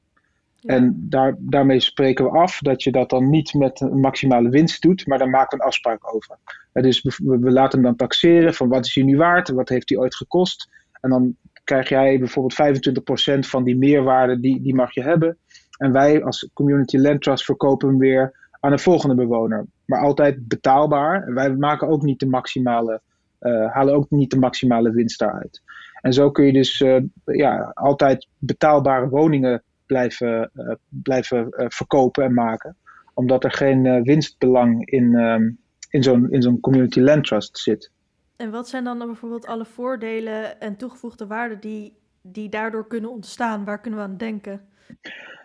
En 0.62 1.06
daar, 1.10 1.36
daarmee 1.40 1.80
spreken 1.80 2.26
we 2.26 2.32
af 2.32 2.60
dat 2.60 2.84
je 2.84 2.92
dat 2.92 3.10
dan 3.10 3.30
niet 3.30 3.54
met 3.54 3.82
een 3.82 4.00
maximale 4.00 4.50
winst 4.50 4.82
doet, 4.82 5.08
maar 5.08 5.18
daar 5.18 5.30
maken 5.30 5.58
we 5.58 5.64
een 5.64 5.70
afspraak 5.70 6.16
over. 6.16 6.38
dus 6.72 7.02
we, 7.02 7.38
we, 7.40 7.52
laten 7.52 7.80
hem 7.80 7.88
dan 7.88 7.96
taxeren 7.96 8.54
van 8.54 8.70
wat 8.70 8.86
is 8.86 8.96
hij 8.96 9.04
nu 9.04 9.18
waard, 9.18 9.50
wat 9.50 9.70
heeft 9.70 9.90
hij 9.90 9.98
ooit 9.98 10.16
gekost. 10.16 10.70
En 11.02 11.10
dan 11.10 11.36
krijg 11.68 11.90
jij 11.90 12.20
bijvoorbeeld 12.20 12.96
25% 13.36 13.40
van 13.40 13.64
die 13.64 13.78
meerwaarde, 13.78 14.40
die, 14.40 14.62
die 14.62 14.76
mag 14.76 14.94
je 14.94 15.04
hebben. 15.04 15.38
En 15.78 15.92
wij 15.92 16.24
als 16.24 16.50
Community 16.54 16.98
Land 16.98 17.22
Trust 17.22 17.46
verkopen 17.46 17.88
hem 17.88 17.98
weer 17.98 18.48
aan 18.60 18.72
een 18.72 18.80
volgende 18.80 19.16
bewoner. 19.16 19.66
Maar 19.86 20.02
altijd 20.02 20.48
betaalbaar. 20.48 21.34
Wij 21.34 21.56
maken 21.56 21.88
ook 21.88 22.02
niet 22.02 22.20
de 22.20 22.26
maximale, 22.26 23.02
uh, 23.42 23.72
halen 23.72 23.94
ook 23.94 24.10
niet 24.10 24.32
de 24.32 24.40
maximale 24.40 24.92
winst 24.92 25.20
daaruit. 25.20 25.62
En 26.02 26.14
zo 26.14 26.32
kun 26.32 26.46
je 26.46 26.54
dus 26.54 26.80
uh, 26.80 27.02
ja, 27.26 27.72
altijd 27.74 28.28
betaalbare 28.38 29.10
woningen 29.10 29.64
blijven, 29.86 30.52
uh, 30.56 30.74
blijven 30.88 31.48
verkopen 31.50 32.24
en 32.24 32.34
maken. 32.34 32.76
Omdat 33.14 33.44
er 33.44 33.52
geen 33.52 34.04
winstbelang 34.04 34.90
in, 34.90 35.16
ehm, 35.16 35.50
in 35.90 36.04
zo'n 36.04 36.32
in 36.32 36.42
zo'n 36.42 36.60
community 36.60 37.00
land 37.00 37.24
trust 37.24 37.58
zit. 37.58 37.92
En 38.38 38.52
wat 38.52 38.68
zijn 38.68 38.84
dan, 38.84 38.98
bijvoorbeeld 38.98 39.46
alle 39.46 39.66
voordelen 39.66 40.60
en 40.60 40.78
toegevoegde 40.78 41.28
waarden 41.28 41.60
die, 41.60 41.98
die 42.22 42.50
daardoor 42.50 42.88
kunnen 42.88 43.12
ontstaan? 43.12 43.66
Waar 43.66 43.82
kunnen 43.82 44.00
we 44.00 44.06
aan 44.06 44.18
denken? 44.18 44.62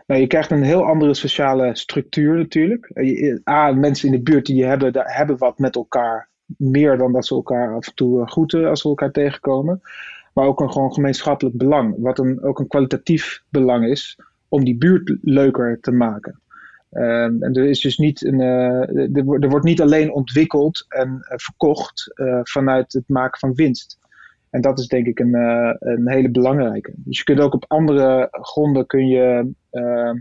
Nou, 0.06 0.20
je 0.20 0.26
krijgt 0.26 0.50
een 0.50 0.62
heel 0.62 0.84
andere 0.84 1.14
sociale 1.14 1.76
structuur 1.76 2.36
natuurlijk. 2.36 2.90
A, 3.48 3.72
mensen 3.72 4.06
in 4.06 4.14
de 4.14 4.22
buurt 4.22 4.46
die 4.46 4.56
je 4.56 4.64
hebben, 4.64 4.92
hebben 4.94 5.38
wat 5.38 5.58
met 5.58 5.74
elkaar. 5.74 6.30
Meer 6.56 6.98
dan 6.98 7.12
dat 7.12 7.26
ze 7.26 7.34
elkaar 7.34 7.74
af 7.74 7.86
en 7.86 7.94
toe 7.94 8.26
groeten 8.26 8.68
als 8.68 8.80
ze 8.80 8.88
elkaar 8.88 9.10
tegenkomen. 9.10 9.80
Maar 10.34 10.46
ook 10.46 10.60
een 10.60 10.72
gewoon 10.72 10.92
gemeenschappelijk 10.92 11.56
belang. 11.56 11.94
Wat 11.98 12.18
een, 12.18 12.42
ook 12.42 12.58
een 12.58 12.66
kwalitatief 12.66 13.42
belang 13.48 13.86
is 13.86 14.18
om 14.48 14.64
die 14.64 14.76
buurt 14.76 15.16
leuker 15.22 15.80
te 15.80 15.92
maken. 15.92 16.41
Um, 16.94 17.42
en 17.42 17.54
er, 17.54 17.64
is 17.64 17.80
dus 17.80 17.98
niet 17.98 18.24
een, 18.24 18.40
uh, 18.40 19.16
er, 19.42 19.48
wordt 19.48 19.64
niet 19.64 19.80
alleen 19.80 20.12
ontwikkeld 20.12 20.84
en 20.88 21.08
uh, 21.08 21.36
verkocht 21.36 22.12
uh, 22.14 22.40
vanuit 22.42 22.92
het 22.92 23.08
maken 23.08 23.38
van 23.38 23.54
winst. 23.54 23.98
En 24.50 24.60
dat 24.60 24.78
is 24.78 24.86
denk 24.86 25.06
ik 25.06 25.18
een, 25.18 25.34
een 25.78 26.10
hele 26.10 26.30
belangrijke. 26.30 26.92
Dus 26.96 27.18
je 27.18 27.24
kunt 27.24 27.40
ook 27.40 27.54
op 27.54 27.64
andere 27.68 28.28
gronden 28.30 28.86
kun 28.86 29.08
je, 29.08 29.52
ehm, 29.70 30.18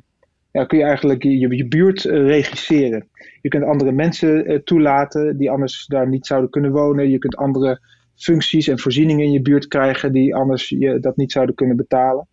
ja, 0.51 0.65
kun 0.65 0.77
je 0.77 0.83
eigenlijk 0.83 1.23
je, 1.23 1.55
je 1.55 1.67
buurt 1.67 2.01
regisseren. 2.03 3.07
Je 3.41 3.49
kunt 3.49 3.63
andere 3.63 3.91
mensen 3.91 4.61
toelaten 4.63 5.37
die 5.37 5.51
anders 5.51 5.85
daar 5.85 6.07
niet 6.07 6.25
zouden 6.25 6.49
kunnen 6.49 6.71
wonen. 6.71 7.09
Je 7.09 7.17
kunt 7.17 7.35
andere 7.35 7.79
functies 8.15 8.67
en 8.67 8.79
voorzieningen 8.79 9.25
in 9.25 9.31
je 9.31 9.41
buurt 9.41 9.67
krijgen 9.67 10.11
die 10.11 10.35
anders 10.35 10.69
je 10.69 10.99
dat 10.99 11.17
niet 11.17 11.31
zouden 11.31 11.55
kunnen 11.55 11.75
betalen. 11.77 12.27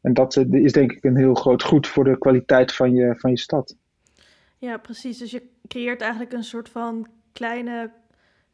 En 0.00 0.14
dat 0.14 0.36
eh, 0.36 0.52
is 0.52 0.72
denk 0.72 0.92
ik 0.92 1.04
een 1.04 1.16
heel 1.16 1.34
groot 1.34 1.62
goed 1.62 1.86
voor 1.86 2.04
de 2.04 2.18
kwaliteit 2.18 2.74
van 2.74 2.94
je, 2.94 3.14
van 3.16 3.30
je 3.30 3.38
stad. 3.38 3.76
Ja, 4.58 4.76
precies. 4.76 5.18
Dus 5.18 5.30
je 5.30 5.42
creëert 5.68 6.00
eigenlijk 6.00 6.32
een 6.32 6.44
soort 6.44 6.68
van 6.68 7.06
kleine 7.32 7.90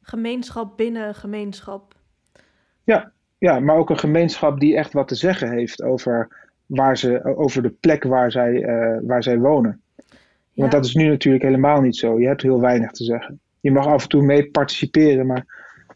gemeenschap 0.03 0.77
binnen 0.77 1.15
gemeenschap. 1.15 1.95
Ja, 2.85 3.13
ja, 3.39 3.61
maar 3.61 3.77
ook 3.77 3.91
een 3.91 3.99
gemeenschap 3.99 4.61
die 4.61 4.77
echt 4.77 4.93
wat 4.93 5.09
te 5.09 5.15
zeggen 5.15 5.51
heeft 5.51 5.83
over, 5.83 6.29
waar 6.67 6.99
ze, 6.99 7.37
over 7.37 7.63
de 7.63 7.71
plek 7.71 8.03
waar 8.03 8.31
zij, 8.31 8.53
uh, 8.53 8.99
waar 9.03 9.23
zij 9.23 9.39
wonen. 9.39 9.81
Want 10.55 10.73
dat 10.73 10.85
is 10.85 10.95
nu 10.95 11.09
natuurlijk 11.09 11.45
helemaal 11.45 11.81
niet 11.81 11.97
zo. 11.97 12.21
Je 12.21 12.27
hebt 12.27 12.43
heel 12.43 12.61
weinig 12.61 12.91
te 12.91 13.05
zeggen. 13.05 13.41
Je 13.61 13.71
mag 13.71 13.87
af 13.87 14.03
en 14.03 14.09
toe 14.09 14.23
mee 14.23 14.51
participeren, 14.51 15.27
maar 15.27 15.47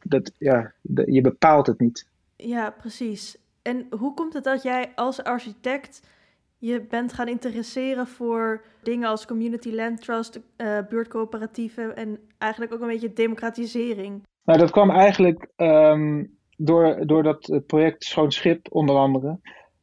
dat, 0.03 0.33
ja, 0.39 0.73
je 1.05 1.21
bepaalt 1.21 1.67
het 1.67 1.81
niet. 1.81 2.07
Ja, 2.37 2.71
precies. 2.71 3.37
En 3.63 3.87
hoe 3.99 4.15
komt 4.15 4.33
het 4.33 4.45
dat 4.45 4.63
jij 4.63 4.93
als 4.95 5.23
architect 5.23 6.09
je 6.59 6.81
bent 6.81 7.13
gaan 7.13 7.29
interesseren 7.29 8.07
voor 8.07 8.65
dingen 8.83 9.09
als 9.09 9.27
community 9.27 9.75
land 9.75 10.01
trust, 10.01 10.41
uh, 10.57 10.79
buurtcoöperatieven 10.89 11.97
en 11.97 12.19
eigenlijk 12.39 12.73
ook 12.73 12.81
een 12.81 12.87
beetje 12.87 13.13
democratisering? 13.13 14.23
Nou, 14.45 14.59
dat 14.59 14.71
kwam 14.71 14.91
eigenlijk 14.91 15.49
um, 15.57 16.39
door, 16.57 17.07
door 17.07 17.23
dat 17.23 17.61
project 17.67 18.05
Schoon 18.05 18.33
Schip 18.33 18.67
onder 18.71 18.97
andere. 18.97 19.39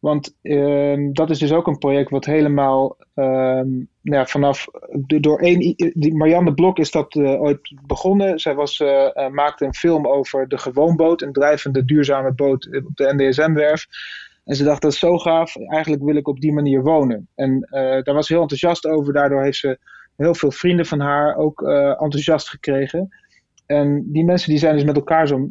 Want 0.08 0.36
uh, 0.42 1.10
dat 1.12 1.30
is 1.30 1.40
dus 1.40 1.52
ook 1.52 1.68
een 1.68 1.78
project 1.78 2.10
wat 2.10 2.26
helemaal 2.26 2.98
um, 3.16 3.90
nou 4.02 4.18
ja, 4.18 4.26
vanaf. 4.26 4.68
Door 5.06 5.40
één. 5.40 5.76
Marianne 6.14 6.54
Blok 6.54 6.78
is 6.78 6.92
dat 6.92 7.16
uh, 7.16 7.42
ooit 7.42 7.74
begonnen. 7.86 8.40
Zij 8.40 8.56
was, 8.56 8.80
uh, 8.80 9.28
maakte 9.30 9.66
een 9.66 9.74
film 9.74 10.08
over 10.08 10.48
de 10.48 10.58
gewoonboot, 10.58 11.22
een 11.22 11.32
drijvende 11.32 11.86
duurzame 11.86 12.34
boot 12.34 12.70
op 12.86 12.96
de 12.96 13.14
NDSM-werf. 13.16 13.86
En 14.46 14.56
ze 14.56 14.64
dacht 14.64 14.82
dat 14.82 14.92
is 14.92 15.00
zo 15.00 15.18
gaaf, 15.18 15.56
eigenlijk 15.56 16.04
wil 16.04 16.16
ik 16.16 16.28
op 16.28 16.40
die 16.40 16.54
manier 16.54 16.84
wonen. 16.84 17.28
En 17.36 17.68
daar 18.04 18.14
was 18.14 18.28
ze 18.28 18.34
heel 18.34 18.42
enthousiast 18.42 18.86
over. 18.86 19.14
Daardoor 19.14 19.44
heeft 19.44 19.58
ze 19.58 19.78
heel 20.16 20.36
veel 20.36 20.52
vrienden 20.52 20.86
van 20.86 21.00
haar 21.00 21.36
ook 21.36 21.62
enthousiast 22.00 22.50
gekregen. 22.50 23.10
En 23.66 24.12
die 24.12 24.26
mensen 24.26 24.50
die 24.50 24.60
zijn 24.60 24.76
dus 24.76 24.86
met 24.86 24.96
elkaar 24.96 25.28
zo'n 25.28 25.48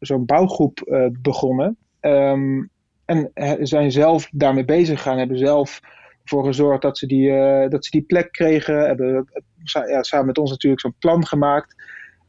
zo'n 0.00 0.24
bouwgroep 0.24 1.08
begonnen. 1.22 1.76
Um, 2.00 2.70
en 3.06 3.30
zijn 3.66 3.92
zelf 3.92 4.28
daarmee 4.32 4.64
bezig 4.64 5.02
gegaan, 5.02 5.18
hebben 5.18 5.38
zelf 5.38 5.80
ervoor 6.22 6.44
gezorgd 6.44 6.82
dat 6.82 6.98
ze 6.98 7.06
die, 7.06 7.30
uh, 7.30 7.68
dat 7.68 7.84
ze 7.84 7.90
die 7.90 8.02
plek 8.02 8.32
kregen. 8.32 8.86
Hebben 8.86 9.28
ja, 9.62 10.02
samen 10.02 10.26
met 10.26 10.38
ons 10.38 10.50
natuurlijk 10.50 10.80
zo'n 10.80 10.94
plan 10.98 11.26
gemaakt. 11.26 11.74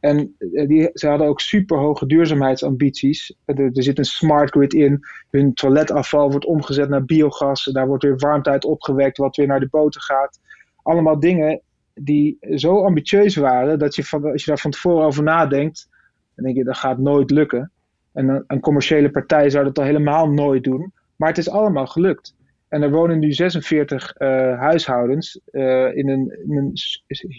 En 0.00 0.36
die, 0.66 0.90
ze 0.92 1.08
hadden 1.08 1.26
ook 1.26 1.40
super 1.40 1.78
hoge 1.78 2.06
duurzaamheidsambities. 2.06 3.36
Er, 3.44 3.60
er, 3.60 3.82
zit 3.82 3.98
een 3.98 4.04
smart 4.04 4.50
grid 4.50 4.72
in. 4.72 5.00
Hun 5.30 5.54
toiletafval 5.54 6.30
wordt 6.30 6.46
omgezet 6.46 6.88
naar 6.88 7.04
biogas. 7.04 7.64
Daar 7.64 7.86
wordt 7.86 8.02
weer 8.02 8.16
warmte 8.16 8.50
uit 8.50 8.64
opgewekt, 8.64 9.18
wat 9.18 9.36
weer 9.36 9.46
naar 9.46 9.60
de 9.60 9.68
boten 9.68 10.00
gaat. 10.00 10.40
Allemaal 10.82 11.20
dingen 11.20 11.60
die 11.94 12.38
zo 12.54 12.84
ambitieus 12.84 13.36
waren 13.36 13.78
dat 13.78 13.94
je 13.94 14.04
van, 14.04 14.24
als 14.24 14.44
je 14.44 14.50
daar 14.50 14.60
van 14.60 14.70
tevoren 14.70 15.06
over 15.06 15.22
nadenkt, 15.22 15.88
dan 16.34 16.44
denk 16.44 16.56
je 16.56 16.64
dat 16.64 16.76
gaat 16.76 16.98
nooit 16.98 17.30
lukken. 17.30 17.72
En 18.18 18.44
een, 18.46 18.60
commerciële 18.60 19.10
partij 19.10 19.50
zou 19.50 19.64
dat 19.64 19.78
al 19.78 19.84
helemaal 19.84 20.30
nooit 20.30 20.64
doen. 20.64 20.92
Maar 21.16 21.28
het 21.28 21.38
is 21.38 21.50
allemaal 21.50 21.86
gelukt. 21.86 22.34
En 22.68 22.82
er 22.82 22.90
wonen 22.90 23.18
nu 23.18 23.32
46 23.32 24.14
uh, 24.18 24.28
huishoudens 24.58 25.40
uh, 25.52 25.96
in 25.96 26.08
een, 26.08 26.38
een 26.48 26.72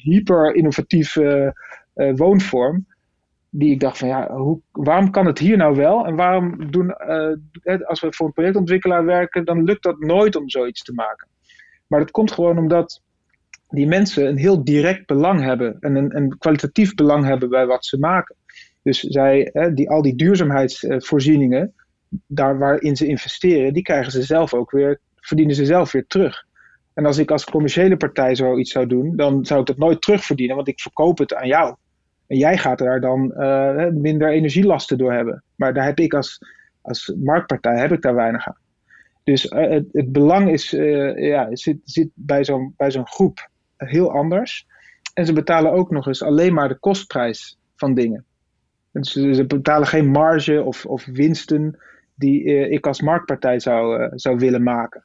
hyper 0.04 0.56
innovatieve 0.56 1.56
uh, 1.96 2.16
woonvorm. 2.16 2.86
Die 3.50 3.72
ik 3.72 3.80
dacht 3.80 3.98
van 3.98 4.08
ja, 4.08 4.32
hoe, 4.32 4.60
waarom 4.72 5.12
kan 5.12 5.26
het 5.26 5.40
hier 5.40 5.58
nou 5.58 5.76
wel? 5.76 6.06
En 6.06 6.16
waarom 6.16 6.72
doen, 6.72 6.98
als 7.86 8.00
we 8.02 8.14
voor 8.14 8.28
een 8.28 8.34
projectontwikkelaar 8.34 9.06
werken, 9.06 9.46
dan 9.46 9.64
lukt 9.64 9.84
dat 9.84 10.00
nooit 10.00 10.36
om 10.36 10.50
zoiets 10.50 10.84
te 10.84 10.94
maken. 10.94 11.28
Maar 11.88 12.00
dat 12.00 12.12
komt 12.12 12.32
gewoon 12.32 12.58
omdat 12.58 13.02
die 13.70 13.88
mensen 13.88 14.28
een 14.28 14.38
heel 14.38 14.64
direct 14.64 15.06
belang 15.06 15.42
hebben 15.42 15.78
en 15.80 15.96
een, 15.96 16.16
een 16.16 16.38
kwalitatief 16.38 16.96
belang 16.96 17.26
hebben 17.26 17.50
bij 17.50 17.66
wat 17.66 17.86
ze 17.86 18.00
maken. 18.00 18.36
Dus 18.82 19.00
zij, 19.00 19.52
die, 19.74 19.90
al 19.90 20.02
die 20.02 20.16
duurzaamheidsvoorzieningen, 20.16 21.74
daar 22.28 22.58
waarin 22.58 22.96
ze 22.96 23.08
investeren, 23.08 23.74
die 23.74 23.84
krijgen 23.84 24.12
ze 24.12 24.24
zelf 24.24 24.54
ook 24.54 24.72
weer, 24.72 25.00
verdienen 25.16 25.56
ze 25.56 25.66
zelf 25.66 25.92
weer 25.92 26.06
terug. 26.08 26.48
En 26.94 27.06
als 27.06 27.18
ik 27.18 27.32
als 27.32 27.46
commerciële 27.46 27.98
partij 27.98 28.36
zoiets 28.36 28.72
zou 28.72 28.88
doen, 28.88 29.16
dan 29.16 29.46
zou 29.46 29.60
ik 29.60 29.66
dat 29.66 29.78
nooit 29.78 30.02
terugverdienen, 30.02 30.56
want 30.56 30.68
ik 30.68 30.80
verkoop 30.80 31.18
het 31.18 31.34
aan 31.34 31.48
jou. 31.48 31.76
En 32.28 32.38
jij 32.38 32.58
gaat 32.58 32.78
daar 32.78 33.02
dan 33.02 33.34
uh, 33.38 33.88
minder 33.88 34.30
energielasten 34.30 34.98
door 34.98 35.14
hebben. 35.14 35.44
Maar 35.56 35.74
daar 35.74 35.86
heb 35.86 36.00
ik 36.00 36.14
als, 36.14 36.40
als 36.82 37.14
marktpartij 37.24 37.80
heb 37.80 37.92
ik 37.92 38.02
daar 38.02 38.16
weinig 38.16 38.48
aan. 38.48 38.58
Dus 39.24 39.46
uh, 39.46 39.70
het, 39.70 39.86
het, 39.92 40.12
belang 40.12 40.52
is, 40.52 40.74
uh, 40.74 41.18
ja, 41.18 41.56
zit, 41.56 41.78
zit 41.84 42.10
bij 42.14 42.44
zo'n 42.44 42.74
bij 42.78 42.92
zo'n 42.92 43.08
groep 43.08 43.50
heel 43.78 44.12
anders. 44.12 44.68
En 45.14 45.26
ze 45.26 45.34
betalen 45.34 45.72
ook 45.72 45.92
nog 45.92 46.08
eens 46.08 46.24
alleen 46.24 46.54
maar 46.54 46.68
de 46.68 46.80
kostprijs 46.80 47.58
van 47.76 47.94
dingen. 47.94 48.26
Dus 49.02 49.12
ze 49.12 49.46
betalen 49.46 49.88
geen 49.88 50.08
marge 50.08 50.64
of, 50.64 50.86
of 50.86 51.06
winsten 51.06 51.80
die 52.16 52.44
uh, 52.44 52.72
ik 52.72 52.88
als 52.88 53.02
marktpartij 53.02 53.60
zou, 53.60 54.02
uh, 54.02 54.08
zou 54.16 54.38
willen 54.38 54.64
maken. 54.64 55.04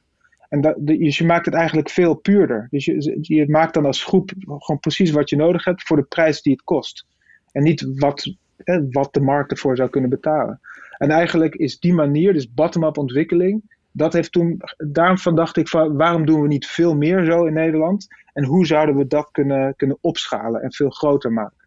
En 0.49 0.61
dat, 0.61 0.75
dus 0.79 1.17
je 1.17 1.25
maakt 1.25 1.45
het 1.45 1.55
eigenlijk 1.55 1.89
veel 1.89 2.15
puurder. 2.15 2.67
Dus 2.69 2.85
je, 2.85 3.17
je 3.21 3.49
maakt 3.49 3.73
dan 3.73 3.85
als 3.85 4.03
groep 4.03 4.31
gewoon 4.39 4.79
precies 4.79 5.11
wat 5.11 5.29
je 5.29 5.35
nodig 5.35 5.65
hebt 5.65 5.83
voor 5.83 5.97
de 5.97 6.03
prijs 6.03 6.41
die 6.41 6.53
het 6.53 6.63
kost. 6.63 7.05
En 7.51 7.63
niet 7.63 7.91
wat, 7.95 8.35
eh, 8.57 8.79
wat 8.91 9.13
de 9.13 9.21
markt 9.21 9.51
ervoor 9.51 9.75
zou 9.75 9.89
kunnen 9.89 10.09
betalen. 10.09 10.59
En 10.97 11.09
eigenlijk 11.09 11.55
is 11.55 11.79
die 11.79 11.93
manier, 11.93 12.33
dus 12.33 12.53
bottom-up 12.53 12.97
ontwikkeling, 12.97 13.61
dat 13.91 14.13
heeft 14.13 14.31
toen, 14.31 14.61
daarom 14.77 15.35
dacht 15.35 15.57
ik 15.57 15.67
van 15.67 15.97
waarom 15.97 16.25
doen 16.25 16.41
we 16.41 16.47
niet 16.47 16.67
veel 16.67 16.95
meer 16.95 17.25
zo 17.25 17.45
in 17.45 17.53
Nederland? 17.53 18.07
En 18.33 18.43
hoe 18.43 18.65
zouden 18.65 18.95
we 18.95 19.07
dat 19.07 19.31
kunnen, 19.31 19.75
kunnen 19.75 19.97
opschalen 20.01 20.61
en 20.61 20.73
veel 20.73 20.89
groter 20.89 21.31
maken? 21.31 21.64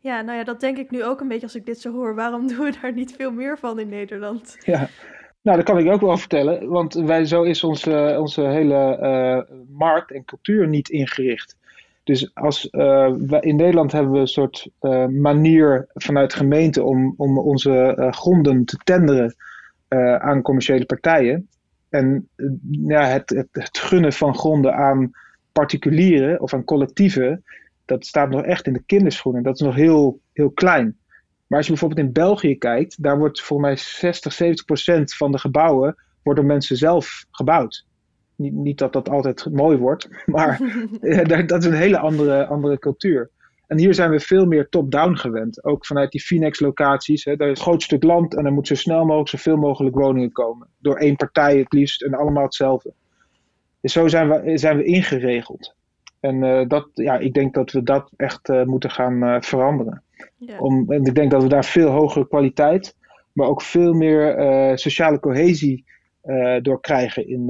Ja, 0.00 0.20
nou 0.20 0.38
ja, 0.38 0.44
dat 0.44 0.60
denk 0.60 0.76
ik 0.76 0.90
nu 0.90 1.04
ook 1.04 1.20
een 1.20 1.28
beetje 1.28 1.46
als 1.46 1.54
ik 1.54 1.66
dit 1.66 1.80
zo 1.80 1.92
hoor. 1.92 2.14
Waarom 2.14 2.46
doen 2.48 2.64
we 2.64 2.78
daar 2.82 2.92
niet 2.92 3.14
veel 3.16 3.32
meer 3.32 3.58
van 3.58 3.78
in 3.78 3.88
Nederland? 3.88 4.56
Ja, 4.64 4.88
nou 5.42 5.56
dat 5.56 5.66
kan 5.66 5.78
ik 5.78 5.92
ook 5.92 6.00
wel 6.00 6.16
vertellen. 6.16 6.68
Want 6.68 6.94
wij, 6.94 7.24
zo 7.24 7.42
is 7.42 7.64
onze, 7.64 8.16
onze 8.18 8.42
hele 8.42 8.98
uh, 9.00 9.56
markt 9.68 10.12
en 10.12 10.24
cultuur 10.24 10.68
niet 10.68 10.88
ingericht. 10.88 11.56
Dus 12.04 12.34
als, 12.34 12.68
uh, 12.70 13.14
in 13.40 13.56
Nederland 13.56 13.92
hebben 13.92 14.12
we 14.12 14.18
een 14.18 14.26
soort 14.26 14.68
uh, 14.80 15.06
manier 15.06 15.86
vanuit 15.94 16.34
gemeente 16.34 16.82
om, 16.82 17.14
om 17.16 17.38
onze 17.38 18.06
gronden 18.10 18.64
te 18.64 18.76
tenderen 18.84 19.34
aan 20.18 20.42
commerciële 20.42 20.84
partijen. 20.84 21.48
En 21.88 22.28
ja, 22.70 23.04
het, 23.04 23.30
het, 23.30 23.48
het 23.50 23.78
gunnen 23.78 24.12
van 24.12 24.34
gronden 24.34 24.74
aan 24.74 25.10
particulieren 25.52 26.40
of 26.40 26.54
aan 26.54 26.64
collectieven, 26.64 27.44
dat 27.90 28.06
staat 28.06 28.30
nog 28.30 28.42
echt 28.42 28.66
in 28.66 28.72
de 28.72 28.82
kinderschoenen. 28.86 29.42
Dat 29.42 29.54
is 29.54 29.60
nog 29.60 29.74
heel, 29.74 30.20
heel 30.32 30.50
klein. 30.50 30.98
Maar 31.46 31.58
als 31.58 31.66
je 31.66 31.72
bijvoorbeeld 31.72 32.06
in 32.06 32.12
België 32.12 32.58
kijkt, 32.58 33.02
daar 33.02 33.18
wordt 33.18 33.42
volgens 33.42 33.68
mij 33.68 33.76
60, 33.76 34.32
70 34.32 34.64
procent 34.64 35.14
van 35.14 35.32
de 35.32 35.38
gebouwen 35.38 35.96
wordt 36.22 36.40
door 36.40 36.48
mensen 36.48 36.76
zelf 36.76 37.24
gebouwd. 37.30 37.86
Niet, 38.36 38.52
niet 38.52 38.78
dat 38.78 38.92
dat 38.92 39.08
altijd 39.08 39.46
mooi 39.52 39.76
wordt, 39.76 40.08
maar 40.26 40.58
dat 41.46 41.62
is 41.62 41.66
een 41.66 41.72
hele 41.72 41.98
andere, 41.98 42.46
andere 42.46 42.78
cultuur. 42.78 43.30
En 43.66 43.78
hier 43.78 43.94
zijn 43.94 44.10
we 44.10 44.20
veel 44.20 44.46
meer 44.46 44.68
top-down 44.68 45.14
gewend. 45.14 45.64
Ook 45.64 45.86
vanuit 45.86 46.10
die 46.10 46.20
Finex-locaties. 46.20 47.24
Daar 47.24 47.40
is 47.40 47.58
een 47.58 47.64
groot 47.64 47.82
stuk 47.82 48.02
land 48.02 48.36
en 48.36 48.46
er 48.46 48.52
moet 48.52 48.66
zo 48.66 48.74
snel 48.74 49.04
mogelijk 49.04 49.28
zoveel 49.28 49.56
mogelijk 49.56 49.96
woningen 49.96 50.32
komen. 50.32 50.68
Door 50.78 50.96
één 50.96 51.16
partij 51.16 51.58
het 51.58 51.72
liefst 51.72 52.02
en 52.02 52.14
allemaal 52.14 52.42
hetzelfde. 52.42 52.92
Dus 53.80 53.92
zo 53.92 54.08
zijn 54.08 54.28
we, 54.28 54.58
zijn 54.58 54.76
we 54.76 54.84
ingeregeld. 54.84 55.74
En 56.20 56.42
uh, 56.42 56.68
dat, 56.68 56.88
ja, 56.94 57.18
ik 57.18 57.34
denk 57.34 57.54
dat 57.54 57.70
we 57.70 57.82
dat 57.82 58.10
echt 58.16 58.48
uh, 58.48 58.64
moeten 58.64 58.90
gaan 58.90 59.22
uh, 59.22 59.40
veranderen. 59.40 60.02
Ja. 60.36 60.58
Om, 60.58 60.92
en 60.92 61.04
ik 61.04 61.14
denk 61.14 61.30
dat 61.30 61.42
we 61.42 61.48
daar 61.48 61.64
veel 61.64 61.88
hogere 61.88 62.28
kwaliteit, 62.28 62.96
maar 63.32 63.48
ook 63.48 63.62
veel 63.62 63.92
meer 63.92 64.78
sociale 64.78 65.20
cohesie 65.20 65.84
door 66.62 66.80
krijgen 66.80 67.28
in, 67.28 67.48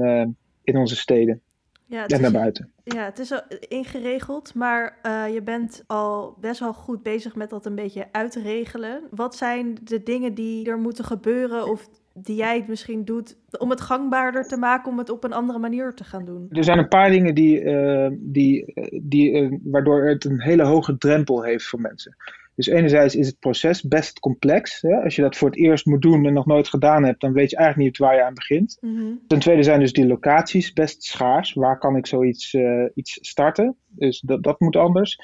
in 0.63 0.77
onze 0.77 0.95
steden. 0.95 1.41
Ja, 1.85 2.07
en 2.07 2.21
naar 2.21 2.31
buiten. 2.31 2.71
Ja, 2.83 3.05
het 3.05 3.19
is 3.19 3.31
al 3.31 3.41
ingeregeld, 3.67 4.53
maar 4.55 4.99
je 5.31 5.41
bent 5.43 5.83
al 5.87 6.37
best 6.39 6.59
wel 6.59 6.73
goed 6.73 7.03
bezig 7.03 7.35
met 7.35 7.49
dat 7.49 7.65
een 7.65 7.75
beetje 7.75 8.07
uitregelen. 8.11 9.01
Wat 9.09 9.35
zijn 9.35 9.77
de 9.83 10.03
dingen 10.03 10.33
die 10.33 10.69
er 10.69 10.77
moeten 10.77 11.05
gebeuren 11.05 11.67
of 11.67 11.89
die 12.13 12.35
jij 12.35 12.55
het 12.55 12.67
misschien 12.67 13.05
doet 13.05 13.37
om 13.57 13.69
het 13.69 13.81
gangbaarder 13.81 14.43
te 14.43 14.57
maken, 14.57 14.91
om 14.91 14.97
het 14.97 15.09
op 15.09 15.23
een 15.23 15.33
andere 15.33 15.59
manier 15.59 15.93
te 15.93 16.03
gaan 16.03 16.25
doen? 16.25 16.47
Er 16.49 16.63
zijn 16.63 16.77
een 16.77 16.87
paar 16.87 17.09
dingen 17.09 17.35
die, 17.35 17.61
uh, 17.61 18.07
die, 18.11 18.73
die, 19.01 19.31
uh, 19.31 19.57
waardoor 19.63 20.07
het 20.07 20.25
een 20.25 20.41
hele 20.41 20.63
hoge 20.63 20.97
drempel 20.97 21.43
heeft 21.43 21.65
voor 21.65 21.81
mensen. 21.81 22.15
Dus 22.55 22.67
enerzijds 22.67 23.15
is 23.15 23.27
het 23.27 23.39
proces 23.39 23.81
best 23.81 24.19
complex. 24.19 24.81
Hè? 24.81 25.03
Als 25.03 25.15
je 25.15 25.21
dat 25.21 25.37
voor 25.37 25.49
het 25.49 25.57
eerst 25.57 25.85
moet 25.85 26.01
doen 26.01 26.25
en 26.25 26.33
nog 26.33 26.45
nooit 26.45 26.67
gedaan 26.67 27.03
hebt, 27.03 27.21
dan 27.21 27.33
weet 27.33 27.49
je 27.49 27.55
eigenlijk 27.55 27.87
niet 27.87 27.97
waar 27.97 28.15
je 28.15 28.23
aan 28.23 28.33
begint. 28.33 28.77
Mm-hmm. 28.81 29.19
Ten 29.27 29.39
tweede 29.39 29.63
zijn 29.63 29.79
dus 29.79 29.93
die 29.93 30.07
locaties 30.07 30.73
best 30.73 31.03
schaars. 31.03 31.53
Waar 31.53 31.77
kan 31.77 31.95
ik 31.95 32.07
zoiets 32.07 32.53
uh, 32.53 32.85
iets 32.93 33.17
starten? 33.21 33.75
Dus 33.87 34.19
dat, 34.19 34.43
dat 34.43 34.59
moet 34.59 34.75
anders. 34.75 35.19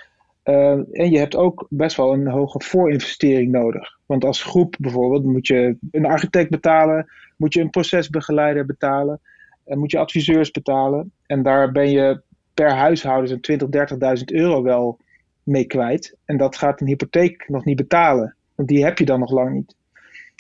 Uh, 0.50 0.72
en 0.92 1.12
je 1.12 1.18
hebt 1.18 1.36
ook 1.36 1.66
best 1.70 1.98
wel 1.98 2.14
een 2.14 2.28
hoge 2.28 2.62
voorinvestering 2.64 3.52
nodig. 3.52 3.98
Want 4.06 4.26
als 4.26 4.44
groep 4.44 4.76
bijvoorbeeld 4.80 5.24
moet 5.24 5.48
je 5.48 5.78
een 5.92 6.06
architect 6.06 6.50
betalen, 6.50 7.12
moet 7.38 7.54
je 7.54 7.62
een 7.62 7.70
procesbegeleider 7.70 8.66
betalen, 8.66 9.20
en 9.66 9.80
moet 9.80 9.92
je 9.92 9.98
adviseurs 9.98 10.52
betalen. 10.52 11.12
En 11.26 11.44
daar 11.44 11.72
ben 11.72 11.90
je 11.90 12.22
per 12.54 12.72
huishouden 12.72 13.40
zo'n 13.42 13.60
20.000, 13.60 14.18
30.000 14.18 14.24
euro 14.26 14.64
wel 14.64 15.00
mee 15.44 15.66
kwijt. 15.66 16.18
En 16.26 16.38
dat 16.38 16.58
gaat 16.58 16.82
een 16.82 16.88
hypotheek 16.88 17.50
nog 17.50 17.66
niet 17.66 17.78
betalen, 17.78 18.36
want 18.56 18.70
die 18.70 18.84
heb 18.84 18.98
je 18.98 19.06
dan 19.06 19.20
nog 19.20 19.32
lang 19.32 19.54
niet. 19.54 19.76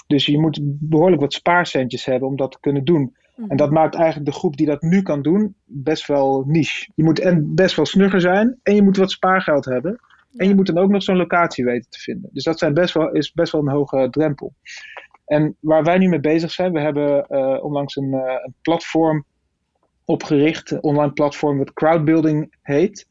Dus 0.07 0.25
je 0.25 0.39
moet 0.39 0.59
behoorlijk 0.61 1.21
wat 1.21 1.33
spaarcentjes 1.33 2.05
hebben 2.05 2.29
om 2.29 2.35
dat 2.35 2.51
te 2.51 2.59
kunnen 2.59 2.83
doen. 2.85 3.15
En 3.47 3.58
dat 3.58 3.71
maakt 3.71 3.95
eigenlijk 3.95 4.26
de 4.26 4.38
groep 4.38 4.58
die 4.58 4.65
dat 4.65 4.82
nu 4.82 5.02
kan 5.02 5.21
doen 5.21 5.56
best 5.65 6.08
wel 6.08 6.43
niche. 6.47 6.91
Je 6.95 7.04
moet 7.04 7.19
en 7.19 7.56
best 7.56 7.76
wel 7.76 7.86
snugger 7.86 8.21
zijn 8.21 8.60
en 8.63 8.76
je 8.76 8.84
moet 8.84 8.97
wat 8.97 9.12
spaargeld 9.12 9.65
hebben. 9.65 10.00
En 10.36 10.47
je 10.47 10.56
moet 10.56 10.65
dan 10.65 10.78
ook 10.78 10.89
nog 10.89 11.04
zo'n 11.04 11.17
locatie 11.17 11.65
weten 11.65 11.89
te 11.89 12.00
vinden. 12.00 12.30
Dus 12.34 12.43
dat 12.43 12.60
zijn 12.60 12.73
best 12.73 12.93
wel, 12.93 13.12
is 13.12 13.32
best 13.32 13.52
wel 13.52 13.62
een 13.62 13.73
hoge 13.73 14.08
drempel. 14.10 14.54
En 15.26 15.56
waar 15.60 15.84
wij 15.84 15.97
nu 15.97 16.08
mee 16.08 16.19
bezig 16.19 16.52
zijn, 16.52 16.71
we 16.71 16.80
hebben 16.80 17.26
uh, 17.30 17.63
onlangs 17.63 17.95
een, 17.95 18.13
uh, 18.13 18.19
een, 18.19 18.54
platform 18.62 19.26
opgericht, 20.06 20.71
een 20.71 20.84
online 20.84 21.13
platform 21.13 21.58
wat 21.58 21.73
crowdbuilding 21.73 22.56
heet. 22.62 23.08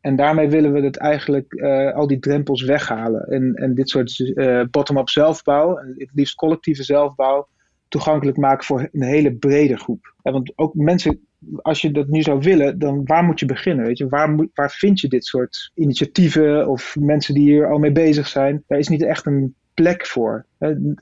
En 0.00 0.16
daarmee 0.16 0.48
willen 0.48 0.72
we 0.72 0.80
het 0.80 0.96
eigenlijk 0.96 1.52
uh, 1.52 1.94
al 1.94 2.06
die 2.06 2.18
drempels 2.18 2.62
weghalen. 2.62 3.22
En, 3.22 3.54
en 3.54 3.74
dit 3.74 3.88
soort 3.88 4.32
bottom-up 4.70 5.08
zelfbouw, 5.08 5.76
het 5.76 6.10
liefst 6.12 6.34
collectieve 6.34 6.82
zelfbouw, 6.82 7.48
toegankelijk 7.88 8.36
maken 8.36 8.64
voor 8.64 8.88
een 8.92 9.02
hele 9.02 9.32
brede 9.32 9.76
groep. 9.76 10.14
Ja, 10.22 10.32
want 10.32 10.52
ook 10.56 10.74
mensen, 10.74 11.20
als 11.62 11.80
je 11.80 11.90
dat 11.90 12.08
nu 12.08 12.22
zou 12.22 12.40
willen, 12.40 12.78
dan 12.78 13.04
waar 13.04 13.24
moet 13.24 13.40
je 13.40 13.46
beginnen? 13.46 13.86
Weet 13.86 13.98
je? 13.98 14.08
Waar, 14.08 14.30
moet, 14.30 14.48
waar 14.54 14.70
vind 14.70 15.00
je 15.00 15.08
dit 15.08 15.24
soort 15.24 15.70
initiatieven 15.74 16.68
of 16.68 16.96
mensen 17.00 17.34
die 17.34 17.50
hier 17.50 17.70
al 17.70 17.78
mee 17.78 17.92
bezig 17.92 18.26
zijn? 18.26 18.64
Daar 18.66 18.78
is 18.78 18.88
niet 18.88 19.02
echt 19.02 19.26
een 19.26 19.54
plek 19.74 20.06
voor. 20.06 20.44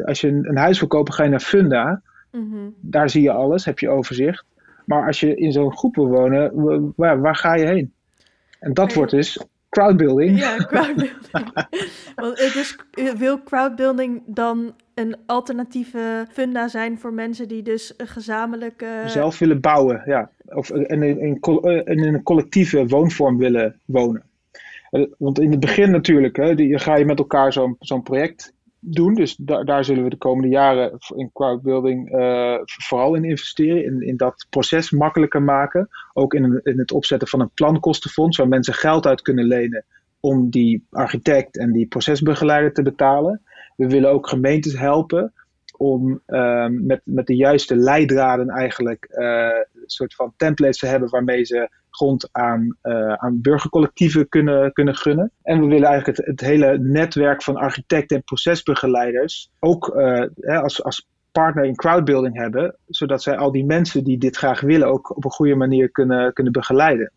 Als 0.04 0.20
je 0.20 0.28
een, 0.28 0.56
huis 0.56 0.78
wil 0.78 0.88
kopen, 0.88 1.14
ga 1.14 1.22
je 1.22 1.30
naar 1.30 1.40
Funda. 1.40 2.02
Mm-hmm. 2.32 2.74
Daar 2.80 3.10
zie 3.10 3.22
je 3.22 3.30
alles, 3.30 3.64
heb 3.64 3.78
je 3.78 3.88
overzicht. 3.88 4.44
Maar 4.84 5.06
als 5.06 5.20
je 5.20 5.36
in 5.36 5.52
zo'n 5.52 5.76
groep 5.76 5.94
wil 5.94 6.08
wonen, 6.08 6.52
waar, 6.96 7.20
waar 7.20 7.36
ga 7.36 7.54
je 7.54 7.66
heen? 7.66 7.92
En 8.60 8.74
dat 8.74 8.94
wordt 8.94 9.10
dus 9.10 9.46
crowdbuilding. 9.76 10.38
Ja, 10.38 10.56
crowdbuilding. 10.56 11.12
Want 12.14 12.38
het 12.38 12.54
is, 12.54 12.76
wil 13.16 13.42
crowdbuilding 13.42 14.22
dan 14.26 14.74
een 14.94 15.16
alternatieve 15.26 16.26
funda 16.32 16.68
zijn 16.68 16.98
voor 16.98 17.12
mensen 17.12 17.48
die 17.48 17.62
dus 17.62 17.94
gezamenlijk... 17.96 18.84
Zelf 19.06 19.38
willen 19.38 19.60
bouwen, 19.60 20.02
ja. 20.06 20.30
Of 20.44 20.70
in, 20.70 21.02
in, 21.02 21.20
in, 21.20 21.38
in 21.84 22.14
een 22.14 22.22
collectieve 22.22 22.86
woonvorm 22.86 23.38
willen 23.38 23.80
wonen. 23.84 24.22
want 25.18 25.40
in 25.40 25.50
het 25.50 25.60
begin 25.60 25.90
natuurlijk, 25.90 26.36
hè, 26.36 26.54
die, 26.54 26.78
ga 26.78 26.96
je 26.96 27.04
met 27.04 27.18
elkaar 27.18 27.52
zo'n 27.52 27.76
zo'n 27.80 28.02
project 28.02 28.52
doen. 28.80 29.14
Dus 29.14 29.36
da 29.36 29.64
daar 29.64 29.84
zullen 29.84 30.02
we 30.02 30.10
de 30.10 30.16
komende 30.16 30.48
jaren 30.48 30.98
in 31.14 31.30
crowdbuilding 31.32 32.14
uh, 32.14 32.58
vooral 32.64 33.14
in 33.14 33.24
investeren. 33.24 33.84
In, 33.84 34.00
in 34.00 34.16
dat 34.16 34.46
proces 34.50 34.90
makkelijker 34.90 35.42
maken. 35.42 35.88
Ook 36.12 36.34
in, 36.34 36.60
in 36.62 36.78
het 36.78 36.92
opzetten 36.92 37.28
van 37.28 37.40
een 37.40 37.50
plankostenfonds 37.54 38.36
waar 38.36 38.48
mensen 38.48 38.74
geld 38.74 39.06
uit 39.06 39.22
kunnen 39.22 39.44
lenen 39.44 39.84
om 40.20 40.50
die 40.50 40.86
architect 40.90 41.58
en 41.58 41.72
die 41.72 41.86
procesbegeleider 41.86 42.72
te 42.72 42.82
betalen. 42.82 43.42
We 43.76 43.86
willen 43.86 44.10
ook 44.10 44.28
gemeentes 44.28 44.78
helpen 44.78 45.32
om 45.76 46.22
uh, 46.26 46.66
met, 46.68 47.00
met 47.04 47.26
de 47.26 47.36
juiste 47.36 47.76
leidraden 47.76 48.48
eigenlijk 48.48 49.08
uh, 49.10 49.26
een 49.74 49.82
soort 49.86 50.14
van 50.14 50.32
templates 50.36 50.78
te 50.78 50.86
hebben 50.86 51.10
waarmee 51.10 51.44
ze 51.44 51.68
grond 51.96 52.28
aan, 52.32 52.76
uh, 52.82 53.12
aan 53.12 53.40
burgercollectieven 53.40 54.28
kunnen, 54.28 54.72
kunnen 54.72 54.96
gunnen. 54.96 55.30
En 55.42 55.60
we 55.60 55.66
willen 55.66 55.88
eigenlijk 55.88 56.18
het, 56.18 56.26
het 56.26 56.40
hele 56.40 56.78
netwerk 56.78 57.42
van 57.42 57.56
architecten 57.56 58.16
en 58.16 58.24
procesbegeleiders 58.24 59.50
ook 59.58 59.92
hè, 60.40 60.60
als, 60.60 60.82
als 60.84 61.06
partner 61.32 61.64
in 61.64 61.74
crowdbuilding 61.74 62.36
hebben, 62.36 62.76
zodat 62.86 63.22
zij 63.22 63.36
al 63.36 63.52
die 63.52 63.64
mensen 63.64 64.04
die 64.04 64.18
dit 64.18 64.36
graag 64.36 64.60
willen 64.60 64.88
ook 64.88 65.16
op 65.16 65.24
een 65.24 65.30
goede 65.30 65.54
manier 65.54 65.90
kunnen, 65.90 66.32
kunnen 66.32 66.52
begeleiden. 66.52 67.12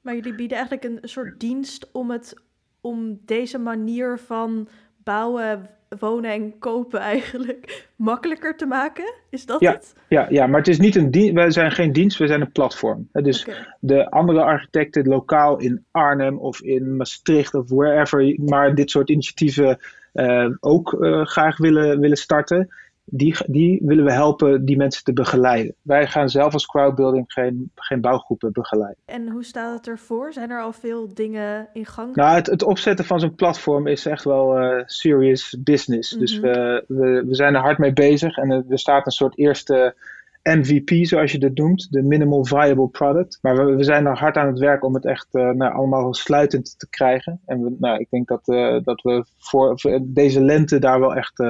Maar 0.00 0.14
jullie 0.14 0.34
bieden 0.34 0.56
eigenlijk 0.58 0.86
een 1.02 1.08
soort 1.08 1.40
dienst 1.40 1.88
om, 1.92 2.10
het, 2.10 2.34
om 2.80 3.20
deze 3.24 3.58
manier 3.58 4.18
van 4.18 4.68
bouwen, 5.06 5.68
wonen 5.98 6.30
en 6.30 6.58
kopen 6.58 7.00
eigenlijk 7.00 7.86
makkelijker 7.96 8.56
te 8.56 8.66
maken? 8.66 9.14
Is 9.30 9.46
dat 9.46 9.60
ja, 9.60 9.72
het? 9.72 9.94
Ja, 10.08 10.26
ja, 10.28 10.46
maar 10.46 10.58
het 10.58 10.68
is 10.68 10.78
niet 10.78 10.96
een 10.96 11.10
dienst. 11.10 11.34
Wij 11.34 11.50
zijn 11.50 11.70
geen 11.70 11.92
dienst, 11.92 12.18
we 12.18 12.26
zijn 12.26 12.40
een 12.40 12.52
platform. 12.52 13.08
Dus 13.12 13.46
de 13.80 14.10
andere 14.10 14.42
architecten 14.42 15.08
lokaal 15.08 15.58
in 15.58 15.84
Arnhem 15.90 16.38
of 16.38 16.62
in 16.62 16.96
Maastricht 16.96 17.54
of 17.54 17.68
wherever, 17.68 18.34
maar 18.36 18.74
dit 18.74 18.90
soort 18.90 19.10
initiatieven 19.10 19.78
uh, 20.14 20.50
ook 20.60 20.92
uh, 20.92 21.24
graag 21.24 21.56
willen, 21.56 22.00
willen 22.00 22.16
starten 22.16 22.68
die, 23.08 23.36
die 23.46 23.80
willen 23.84 24.04
we 24.04 24.12
helpen 24.12 24.64
die 24.64 24.76
mensen 24.76 25.04
te 25.04 25.12
begeleiden. 25.12 25.74
Wij 25.82 26.06
gaan 26.06 26.28
zelf 26.28 26.52
als 26.52 26.66
crowdbuilding 26.66 27.24
geen, 27.26 27.70
geen 27.74 28.00
bouwgroepen 28.00 28.52
begeleiden. 28.52 29.02
En 29.04 29.28
hoe 29.28 29.44
staat 29.44 29.76
het 29.76 29.86
ervoor? 29.86 30.32
Zijn 30.32 30.50
er 30.50 30.62
al 30.62 30.72
veel 30.72 31.14
dingen 31.14 31.68
in 31.72 31.86
gang? 31.86 32.14
Nou, 32.14 32.34
het, 32.34 32.46
het 32.46 32.62
opzetten 32.62 33.04
van 33.04 33.20
zo'n 33.20 33.34
platform 33.34 33.86
is 33.86 34.06
echt 34.06 34.24
wel 34.24 34.62
uh, 34.62 34.82
serious 34.86 35.56
business. 35.60 36.10
Dus 36.10 36.40
mhm. 36.40 36.46
we, 36.46 36.84
we, 36.88 37.24
we 37.26 37.34
zijn 37.34 37.54
er 37.54 37.60
hard 37.60 37.78
mee 37.78 37.92
bezig 37.92 38.36
en 38.36 38.50
er, 38.68 38.78
staat 38.78 39.06
een 39.06 39.12
soort 39.12 39.38
eerste 39.38 39.94
MVP, 40.42 41.06
zoals 41.06 41.32
je 41.32 41.38
dat 41.38 41.54
noemt, 41.54 41.92
de 41.92 42.02
Minimal 42.02 42.44
Viable 42.44 42.88
Product. 42.88 43.38
Maar 43.42 43.66
we, 43.66 43.74
we 43.74 43.84
zijn 43.84 44.06
er 44.06 44.18
hard 44.18 44.36
aan 44.36 44.46
het 44.46 44.58
werk 44.58 44.84
om 44.84 44.94
het 44.94 45.04
echt 45.04 45.28
uh, 45.32 45.50
nou, 45.50 45.74
allemaal 45.74 46.14
sluitend 46.14 46.78
te 46.78 46.88
krijgen. 46.88 47.40
En 47.44 47.62
we, 47.62 47.76
nou, 47.78 47.98
ik 47.98 48.10
denk 48.10 48.28
dat, 48.28 48.48
uh, 48.48 48.78
dat 48.82 49.02
we 49.02 49.24
voor, 49.38 49.80
voor, 49.80 50.00
deze 50.02 50.40
lente 50.40 50.78
daar 50.78 51.00
wel 51.00 51.14
echt 51.14 51.42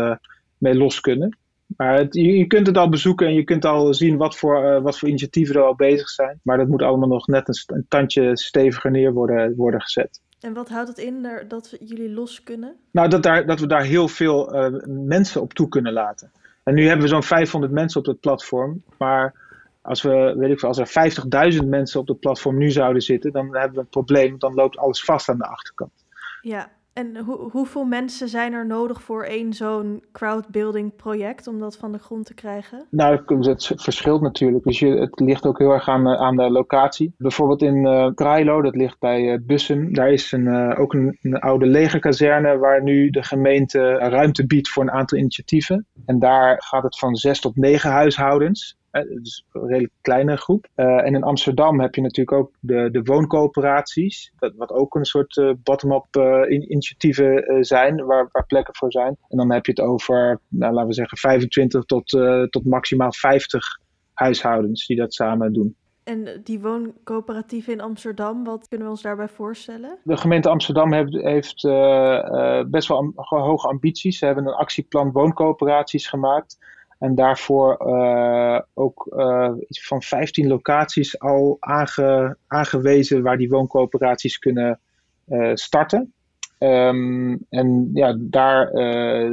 mee 0.59 0.75
los 0.75 1.01
kunnen. 1.01 1.39
Maar 1.67 1.99
het, 1.99 2.15
je, 2.15 2.47
kunt 2.47 2.67
het 2.67 2.77
al 2.77 2.89
bezoeken 2.89 3.27
en 3.27 3.35
je 3.35 3.45
kunt 3.45 3.65
al 3.65 3.95
zien 3.95 4.17
wat 4.17 4.37
voor, 4.37 4.65
uh, 4.65 4.83
wat 4.83 4.99
voor 4.99 5.09
initiatieven 5.09 5.55
er 5.55 5.63
al 5.63 5.75
bezig 5.75 6.09
zijn. 6.09 6.41
Maar 6.43 6.57
dat 6.57 6.69
moet 6.69 6.83
allemaal 6.83 7.09
nog 7.09 7.27
net 7.27 7.49
een, 7.49 7.77
een 7.77 7.87
tandje 7.89 8.37
steviger 8.37 8.91
neer 8.91 9.13
worden, 9.13 9.57
worden 9.57 9.81
gezet. 9.81 10.21
En 10.41 10.55
wat 10.55 10.69
houdt 10.69 10.89
het 10.89 10.99
in 10.99 11.29
dat 11.49 11.77
jullie 11.81 12.11
los 12.11 12.43
kunnen? 12.43 12.77
Nou, 12.91 13.09
dat, 13.09 13.23
daar, 13.23 13.47
dat 13.47 13.61
we 13.61 13.67
daar 13.67 13.83
heel 13.83 14.09
veel 14.09 14.55
uh, 14.55 14.81
mensen 14.87 15.41
op 15.41 15.53
toe 15.53 15.69
kunnen 15.69 15.93
laten. 15.93 16.31
En 16.63 16.75
nu 16.75 16.87
hebben 16.87 17.03
we 17.03 17.09
zo'n 17.09 17.23
500 17.23 17.73
mensen 17.73 18.01
op 18.01 18.07
het 18.07 18.21
platform. 18.21 18.83
Maar 18.99 19.35
als, 19.83 20.03
we, 20.03 20.35
weet 20.37 20.51
ik 20.51 20.61
veel, 20.61 20.69
als 20.69 20.79
er 20.79 21.53
50.000 21.61 21.67
mensen 21.67 22.01
op 22.01 22.09
het 22.09 22.21
platform 22.21 22.59
nu 22.59 22.71
zouden 22.71 23.03
zitten, 23.03 23.33
dan 23.33 23.57
hebben 23.57 23.75
we 23.75 23.81
een 23.81 23.89
probleem. 23.89 24.39
Dan 24.39 24.55
loopt 24.55 24.77
alles 24.77 25.05
vast 25.05 25.29
aan 25.29 25.39
de 25.39 25.47
achterkant. 25.47 26.05
Ja, 26.41 26.71
en 26.97 27.17
hoeveel 27.53 27.85
mensen 27.85 28.29
zijn 28.29 28.53
er 28.53 28.67
nodig 28.67 29.03
voor 29.03 29.23
één 29.23 29.53
zo'n 29.53 30.05
crowdbuilding 30.13 30.97
project 30.97 31.47
om 31.47 31.59
dat 31.59 31.77
van 31.77 31.93
de 31.93 31.99
grond 31.99 32.27
te 32.27 32.35
krijgen? 32.35 32.87
Nou, 32.91 33.21
het 33.27 33.73
verschilt 33.77 34.21
natuurlijk. 34.21 34.65
Dus 34.65 34.81
het 34.81 35.21
ligt 35.21 35.47
ook 35.47 35.59
heel 35.59 35.71
erg 35.71 35.89
aan, 35.89 36.07
eh, 36.09 36.21
aan 36.21 36.37
de 36.37 36.51
locatie. 36.51 37.15
Bijvoorbeeld 37.19 37.63
in 37.63 37.77
uh, 37.77 38.63
dat 38.63 38.77
ligt 38.77 38.99
bij 38.99 39.23
uh, 39.23 39.39
Bussum. 39.43 39.95
Daar 39.95 40.13
is 40.13 40.33
een, 40.33 40.47
uh, 40.47 40.81
ook 40.81 40.95
een, 40.95 41.19
een, 41.23 41.39
oude 41.41 41.67
legerkazerne 41.67 42.59
waar 42.59 42.83
nu 42.83 43.11
de 43.11 43.23
gemeente 43.23 43.95
ruimte 43.95 44.47
biedt 44.47 44.69
voor 44.69 44.83
een 44.83 44.91
aantal 44.91 45.19
initiatieven. 45.19 45.87
En 46.07 46.19
daar 46.19 46.63
gaat 46.63 46.83
het 46.83 46.99
van 46.99 47.15
zes 47.15 47.41
tot 47.41 47.57
negen 47.57 47.91
huishoudens. 47.91 48.77
Dus 49.05 49.47
een 49.53 49.67
redelijk 49.67 49.93
kleine 50.01 50.37
groep. 50.37 50.67
Uh, 50.77 51.07
en 51.07 51.15
in 51.15 51.23
Amsterdam 51.23 51.81
heb 51.81 51.95
je 51.95 52.01
natuurlijk 52.01 52.37
ook 52.37 52.53
de, 52.61 52.89
de 52.91 53.03
wooncoöperaties. 53.03 54.33
Dat, 54.39 54.53
wat 54.57 54.71
ook 54.71 54.95
een 54.95 55.05
soort 55.05 55.37
uh, 55.37 55.53
bottom-up 55.63 56.17
uh, 56.19 56.69
initiatieven 56.69 57.65
zijn, 57.65 58.05
waar, 58.05 58.29
waar 58.33 58.47
plekken 58.47 58.77
voor 58.77 58.93
zijn. 58.93 59.17
En 59.29 59.37
dan 59.37 59.53
heb 59.53 59.67
je 59.67 59.73
het 59.73 59.81
over, 59.81 60.41
nou, 60.49 60.73
laten 60.73 60.89
we 60.89 60.95
zeggen, 60.95 61.19
25 61.19 61.85
tot, 61.85 62.09
tot 62.51 62.65
maximaal 62.65 63.13
50 63.13 63.81
huishoudens 64.13 64.87
die 64.87 64.97
dat 64.97 65.15
samen 65.15 65.53
doen. 65.53 65.77
En 66.07 66.41
die 66.45 66.61
wooncoöperatieven 66.61 67.73
in 67.73 67.81
Amsterdam, 67.81 68.45
wat 68.45 68.69
kunnen 68.69 68.87
we 68.87 68.93
ons 68.93 69.03
daarbij 69.03 69.29
voorstellen? 69.29 69.99
De 70.03 70.17
gemeente 70.17 70.49
Amsterdam 70.49 70.93
heeft, 70.93 71.13
heeft 71.13 71.65
uh, 71.65 72.63
best 72.65 72.89
wel 72.89 73.13
hoge 73.15 73.69
ambities. 73.69 74.19
Ze 74.19 74.27
hebben 74.27 74.47
een 74.47 74.55
actieplan 74.55 75.13
wooncoöperaties 75.13 76.07
gemaakt. 76.07 76.59
En 76.99 77.15
daarvoor 77.15 77.87
uh, 77.87 78.61
ook 78.75 79.07
uh, 79.17 79.53
iets 79.69 79.87
van 79.87 80.03
15 80.03 80.47
locaties 80.47 81.21
al 81.21 81.57
aange, 81.61 82.37
aangewezen 82.47 83.23
waar 83.23 83.37
die 83.37 83.49
wooncoöperaties 83.49 84.39
kunnen 84.39 84.81
uh, 85.29 85.51
starten. 85.55 86.13
Um, 86.59 87.47
en 87.49 87.91
ja, 87.95 88.17
daar, 88.19 88.71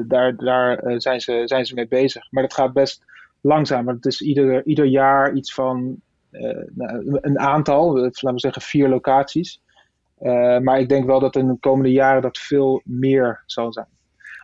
daar, 0.08 0.36
daar 0.36 0.84
zijn, 1.02 1.22
ze, 1.22 1.42
zijn 1.46 1.66
ze 1.66 1.74
mee 1.74 1.88
bezig. 1.88 2.32
Maar 2.32 2.44
dat 2.44 2.54
gaat 2.54 2.74
best 2.74 3.06
langzaam. 3.42 3.86
Want 3.86 4.04
het 4.04 4.14
is 4.14 4.22
ieder, 4.22 4.66
ieder 4.66 4.86
jaar 4.86 5.34
iets 5.34 5.54
van 5.54 6.02
nou, 6.74 7.18
een 7.22 7.40
aantal, 7.40 7.98
laten 7.98 8.34
we 8.34 8.40
zeggen 8.40 8.62
vier 8.62 8.90
locaties. 8.90 9.62
maar 10.62 10.80
ik 10.80 10.90
denk 10.90 11.06
wel 11.06 11.20
dat 11.20 11.36
in 11.36 11.48
de 11.48 11.58
komende 11.60 11.92
jaren 11.92 12.22
dat 12.22 12.38
veel 12.38 12.82
meer 12.86 13.44
zal 13.46 13.74
zijn. 13.74 13.88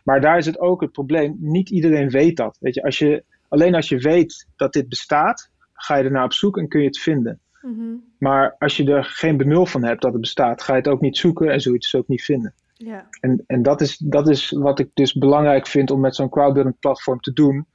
Maar 0.04 0.20
daar 0.20 0.38
is 0.38 0.46
het 0.46 0.58
ook 0.58 0.80
het 0.80 0.92
probleem. 0.92 1.36
Niet 1.38 1.70
iedereen 1.70 2.10
weet 2.10 2.36
dat. 2.36 2.56
Weet 2.60 2.74
je, 2.74 2.82
als 2.82 2.98
je, 2.98 3.24
alleen 3.48 3.74
als 3.74 3.88
je 3.88 3.98
weet 3.98 4.46
dat 4.56 4.72
dit 4.72 4.88
bestaat, 4.88 5.50
ga 5.72 5.96
je 5.96 6.04
er 6.04 6.10
naar 6.10 6.24
op 6.24 6.32
zoek 6.32 6.58
en 6.58 6.68
kun 6.68 6.80
je 6.80 6.86
het 6.86 6.98
vinden. 6.98 7.40
Mhm. 7.62 7.94
Maar 8.18 8.56
als 8.58 8.76
je 8.76 8.92
er 8.92 9.04
geen 9.04 9.36
benul 9.36 9.66
van 9.66 9.84
hebt 9.84 10.02
dat 10.02 10.12
het 10.12 10.20
bestaat, 10.20 10.62
ga 10.62 10.72
je 10.72 10.78
het 10.78 10.88
ook 10.88 11.00
niet 11.00 11.16
zoeken 11.16 11.50
en 11.50 11.60
zoiets 11.60 11.94
ook 11.94 12.08
niet 12.08 12.22
vinden. 12.22 12.54
Ja. 12.74 13.06
En, 13.20 13.44
en 13.46 13.62
dat, 13.62 13.80
is, 13.80 13.96
dat 13.96 14.28
is 14.28 14.50
wat 14.50 14.78
ik 14.78 14.90
dus 14.94 15.14
belangrijk 15.14 15.66
vind 15.66 15.90
om 15.90 16.00
met 16.00 16.14
zo'n 16.14 16.28
crowdbuilding 16.28 16.78
platform 16.80 17.20
te 17.20 17.32
doen. 17.32 17.66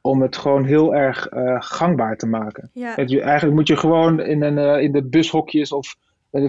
Om 0.00 0.22
het 0.22 0.36
gewoon 0.36 0.64
heel 0.64 0.94
erg 0.94 1.32
uh, 1.32 1.56
gangbaar 1.58 2.16
te 2.16 2.26
maken. 2.26 2.70
Ja. 2.72 2.94
je, 3.06 3.20
eigenlijk 3.20 3.56
moet 3.56 3.68
je 3.68 3.76
gewoon 3.76 4.20
in, 4.20 4.42
een, 4.42 4.58
uh, 4.58 4.82
in 4.82 4.92
de 4.92 5.04
bushokjes 5.04 5.72
of 5.72 5.96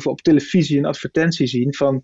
op 0.03 0.21
televisie 0.21 0.77
een 0.77 0.85
advertentie 0.85 1.47
zien 1.47 1.73
van 1.73 2.03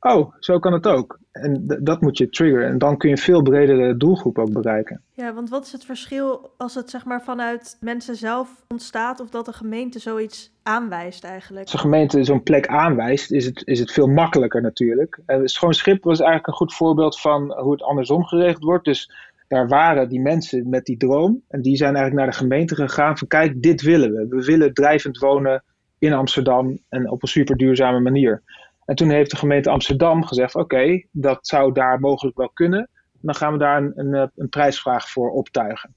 oh, 0.00 0.32
zo 0.38 0.58
kan 0.58 0.72
het 0.72 0.86
ook. 0.86 1.18
En 1.32 1.78
dat 1.80 2.00
moet 2.00 2.18
je 2.18 2.28
triggeren. 2.28 2.68
En 2.68 2.78
dan 2.78 2.96
kun 2.96 3.08
je 3.08 3.14
een 3.16 3.22
veel 3.22 3.42
bredere 3.42 3.96
doelgroep 3.96 4.38
ook 4.38 4.52
bereiken. 4.52 5.00
Ja, 5.12 5.34
want 5.34 5.48
wat 5.48 5.64
is 5.64 5.72
het 5.72 5.84
verschil 5.84 6.50
als 6.56 6.74
het 6.74 6.90
zeg 6.90 7.04
maar 7.04 7.22
vanuit 7.22 7.76
mensen 7.80 8.16
zelf 8.16 8.64
ontstaat 8.68 9.20
of 9.20 9.28
dat 9.28 9.44
de 9.44 9.52
gemeente 9.52 9.98
zoiets 9.98 10.52
aanwijst 10.62 11.24
eigenlijk? 11.24 11.62
Als 11.62 11.72
de 11.72 11.78
gemeente 11.78 12.24
zo'n 12.24 12.42
plek 12.42 12.66
aanwijst, 12.66 13.30
is 13.30 13.44
het, 13.44 13.62
is 13.64 13.78
het 13.78 13.92
veel 13.92 14.06
makkelijker 14.06 14.62
natuurlijk. 14.62 15.18
Uh, 15.26 15.40
Schoon 15.44 15.74
Schip 15.74 16.04
was 16.04 16.18
eigenlijk 16.18 16.48
een 16.48 16.66
goed 16.66 16.74
voorbeeld 16.74 17.20
van 17.20 17.52
hoe 17.58 17.72
het 17.72 17.82
andersom 17.82 18.24
geregeld 18.24 18.64
wordt. 18.64 18.84
Dus 18.84 19.10
daar 19.48 19.68
waren 19.68 20.08
die 20.08 20.20
mensen 20.20 20.68
met 20.68 20.84
die 20.84 20.96
droom. 20.96 21.42
En 21.48 21.62
die 21.62 21.76
zijn 21.76 21.94
eigenlijk 21.94 22.24
naar 22.24 22.34
de 22.34 22.44
gemeente 22.44 22.74
gegaan 22.74 23.18
van 23.18 23.28
kijk, 23.28 23.62
dit 23.62 23.82
willen 23.82 24.12
we. 24.12 24.26
We 24.28 24.44
willen 24.44 24.74
drijvend 24.74 25.18
wonen 25.18 25.64
in 25.98 26.12
Amsterdam 26.12 26.78
en 26.88 27.10
op 27.10 27.22
een 27.22 27.28
super 27.28 27.56
duurzame 27.56 28.00
manier. 28.00 28.42
En 28.86 28.94
toen 28.94 29.10
heeft 29.10 29.30
de 29.30 29.36
gemeente 29.36 29.70
Amsterdam 29.70 30.24
gezegd: 30.24 30.54
oké, 30.54 31.02
dat 31.10 31.46
zou 31.46 31.72
daar 31.72 32.00
mogelijk 32.00 32.36
wel 32.36 32.50
kunnen. 32.50 32.90
Dan 33.20 33.34
gaan 33.34 33.52
we 33.52 33.58
daar 33.58 33.76
een, 33.76 33.92
een, 33.94 34.14
eh, 34.14 34.26
een 34.36 34.48
prijsvraag 34.48 35.10
voor 35.10 35.30
optuigen. 35.30 35.94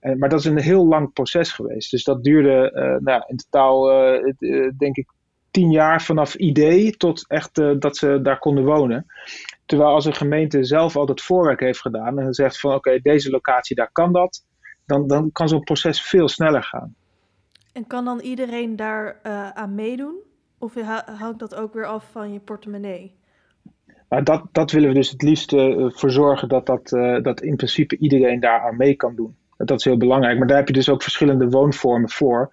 En, 0.00 0.18
maar 0.18 0.28
dat 0.28 0.38
is 0.38 0.44
een 0.44 0.58
heel 0.58 0.86
lang 0.86 1.12
proces 1.12 1.52
geweest. 1.52 1.90
Dus 1.90 2.04
dat 2.04 2.24
duurde 2.24 2.72
uh, 2.74 3.04
nou, 3.04 3.22
in 3.26 3.36
totaal, 3.36 3.92
uh, 4.38 4.70
denk 4.78 4.96
ik, 4.96 5.12
tien 5.50 5.70
jaar 5.70 6.02
vanaf 6.02 6.34
idee 6.34 6.96
tot 6.96 7.28
echt 7.28 7.54
dat 7.78 7.96
ze 7.96 8.20
daar 8.22 8.38
konden 8.38 8.64
wonen. 8.64 9.06
Terwijl 9.66 9.90
als 9.90 10.04
een 10.04 10.14
gemeente 10.14 10.64
zelf 10.64 10.96
al 10.96 11.06
het 11.06 11.22
voorwerk 11.22 11.60
heeft 11.60 11.80
gedaan 11.80 12.18
en 12.18 12.34
zegt 12.34 12.60
van 12.60 12.74
oké, 12.74 12.98
deze 13.02 13.30
locatie, 13.30 13.76
daar 13.76 13.92
kan 13.92 14.12
dat, 14.12 14.44
dan, 14.86 15.06
dan 15.06 15.32
kan 15.32 15.48
zo'n 15.48 15.64
proces 15.64 16.02
veel 16.02 16.28
sneller 16.28 16.62
gaan. 16.62 16.94
En 17.72 17.86
kan 17.86 18.04
dan 18.04 18.20
iedereen 18.20 18.76
daar 18.76 19.20
aan 19.54 19.74
meedoen? 19.74 20.27
Of 20.58 20.74
hangt 21.18 21.38
dat 21.38 21.54
ook 21.54 21.74
weer 21.74 21.86
af 21.86 22.10
van 22.10 22.32
je 22.32 22.40
portemonnee? 22.40 23.16
Dat, 24.08 24.42
dat 24.52 24.70
willen 24.70 24.88
we 24.88 24.94
dus 24.94 25.10
het 25.10 25.22
liefst 25.22 25.52
uh, 25.52 25.90
voor 25.90 26.10
zorgen 26.10 26.48
dat, 26.48 26.66
dat, 26.66 26.92
uh, 26.92 27.22
dat 27.22 27.40
in 27.40 27.56
principe 27.56 27.98
iedereen 27.98 28.40
daar 28.40 28.60
aan 28.60 28.76
mee 28.76 28.94
kan 28.94 29.14
doen. 29.14 29.36
Dat 29.56 29.78
is 29.78 29.84
heel 29.84 29.96
belangrijk. 29.96 30.38
Maar 30.38 30.46
daar 30.46 30.56
heb 30.56 30.66
je 30.66 30.72
dus 30.72 30.88
ook 30.88 31.02
verschillende 31.02 31.48
woonvormen 31.48 32.10
voor. 32.10 32.48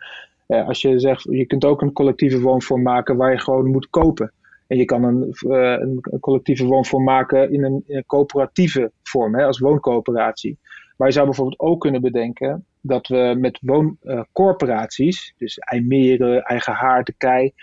Uh, 0.48 0.68
als 0.68 0.82
je 0.82 1.00
zegt, 1.00 1.24
je 1.30 1.46
kunt 1.46 1.66
ook 1.66 1.82
een 1.82 1.94
collectieve 1.94 2.40
woonvorm 2.40 2.82
maken 2.82 3.18
waar 3.18 3.32
je 3.32 3.40
gewoon 3.40 3.72
moet 3.72 3.90
kopen. 3.90 4.32
En 4.68 4.78
je 4.78 4.86
kan 4.86 5.04
een, 5.04 5.34
een 5.40 6.20
collectieve 6.20 6.66
woonvorm 6.66 7.04
maken 7.04 7.52
in 7.52 7.64
een, 7.64 8.04
coöperatieve 8.08 8.92
vorm, 9.04 9.36
hè, 9.36 9.46
als 9.46 9.60
wooncoöperatie. 9.60 10.58
Maar 10.98 11.08
je 11.08 11.14
zou 11.14 11.26
bijvoorbeeld 11.26 11.60
ook 11.60 11.82
kunnen 11.82 12.02
bedenken 12.02 12.66
dat 12.82 13.08
we 13.08 13.36
met 13.38 13.60
wooncorporaties, 13.62 15.34
dus 15.38 15.58
IJmeren, 15.58 16.44
Eigen 16.44 16.74
Haard, 16.74 17.06
de 17.06 17.14
Kei, 17.18 17.54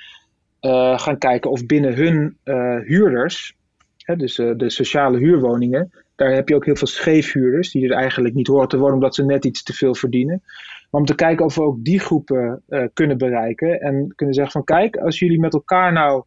uh, 0.62 0.98
gaan 0.98 1.18
kijken 1.18 1.50
of 1.50 1.66
binnen 1.66 1.94
hun 1.94 2.36
uh, 2.44 2.78
huurders, 2.78 3.56
hè, 3.96 4.16
dus 4.16 4.38
uh, 4.38 4.56
de 4.56 4.70
sociale 4.70 5.18
huurwoningen, 5.18 5.90
daar 6.16 6.32
heb 6.32 6.48
je 6.48 6.54
ook 6.54 6.64
heel 6.64 6.76
veel 6.76 6.86
scheefhuurders 6.86 7.70
die 7.70 7.88
er 7.88 7.96
eigenlijk 7.96 8.34
niet 8.34 8.46
horen 8.46 8.68
te 8.68 8.76
worden 8.76 8.94
omdat 8.94 9.14
ze 9.14 9.24
net 9.24 9.44
iets 9.44 9.62
te 9.62 9.72
veel 9.72 9.94
verdienen. 9.94 10.42
Maar 10.90 11.00
om 11.00 11.06
te 11.06 11.14
kijken 11.14 11.44
of 11.44 11.54
we 11.54 11.62
ook 11.62 11.84
die 11.84 12.00
groepen 12.00 12.62
kunnen 12.92 13.18
bereiken 13.18 13.80
en 13.80 14.12
kunnen 14.14 14.34
zeggen 14.34 14.52
van 14.52 14.64
kijk, 14.64 14.96
als 14.96 15.18
jullie 15.18 15.40
met 15.40 15.52
elkaar 15.52 15.92
nou 15.92 16.24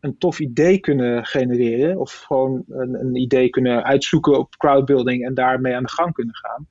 een 0.00 0.18
tof 0.18 0.40
idee 0.40 0.78
kunnen 0.78 1.24
genereren 1.24 1.98
of 1.98 2.12
gewoon 2.12 2.64
een, 2.68 2.94
een 2.94 3.14
idee 3.14 3.50
kunnen 3.50 3.84
uitzoeken 3.84 4.38
op 4.38 4.56
crowdbuilding 4.56 5.24
en 5.24 5.34
daarmee 5.34 5.74
aan 5.74 5.82
de 5.82 5.90
gang 5.90 6.12
kunnen 6.12 6.34
gaan, 6.34 6.66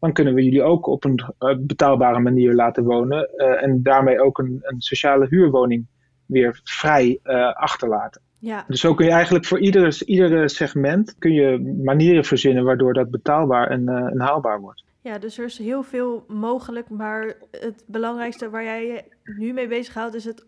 dan 0.00 0.12
kunnen 0.12 0.34
we 0.34 0.42
jullie 0.42 0.62
ook 0.62 0.86
op 0.86 1.04
een 1.04 1.20
betaalbare 1.66 2.20
manier 2.20 2.54
laten 2.54 2.84
wonen 2.84 3.38
en 3.60 3.82
daarmee 3.82 4.22
ook 4.22 4.38
een, 4.38 4.58
een 4.62 4.80
sociale 4.80 5.26
huurwoning 5.28 5.86
weer 6.32 6.60
vrij 6.64 7.18
uh, 7.24 7.52
achterlaten. 7.52 8.20
Ja. 8.38 8.64
Dus 8.68 8.80
zo 8.80 8.94
kun 8.94 9.06
je 9.06 9.12
eigenlijk 9.12 9.44
voor 9.44 9.60
iedere, 9.60 10.48
segment 10.48 11.14
kun 11.18 11.32
je 11.32 11.78
manieren 11.84 12.24
verzinnen 12.24 12.64
waardoor 12.64 12.92
dat 12.92 13.10
betaalbaar 13.10 13.70
en, 13.70 13.82
uh, 13.82 13.94
en 13.94 14.20
haalbaar 14.20 14.60
wordt. 14.60 14.84
Ja, 15.00 15.18
dus 15.18 15.38
er 15.38 15.44
is 15.44 15.58
heel 15.58 15.82
veel 15.82 16.24
mogelijk, 16.28 16.88
maar 16.88 17.34
het 17.50 17.84
belangrijkste 17.86 18.50
waar 18.50 18.64
jij 18.64 18.86
je 18.86 19.04
nu 19.38 19.52
mee 19.52 19.68
bezighoudt 19.68 20.14
is 20.14 20.24
het 20.24 20.44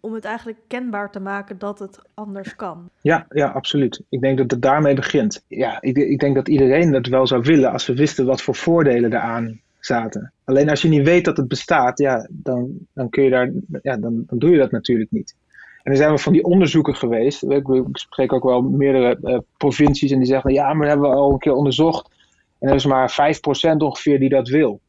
om 0.00 0.14
het 0.14 0.24
eigenlijk 0.24 0.58
kenbaar 0.68 1.10
te 1.10 1.20
maken 1.20 1.58
dat 1.58 1.78
het 1.78 1.98
anders 2.14 2.56
kan. 2.56 2.90
Ja, 3.00 3.26
ja, 3.28 3.48
absoluut. 3.48 4.02
Ik 4.08 4.20
denk 4.20 4.38
dat 4.38 4.50
het 4.50 4.62
daarmee 4.62 4.94
begint. 4.94 5.44
Ja, 5.48 5.80
ik, 5.80 5.96
ik 5.96 6.18
denk 6.20 6.34
dat 6.34 6.48
iedereen 6.48 6.92
dat 6.92 7.06
wel 7.06 7.26
zou 7.26 7.42
willen 7.42 7.72
als 7.72 7.86
we 7.86 7.94
wisten 7.94 8.26
wat 8.26 8.42
voor 8.42 8.54
voordelen 8.54 9.12
eraan 9.12 9.60
zaten. 9.86 10.32
Alleen 10.44 10.70
als 10.70 10.82
je 10.82 10.88
niet 10.88 11.04
weet 11.04 11.24
dat 11.24 11.36
het 11.36 11.48
bestaat, 11.48 11.98
ja, 11.98 12.28
dan, 12.30 12.78
dan, 12.92 13.08
kun 13.08 13.22
je 13.22 13.30
daar, 13.30 13.52
ja, 13.82 13.96
dan, 13.96 14.24
dan 14.26 14.38
doe 14.38 14.50
je 14.50 14.58
dat 14.58 14.70
natuurlijk 14.70 15.10
niet. 15.10 15.34
En 15.82 15.92
er 15.92 15.96
zijn 15.96 16.10
we 16.10 16.18
van 16.18 16.32
die 16.32 16.44
onderzoeken 16.44 16.96
geweest. 16.96 17.42
Ik, 17.42 17.88
spreek 17.92 18.32
ook 18.32 18.44
wel 18.44 18.62
meerdere 18.62 19.18
uh, 19.22 19.38
provincies 19.56 20.10
en 20.10 20.18
die 20.18 20.26
zeggen: 20.26 20.52
ja, 20.52 20.72
maar 20.72 20.86
dat 20.86 20.88
hebben 20.88 21.10
we 21.10 21.16
al 21.16 21.32
een 21.32 21.38
keer 21.38 21.54
onderzocht. 21.54 22.10
En 22.58 22.68
er 22.68 22.74
is 22.74 22.86
maar 22.86 23.34
5% 23.72 23.76
ongeveer 23.76 24.18
die 24.18 24.28
dat 24.28 24.48
wil. 24.48 24.80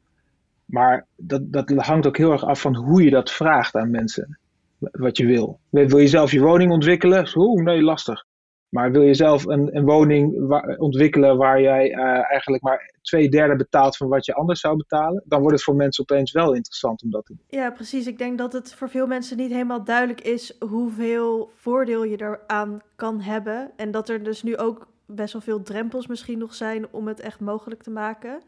Maar 0.65 1.05
dat, 1.15 1.51
dat 1.51 1.69
hangt 1.69 2.07
ook 2.07 2.17
heel 2.17 2.31
erg 2.31 2.43
af 2.43 2.61
van 2.61 2.75
hoe 2.75 3.03
je 3.03 3.09
dat 3.09 3.31
vraagt 3.31 3.75
aan 3.75 3.91
mensen. 3.91 4.37
Wat 4.77 5.17
je 5.17 5.25
wil. 5.25 5.59
Wil 5.69 5.97
je 5.97 6.07
zelf 6.07 6.31
je 6.31 6.39
woning 6.39 6.71
ontwikkelen? 6.71 7.27
Oeh, 7.35 7.63
nee, 7.63 7.81
lastig. 7.81 8.25
Maar 8.69 8.91
wil 8.91 9.01
je 9.01 9.13
zelf 9.13 9.45
een, 9.45 9.75
een 9.75 9.85
woning 9.85 10.51
ontwikkelen 10.77 11.37
waar 11.37 11.61
jij 11.61 11.89
uh, 11.89 12.31
eigenlijk 12.31 12.63
maar 12.63 12.93
twee 13.01 13.29
derde 13.29 13.55
betaalt 13.55 13.97
van 13.97 14.07
wat 14.07 14.25
je 14.25 14.33
anders 14.33 14.59
zou 14.59 14.77
betalen, 14.77 15.23
dan 15.25 15.39
wordt 15.39 15.55
het 15.55 15.63
voor 15.63 15.75
mensen 15.75 16.03
opeens 16.03 16.31
wel 16.31 16.53
interessant 16.53 17.03
om 17.03 17.09
dat 17.09 17.25
te 17.25 17.33
doen. 17.33 17.59
Ja, 17.59 17.71
precies. 17.71 18.07
Ik 18.07 18.17
denk 18.17 18.37
dat 18.37 18.53
het 18.53 18.73
voor 18.73 18.89
veel 18.89 19.07
mensen 19.07 19.37
niet 19.37 19.51
helemaal 19.51 19.83
duidelijk 19.83 20.21
is 20.21 20.55
hoeveel 20.59 21.51
voordeel 21.55 22.03
je 22.03 22.21
eraan 22.21 22.81
kan 22.95 23.21
hebben. 23.21 23.71
En 23.75 23.91
dat 23.91 24.09
er 24.09 24.23
dus 24.23 24.43
nu 24.43 24.57
ook 24.57 24.87
best 25.05 25.33
wel 25.33 25.41
veel 25.41 25.61
drempels 25.61 26.07
misschien 26.07 26.37
nog 26.37 26.53
zijn 26.53 26.85
om 26.91 27.07
het 27.07 27.19
echt 27.19 27.39
mogelijk 27.39 27.83
te 27.83 27.91
maken. 27.91 28.41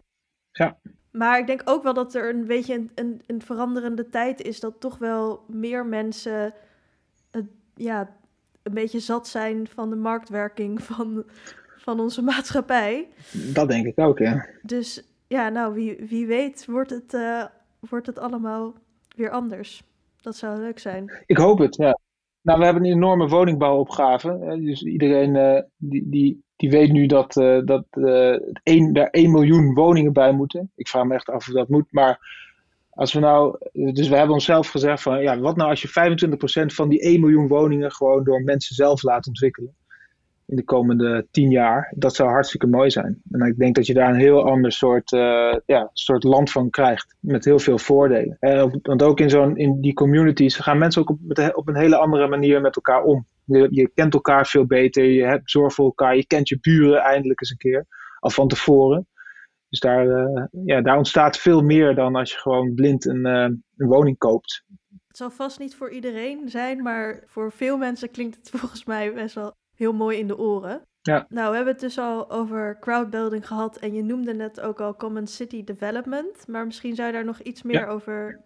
Ja. 0.51 0.77
Maar 1.11 1.39
ik 1.39 1.47
denk 1.47 1.61
ook 1.65 1.83
wel 1.83 1.93
dat 1.93 2.15
er 2.15 2.29
een 2.29 2.45
beetje 2.45 2.73
een, 2.73 2.91
een, 2.95 3.21
een 3.27 3.41
veranderende 3.41 4.09
tijd 4.09 4.41
is 4.41 4.59
dat 4.59 4.79
toch 4.79 4.97
wel 4.97 5.43
meer 5.47 5.85
mensen 5.85 6.53
het, 7.31 7.45
ja, 7.75 8.16
een 8.67 8.73
beetje 8.73 8.99
zat 8.99 9.27
zijn 9.27 9.67
van 9.67 9.89
de 9.89 9.95
marktwerking 9.95 10.81
van, 10.83 11.23
van 11.77 11.99
onze 11.99 12.21
maatschappij. 12.21 13.07
Dat 13.53 13.69
denk 13.69 13.85
ik 13.85 13.99
ook, 13.99 14.17
ja. 14.19 14.45
Dus 14.61 15.03
ja, 15.27 15.49
nou, 15.49 15.73
wie, 15.73 16.05
wie 16.09 16.27
weet 16.27 16.65
wordt 16.65 16.89
het, 16.89 17.13
uh, 17.13 17.45
wordt 17.89 18.07
het 18.07 18.19
allemaal 18.19 18.73
weer 19.15 19.29
anders. 19.29 19.83
Dat 20.21 20.35
zou 20.35 20.59
leuk 20.59 20.79
zijn. 20.79 21.23
Ik 21.25 21.37
hoop 21.37 21.57
het, 21.57 21.75
ja. 21.75 21.99
Nou, 22.41 22.59
we 22.59 22.65
hebben 22.65 22.83
een 22.83 22.91
enorme 22.91 23.27
woningbouwopgave. 23.27 24.57
Dus 24.61 24.83
iedereen 24.83 25.35
uh, 25.35 25.61
die, 25.77 26.09
die, 26.09 26.43
die 26.55 26.69
weet 26.69 26.91
nu 26.91 27.05
dat, 27.05 27.35
uh, 27.35 27.59
dat 27.65 27.85
één, 28.63 28.93
daar 28.93 29.09
1 29.09 29.31
miljoen 29.31 29.73
woningen 29.73 30.13
bij 30.13 30.31
moeten. 30.31 30.71
Ik 30.75 30.87
vraag 30.87 31.05
me 31.05 31.13
echt 31.13 31.29
af 31.29 31.47
of 31.47 31.53
dat 31.53 31.69
moet. 31.69 31.91
Maar 31.91 32.19
als 32.97 33.13
we 33.13 33.19
nou, 33.19 33.57
dus 33.93 34.09
we 34.09 34.15
hebben 34.15 34.33
onszelf 34.33 34.67
gezegd 34.67 35.01
van, 35.01 35.21
ja, 35.21 35.39
wat 35.39 35.55
nou 35.55 35.69
als 35.69 35.81
je 35.81 35.87
25% 35.87 36.65
van 36.65 36.89
die 36.89 37.01
1 37.01 37.19
miljoen 37.19 37.47
woningen 37.47 37.91
gewoon 37.91 38.23
door 38.23 38.41
mensen 38.41 38.75
zelf 38.75 39.03
laat 39.03 39.27
ontwikkelen 39.27 39.75
in 40.45 40.55
de 40.55 40.63
komende 40.63 41.27
10 41.31 41.49
jaar? 41.49 41.93
Dat 41.95 42.15
zou 42.15 42.29
hartstikke 42.29 42.67
mooi 42.67 42.89
zijn. 42.89 43.21
En 43.31 43.47
ik 43.47 43.57
denk 43.57 43.75
dat 43.75 43.85
je 43.85 43.93
daar 43.93 44.09
een 44.09 44.19
heel 44.19 44.43
ander 44.45 44.71
soort, 44.71 45.11
uh, 45.11 45.55
ja, 45.65 45.89
soort 45.93 46.23
land 46.23 46.51
van 46.51 46.69
krijgt, 46.69 47.15
met 47.19 47.45
heel 47.45 47.59
veel 47.59 47.77
voordelen. 47.77 48.37
En, 48.39 48.79
want 48.81 49.03
ook 49.03 49.19
in, 49.19 49.29
zo'n, 49.29 49.57
in 49.57 49.81
die 49.81 49.93
communities 49.93 50.55
gaan 50.55 50.77
mensen 50.77 51.01
ook 51.01 51.09
op, 51.09 51.19
op 51.53 51.67
een 51.67 51.77
hele 51.77 51.97
andere 51.97 52.27
manier 52.27 52.61
met 52.61 52.75
elkaar 52.75 53.03
om. 53.03 53.25
Je, 53.43 53.67
je 53.71 53.91
kent 53.93 54.13
elkaar 54.13 54.47
veel 54.47 54.65
beter, 54.65 55.03
je 55.03 55.23
hebt 55.23 55.51
zorg 55.51 55.73
voor 55.73 55.85
elkaar, 55.85 56.15
je 56.15 56.27
kent 56.27 56.49
je 56.49 56.59
buren 56.61 57.01
eindelijk 57.01 57.41
eens 57.41 57.51
een 57.51 57.57
keer, 57.57 57.85
al 58.19 58.29
van 58.29 58.47
tevoren. 58.47 59.07
Dus 59.69 59.79
daar, 59.79 60.05
uh, 60.05 60.43
ja, 60.65 60.81
daar 60.81 60.97
ontstaat 60.97 61.37
veel 61.37 61.61
meer 61.61 61.95
dan 61.95 62.15
als 62.15 62.31
je 62.31 62.37
gewoon 62.37 62.73
blind 62.73 63.05
een, 63.05 63.25
uh, 63.25 63.41
een 63.77 63.87
woning 63.87 64.17
koopt. 64.17 64.63
Het 65.07 65.17
zal 65.17 65.29
vast 65.29 65.59
niet 65.59 65.75
voor 65.75 65.89
iedereen 65.89 66.49
zijn, 66.49 66.81
maar 66.81 67.23
voor 67.25 67.51
veel 67.51 67.77
mensen 67.77 68.11
klinkt 68.11 68.35
het 68.35 68.49
volgens 68.59 68.85
mij 68.85 69.13
best 69.13 69.35
wel 69.35 69.55
heel 69.75 69.93
mooi 69.93 70.17
in 70.17 70.27
de 70.27 70.37
oren. 70.37 70.81
Ja. 71.01 71.25
Nou, 71.29 71.49
we 71.49 71.55
hebben 71.55 71.73
het 71.73 71.81
dus 71.81 71.97
al 71.97 72.31
over 72.31 72.77
crowdbuilding 72.79 73.47
gehad 73.47 73.77
en 73.77 73.93
je 73.93 74.03
noemde 74.03 74.33
net 74.33 74.61
ook 74.61 74.81
al 74.81 74.95
Common 74.95 75.27
City 75.27 75.63
Development, 75.63 76.47
maar 76.47 76.65
misschien 76.65 76.95
zou 76.95 77.07
je 77.07 77.13
daar 77.13 77.25
nog 77.25 77.39
iets 77.39 77.61
meer 77.63 77.79
ja. 77.79 77.87
over 77.87 78.41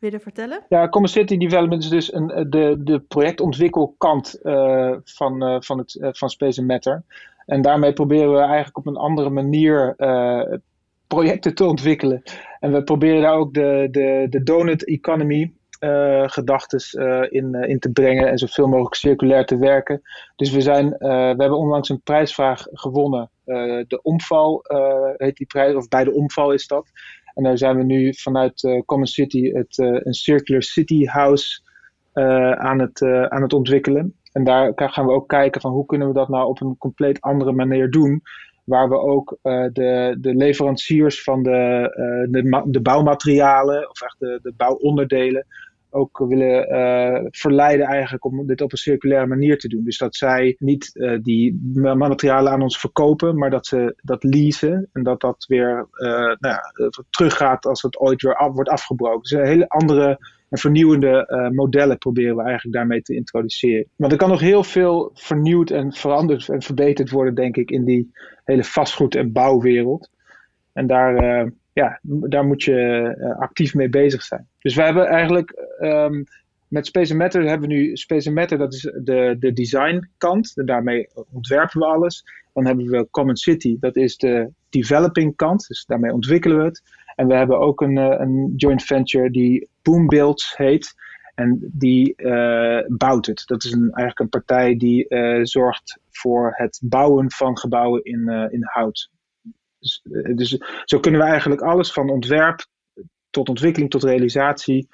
willen 0.00 0.20
vertellen? 0.20 0.64
Ja, 0.68 0.88
Common 0.88 1.10
City 1.10 1.36
Development 1.36 1.82
is 1.82 1.88
dus 1.88 2.12
een, 2.12 2.46
de, 2.50 2.76
de 2.78 3.00
projectontwikkelkant 3.00 4.38
uh, 4.42 4.96
van, 5.04 5.62
van, 5.64 5.78
het, 5.78 5.98
van 6.18 6.28
Space 6.28 6.64
Matter. 6.64 7.04
En 7.46 7.62
daarmee 7.62 7.92
proberen 7.92 8.32
we 8.32 8.38
eigenlijk 8.38 8.76
op 8.76 8.86
een 8.86 8.96
andere 8.96 9.30
manier 9.30 9.94
uh, 9.96 10.58
projecten 11.06 11.54
te 11.54 11.64
ontwikkelen. 11.64 12.22
En 12.60 12.72
we 12.72 12.82
proberen 12.82 13.22
daar 13.22 13.34
ook 13.34 13.54
de, 13.54 13.88
de, 13.90 14.26
de 14.30 14.42
donut 14.42 14.84
economy 14.84 15.52
uh, 15.80 16.22
gedachtes 16.26 16.94
uh, 16.94 17.22
in, 17.28 17.54
in 17.54 17.78
te 17.78 17.90
brengen 17.90 18.28
en 18.28 18.38
zoveel 18.38 18.66
mogelijk 18.66 18.94
circulair 18.94 19.46
te 19.46 19.58
werken. 19.58 20.02
Dus 20.36 20.50
we, 20.50 20.60
zijn, 20.60 20.88
we 20.98 21.34
hebben 21.38 21.58
onlangs 21.58 21.88
een 21.88 22.00
prijsvraag 22.02 22.66
gewonnen. 22.72 23.30
de 23.88 24.00
omval 24.02 24.64
heet 25.16 25.36
die 25.36 25.46
prijs, 25.46 25.74
of 25.74 25.88
bij 25.88 26.04
de 26.04 26.12
omval 26.12 26.52
is 26.52 26.66
dat. 26.66 26.90
En 27.34 27.42
daar 27.42 27.58
zijn 27.58 27.76
we 27.76 27.82
nu 27.82 28.14
vanuit 28.14 28.82
Common 28.86 29.06
City 29.06 29.52
het, 29.52 29.78
een 29.78 30.14
Circular 30.14 30.62
City 30.62 31.04
House 31.04 31.60
aan, 32.58 32.78
het, 32.78 33.02
aan 33.02 33.42
het 33.42 33.52
ontwikkelen. 33.52 34.14
En 34.36 34.44
daar 34.44 34.72
gaan 34.74 35.06
we 35.06 35.12
ook 35.12 35.28
kijken 35.28 35.60
van 35.60 35.72
hoe 35.72 35.86
kunnen 35.86 36.08
we 36.08 36.14
dat 36.14 36.28
nou 36.28 36.48
op 36.48 36.60
een 36.60 36.76
compleet 36.78 37.20
andere 37.20 37.52
manier 37.52 37.90
doen. 37.90 38.22
Waar 38.64 38.88
we 38.88 38.98
ook 38.98 39.38
uh, 39.42 39.66
de, 39.72 40.16
de 40.20 40.34
leveranciers 40.34 41.22
van 41.22 41.42
de, 41.42 41.50
uh, 42.30 42.62
de, 42.72 42.80
bouwmaterialen, 42.80 43.90
of 43.90 44.02
echt 44.02 44.16
de, 44.18 44.38
de 44.42 44.52
bouwonderdelen, 44.56 45.46
ook 45.90 46.18
willen 46.28 46.72
uh, 46.72 47.26
verleiden 47.30 47.86
eigenlijk 47.86 48.24
om 48.24 48.46
dit 48.46 48.60
op 48.60 48.72
een 48.72 48.78
circulaire 48.78 49.26
manier 49.26 49.58
te 49.58 49.68
doen. 49.68 49.84
Dus 49.84 49.98
dat 49.98 50.16
zij 50.16 50.56
niet 50.58 50.92
die 51.22 51.60
materialen 51.74 52.52
aan 52.52 52.62
ons 52.62 52.80
verkopen, 52.80 53.38
maar 53.38 53.50
dat 53.50 53.66
ze 53.66 53.94
dat 54.02 54.24
leasen 54.24 54.88
en 54.92 55.02
dat 55.02 55.20
dat 55.20 55.44
weer 55.48 55.88
nou 55.90 56.36
ja, 56.38 56.60
teruggaat 57.10 57.66
als 57.66 57.82
het 57.82 57.98
ooit 57.98 58.22
weer 58.22 58.50
wordt 58.52 58.70
afgebroken. 58.70 59.22
Dus 59.22 59.30
een 59.30 59.46
hele 59.46 59.68
andere 59.68 60.18
en 60.48 60.58
vernieuwende 60.58 61.26
uh, 61.28 61.48
modellen 61.48 61.98
proberen 61.98 62.36
we 62.36 62.42
eigenlijk 62.42 62.76
daarmee 62.76 63.02
te 63.02 63.14
introduceren. 63.14 63.86
Maar 63.96 64.10
er 64.10 64.16
kan 64.16 64.28
nog 64.28 64.40
heel 64.40 64.64
veel 64.64 65.10
vernieuwd 65.14 65.70
en 65.70 65.92
veranderd 65.92 66.48
en 66.48 66.62
verbeterd 66.62 67.10
worden, 67.10 67.34
denk 67.34 67.56
ik, 67.56 67.70
in 67.70 67.84
die 67.84 68.12
hele 68.44 68.64
vastgoed- 68.64 69.14
en 69.14 69.32
bouwwereld. 69.32 70.10
En 70.72 70.86
daar, 70.86 71.44
uh, 71.44 71.50
ja, 71.72 72.00
daar 72.02 72.44
moet 72.44 72.62
je 72.62 73.16
uh, 73.18 73.38
actief 73.38 73.74
mee 73.74 73.88
bezig 73.88 74.22
zijn. 74.22 74.48
Dus 74.58 74.74
we 74.74 74.82
hebben 74.82 75.06
eigenlijk 75.06 75.76
um, 75.80 76.24
met 76.68 76.86
Space 76.86 77.14
Matter 77.14 77.48
hebben 77.48 77.68
we 77.68 77.74
nu 77.74 77.96
Space 77.96 78.32
Matter, 78.32 78.58
dat 78.58 78.74
is 78.74 78.92
de, 79.02 79.36
de 79.38 79.52
designkant. 79.52 80.52
En 80.56 80.66
daarmee 80.66 81.08
ontwerpen 81.32 81.80
we 81.80 81.86
alles. 81.86 82.24
Dan 82.52 82.66
hebben 82.66 82.86
we 82.86 83.08
Common 83.10 83.36
City, 83.36 83.76
dat 83.80 83.96
is 83.96 84.16
de 84.16 84.50
developing 84.68 85.36
kant. 85.36 85.66
Dus 85.68 85.84
daarmee 85.84 86.12
ontwikkelen 86.12 86.58
we 86.58 86.64
het. 86.64 86.82
En 87.16 87.26
we 87.26 87.34
hebben 87.34 87.58
ook 87.58 87.80
een, 87.80 87.96
een 87.96 88.52
joint 88.56 88.82
venture 88.82 89.30
die 89.30 89.68
Boombuilds 89.82 90.56
heet. 90.56 90.94
En 91.34 91.70
die 91.72 92.14
uh, 92.16 92.80
bouwt 92.88 93.26
het. 93.26 93.42
Dat 93.46 93.64
is 93.64 93.72
een, 93.72 93.90
eigenlijk 93.92 94.18
een 94.18 94.28
partij 94.28 94.76
die 94.76 95.06
uh, 95.08 95.44
zorgt 95.44 96.00
voor 96.10 96.52
het 96.56 96.80
bouwen 96.82 97.30
van 97.30 97.58
gebouwen 97.58 98.04
in, 98.04 98.28
in 98.50 98.62
hout. 98.62 99.10
Dus, 99.78 100.02
dus, 100.34 100.58
zo 100.84 101.00
kunnen 101.00 101.20
we 101.20 101.26
eigenlijk 101.26 101.60
alles 101.60 101.92
van 101.92 102.10
ontwerp 102.10 102.66
tot 103.30 103.48
ontwikkeling 103.48 103.90
tot 103.90 104.02
realisatie 104.02 104.88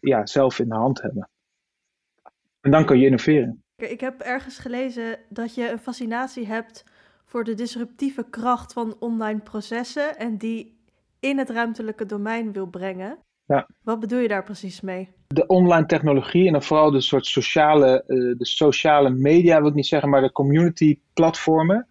ja, 0.00 0.26
zelf 0.26 0.58
in 0.58 0.68
de 0.68 0.74
hand 0.74 1.02
hebben. 1.02 1.28
En 2.60 2.70
dan 2.70 2.84
kan 2.84 2.98
je 2.98 3.06
innoveren. 3.06 3.64
Ik 3.76 4.00
heb 4.00 4.20
ergens 4.20 4.58
gelezen 4.58 5.18
dat 5.28 5.54
je 5.54 5.70
een 5.70 5.78
fascinatie 5.78 6.46
hebt 6.46 6.84
voor 7.24 7.44
de 7.44 7.54
disruptieve 7.54 8.26
kracht 8.30 8.72
van 8.72 8.96
online 8.98 9.40
processen 9.40 10.16
en 10.18 10.36
die 10.36 10.73
in 11.24 11.38
het 11.38 11.50
ruimtelijke 11.50 12.06
domein 12.06 12.52
wil 12.52 12.66
brengen. 12.66 13.18
Ja. 13.46 13.68
Wat 13.82 14.00
bedoel 14.00 14.18
je 14.18 14.28
daar 14.28 14.44
precies 14.44 14.80
mee? 14.80 15.08
De 15.26 15.46
online 15.46 15.86
technologie 15.86 16.46
en 16.46 16.52
dan 16.52 16.62
vooral 16.62 16.90
de 16.90 17.00
soort 17.00 17.26
sociale, 17.26 18.04
eh, 18.06 18.38
de 18.38 18.46
sociale 18.46 19.10
media, 19.10 19.58
wil 19.58 19.68
ik 19.68 19.74
niet 19.74 19.86
zeggen, 19.86 20.08
maar 20.08 20.20
de 20.20 20.32
community 20.32 20.98
platformen. 21.14 21.86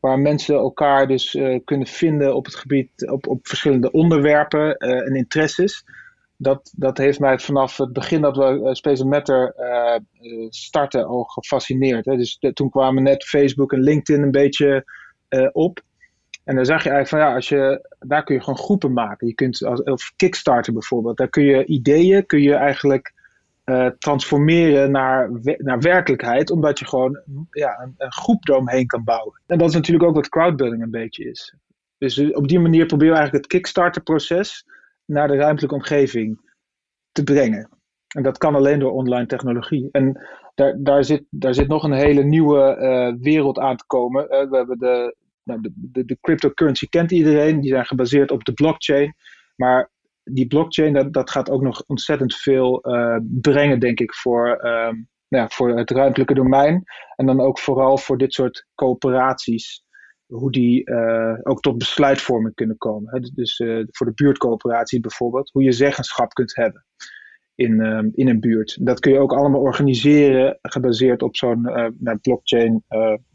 Waar 0.00 0.18
mensen 0.18 0.54
elkaar 0.54 1.06
dus 1.06 1.34
uh, 1.34 1.60
kunnen 1.64 1.86
vinden 1.86 2.34
op 2.34 2.44
het 2.44 2.54
gebied, 2.54 3.10
op, 3.10 3.26
op 3.26 3.46
verschillende 3.46 3.90
onderwerpen 3.90 4.76
uh, 4.78 5.06
en 5.06 5.14
interesses. 5.14 5.84
Dat, 6.36 6.72
dat 6.76 6.98
heeft 6.98 7.18
mij 7.20 7.38
vanaf 7.38 7.76
het 7.76 7.92
begin 7.92 8.20
dat 8.20 8.36
we 8.36 8.68
Space 8.72 9.06
Matter 9.06 9.54
starten 10.48 11.06
al 11.06 11.22
gefascineerd. 11.22 12.04
Hè. 12.04 12.16
Dus 12.16 12.38
de, 12.38 12.52
toen 12.52 12.70
kwamen 12.70 13.02
net 13.02 13.24
Facebook 13.24 13.72
en 13.72 13.80
LinkedIn 13.80 14.22
een 14.22 14.30
beetje 14.30 14.84
op. 15.52 15.80
En 16.44 16.54
dan 16.54 16.64
zag 16.64 16.82
je 16.82 16.90
eigenlijk 16.90 17.08
van 17.08 17.18
ja, 17.18 17.34
als 17.34 17.48
je, 17.48 17.88
daar 17.98 18.24
kun 18.24 18.34
je 18.34 18.40
gewoon 18.40 18.58
groepen 18.58 18.92
maken. 18.92 19.26
Je 19.26 19.34
kunt 19.34 19.64
als, 19.64 19.82
of 19.82 20.12
Kickstarter 20.16 20.72
bijvoorbeeld, 20.72 21.16
daar 21.16 21.28
kun 21.28 21.44
je 21.44 21.64
ideeën, 21.64 22.26
kun 22.26 22.40
je 22.40 22.54
eigenlijk 22.54 23.12
uh, 23.64 23.86
transformeren 23.86 24.90
naar, 24.90 25.30
naar 25.56 25.80
werkelijkheid, 25.80 26.50
omdat 26.50 26.78
je 26.78 26.86
gewoon 26.86 27.20
ja, 27.50 27.80
een, 27.80 27.94
een 27.98 28.12
groep 28.12 28.48
eromheen 28.48 28.86
kan 28.86 29.04
bouwen. 29.04 29.40
En 29.46 29.58
dat 29.58 29.68
is 29.68 29.74
natuurlijk 29.74 30.04
ook 30.04 30.14
wat 30.14 30.28
crowdbuilding 30.28 30.82
een 30.82 30.90
beetje 30.90 31.30
is. 31.30 31.54
Dus 31.98 32.18
eh, 32.18 32.36
op 32.36 32.48
die 32.48 32.60
manier 32.60 32.86
proberen 32.86 33.12
we 33.12 33.18
eigenlijk 33.18 33.44
het 33.44 33.54
Kickstarter-proces 33.54 34.66
naar 35.04 35.28
de 35.28 35.36
ruimtelijke 35.36 35.76
omgeving 35.76 36.50
te 37.12 37.24
brengen. 37.24 37.68
En 38.14 38.22
dat 38.22 38.38
kan 38.38 38.54
alleen 38.54 38.78
door 38.78 38.92
online 38.92 39.26
technologie. 39.26 39.88
En 39.92 40.20
daar, 40.54 40.74
daar, 40.78 41.04
zit, 41.04 41.24
daar 41.30 41.54
zit 41.54 41.68
nog 41.68 41.84
een 41.84 41.92
hele 41.92 42.22
nieuwe 42.22 42.76
uh, 42.80 43.22
wereld 43.22 43.58
aan 43.58 43.76
te 43.76 43.84
komen. 43.86 44.24
Uh, 44.24 44.50
we 44.50 44.56
hebben 44.56 44.78
de, 44.78 45.16
nou, 45.44 45.60
de, 45.60 45.72
de, 45.74 46.04
de, 46.04 46.18
cryptocurrency 46.20 46.88
kent 46.88 47.10
iedereen, 47.10 47.60
die 47.60 47.70
zijn 47.70 47.86
gebaseerd 47.86 48.30
op 48.30 48.44
de 48.44 48.52
blockchain. 48.52 49.14
Maar 49.56 49.90
die 50.24 50.46
blockchain, 50.46 50.92
dat, 50.92 51.12
dat 51.12 51.30
gaat 51.30 51.50
ook 51.50 51.62
nog 51.62 51.82
ontzettend 51.86 52.34
veel 52.34 52.88
uh, 52.88 53.16
brengen, 53.22 53.80
denk 53.80 54.00
ik, 54.00 54.14
voor, 54.14 54.48
um, 54.48 55.08
nou 55.28 55.42
ja, 55.44 55.48
voor 55.48 55.76
het 55.76 55.90
ruimtelijke 55.90 56.34
domein. 56.34 56.82
En 57.16 57.26
dan 57.26 57.40
ook 57.40 57.58
vooral 57.58 57.98
voor 57.98 58.18
dit 58.18 58.32
soort 58.32 58.66
coöperaties, 58.74 59.84
hoe 60.26 60.50
die 60.50 60.90
uh, 60.90 61.34
ook 61.42 61.60
tot 61.60 61.78
besluitvorming 61.78 62.54
kunnen 62.54 62.76
komen. 62.76 63.12
Hè? 63.12 63.20
Dus 63.20 63.58
uh, 63.58 63.84
voor 63.90 64.06
de 64.06 64.14
buurtcoöperatie 64.14 65.00
bijvoorbeeld, 65.00 65.50
hoe 65.52 65.62
je 65.62 65.72
zeggenschap 65.72 66.32
kunt 66.32 66.56
hebben 66.56 66.86
in, 67.54 67.80
um, 67.80 68.10
in 68.14 68.28
een 68.28 68.40
buurt. 68.40 68.86
Dat 68.86 69.00
kun 69.00 69.12
je 69.12 69.18
ook 69.18 69.32
allemaal 69.32 69.60
organiseren, 69.60 70.58
gebaseerd 70.62 71.22
op 71.22 71.36
zo'n 71.36 71.62
nou, 71.98 72.18
blockchain 72.18 72.84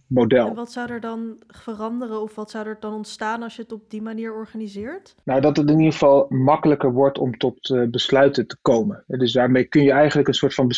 model. 0.07 0.47
En 0.47 0.55
wat 0.55 0.71
zou 0.71 0.91
er 0.91 0.99
dan 0.99 1.37
veranderen 1.47 2.21
of 2.21 2.35
wat 2.35 2.51
zou 2.51 2.67
er 2.67 2.77
dan 2.79 2.93
ontstaan 2.93 3.43
als 3.43 3.55
je 3.55 3.61
het 3.61 3.71
op 3.71 3.89
die 3.89 4.01
manier 4.01 4.33
organiseert? 4.33 5.15
Nou, 5.23 5.41
dat 5.41 5.57
het 5.57 5.69
in 5.69 5.77
ieder 5.77 5.93
geval 5.93 6.25
makkelijker 6.29 6.91
wordt 6.91 7.17
om 7.17 7.37
tot 7.37 7.69
uh, 7.69 7.89
besluiten 7.89 8.47
te 8.47 8.57
komen. 8.61 9.03
Dus 9.07 9.33
daarmee 9.33 9.63
kun 9.63 9.83
je 9.83 9.91
eigenlijk 9.91 10.27
een 10.27 10.33
soort 10.33 10.53
van 10.53 10.71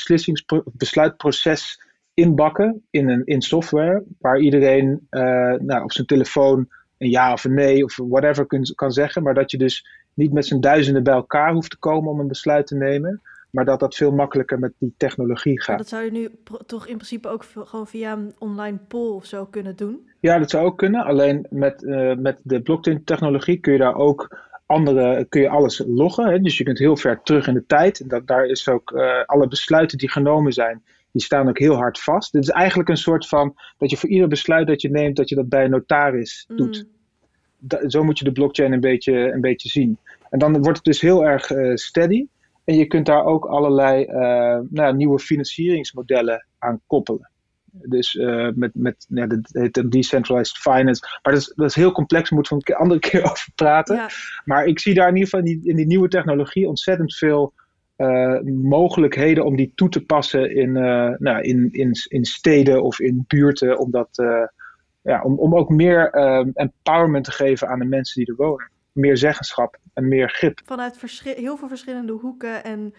besluitproces 0.74 1.88
inbakken 2.14 2.84
in, 2.90 3.10
een, 3.10 3.26
in 3.26 3.42
software, 3.42 4.04
waar 4.20 4.40
iedereen 4.40 5.08
uh, 5.12 5.22
nou, 5.54 5.84
op 5.84 5.92
zijn 5.92 6.08
telefoon 6.08 6.68
een 6.98 7.10
ja 7.10 7.34
of 7.34 7.44
een 7.44 7.54
nee 7.54 7.84
of 7.84 7.98
whatever 7.98 8.46
kun, 8.46 8.74
kan 8.76 8.92
zeggen, 8.92 9.24
maar 9.24 9.34
dat 9.34 9.52
je 9.52 9.58
dus 9.58 9.88
niet 10.14 10.34
met 10.34 10.46
z'n 10.46 10.60
duizenden 10.60 11.04
bij 11.04 11.14
elkaar 11.14 11.54
hoeft 11.54 11.70
te 11.70 11.78
komen 11.78 12.12
om 12.12 12.20
een 12.20 12.28
besluit 12.28 12.68
te 12.68 12.76
nemen, 12.76 13.22
maar 13.50 13.66
dat 13.66 13.80
dat 13.80 13.96
veel 13.96 14.12
makkelijker 14.12 14.60
met 14.60 14.74
die 14.78 14.94
technologie 14.98 15.60
gaat. 15.60 15.68
Maar 15.68 15.78
dat 15.78 15.88
zou 15.88 16.04
je 16.04 16.12
nu 16.12 16.30
toch 16.66 16.88
in 16.88 16.96
principe 16.96 17.28
ook 17.28 17.44
gewoon 17.44 17.88
via 17.88 18.12
een 18.12 18.34
online 18.38 18.78
poll 18.88 19.12
of 19.12 19.26
zo 19.26 19.46
kunnen 19.46 19.76
doen? 19.76 20.10
Ja, 20.20 20.40
dat 20.40 20.50
zou 20.50 20.66
ook 20.66 20.78
kunnen. 20.78 21.04
Alleen 21.04 21.46
met, 21.50 21.84
uh, 21.84 22.16
met 22.16 22.40
de 22.44 22.62
blockchain 22.62 23.04
technologie 23.04 23.60
kun 23.60 23.74
je 23.74 23.80
daar 23.80 23.96
ook 23.96 24.48
andere, 24.66 25.26
kun 25.26 25.42
je 25.42 25.50
alles 25.50 25.84
loggen. 25.88 26.26
Hè? 26.26 26.40
Dus 26.40 26.58
je 26.58 26.64
kunt 26.64 26.80
heel 26.80 26.98
ver 26.98 27.22
terug 27.24 27.48
in 27.48 27.54
de 27.54 27.66
tijd. 27.68 28.10
Dat, 28.10 28.28
daar 28.28 28.46
is 28.46 28.68
ook 28.68 28.92
uh, 28.92 29.24
alle 29.26 29.48
besluiten 29.48 29.98
die 29.98 30.10
genomen 30.10 30.54
zijn, 30.54 30.84
die 31.12 31.22
staan 31.22 31.50
ook 31.50 31.60
heel 31.60 31.76
hard 31.76 32.00
vast. 32.00 32.32
Dit 32.32 32.44
is 32.44 32.50
eigenlijk 32.50 32.90
een 32.90 32.98
soort 32.98 33.28
van 33.28 33.56
dat 33.78 33.90
je 33.90 33.98
voor 33.98 34.10
ieder 34.10 34.28
besluit 34.28 34.68
dat 34.68 34.82
je 34.82 34.90
neemt, 34.90 35.16
dat 35.16 35.30
je 35.30 35.36
dat 35.36 35.50
bij 35.50 35.64
een 35.64 35.70
notaris 35.70 36.46
doet. 36.56 36.78
Mm. 36.78 36.98
Da 37.62 37.90
zo 37.90 38.04
moet 38.04 38.20
je 38.20 38.26
de 38.26 38.32
blockchain 38.32 38.72
een 38.72 38.80
beetje, 38.80 39.14
een 39.14 39.42
beetje 39.42 39.70
zien. 39.70 39.98
En 40.30 40.40
dan 40.40 40.52
wordt 40.52 40.78
het 40.78 40.84
dus 40.84 41.02
heel 41.02 41.26
erg 41.26 41.50
uh, 41.50 41.76
steady. 41.76 42.26
En 42.70 42.76
je 42.76 42.86
kunt 42.86 43.06
daar 43.06 43.26
ook 43.26 43.46
allerlei 43.46 44.06
uh, 44.06 44.60
nou, 44.70 44.96
nieuwe 44.96 45.20
financieringsmodellen 45.20 46.46
aan 46.60 46.82
koppelen. 46.88 47.30
Dus 47.72 48.16
uh, 48.16 48.50
met, 48.56 48.72
met 48.74 49.06
ja, 49.10 49.28
dat 49.28 49.40
heet 49.52 49.92
decentralized 49.92 50.58
finance. 50.58 51.20
Maar 51.24 51.34
dat 51.34 51.42
is, 51.42 51.54
dat 51.56 51.70
is 51.70 51.76
heel 51.76 51.92
complex, 51.92 52.30
moeten 52.30 52.58
we 52.58 52.64
een 52.66 52.76
andere 52.84 53.00
keer 53.00 53.24
over 53.24 53.48
praten. 53.56 53.96
Ja. 53.96 54.10
Maar 54.46 54.66
ik 54.66 54.80
zie 54.80 54.94
daar 54.94 55.08
in 55.08 55.16
ieder 55.16 55.30
geval 55.30 55.46
in 55.46 55.60
die, 55.60 55.70
in 55.70 55.76
die 55.76 55.86
nieuwe 55.86 56.08
technologie 56.08 56.68
ontzettend 56.68 57.16
veel 57.16 57.54
uh, 57.98 58.40
mogelijkheden 58.64 59.46
om 59.46 59.56
die 59.56 59.72
toe 59.76 59.90
te 59.90 60.06
passen 60.06 60.56
in, 60.56 60.72
nou, 61.18 61.42
in, 61.42 61.70
in, 61.72 61.92
in 62.08 62.26
steden 62.26 62.84
of 62.84 63.00
in 63.00 63.24
buurten. 63.28 63.80
Om, 63.80 63.92
dat, 63.92 64.10
ja, 65.02 65.22
om, 65.22 65.40
om 65.40 65.56
ook 65.56 65.70
meer 65.70 66.10
empowerment 66.54 67.26
te 67.26 67.32
geven 67.32 67.68
aan 67.68 67.80
de 67.80 67.86
mensen 67.86 68.24
die 68.24 68.34
er 68.36 68.46
wonen 68.46 68.70
meer 68.92 69.18
zeggenschap 69.18 69.78
en 69.94 70.08
meer 70.08 70.30
grip. 70.30 70.62
Vanuit 70.66 71.22
heel 71.24 71.58
veel 71.58 71.68
verschillende 71.68 72.14
hoeken 72.14 72.64
en, 72.64 72.94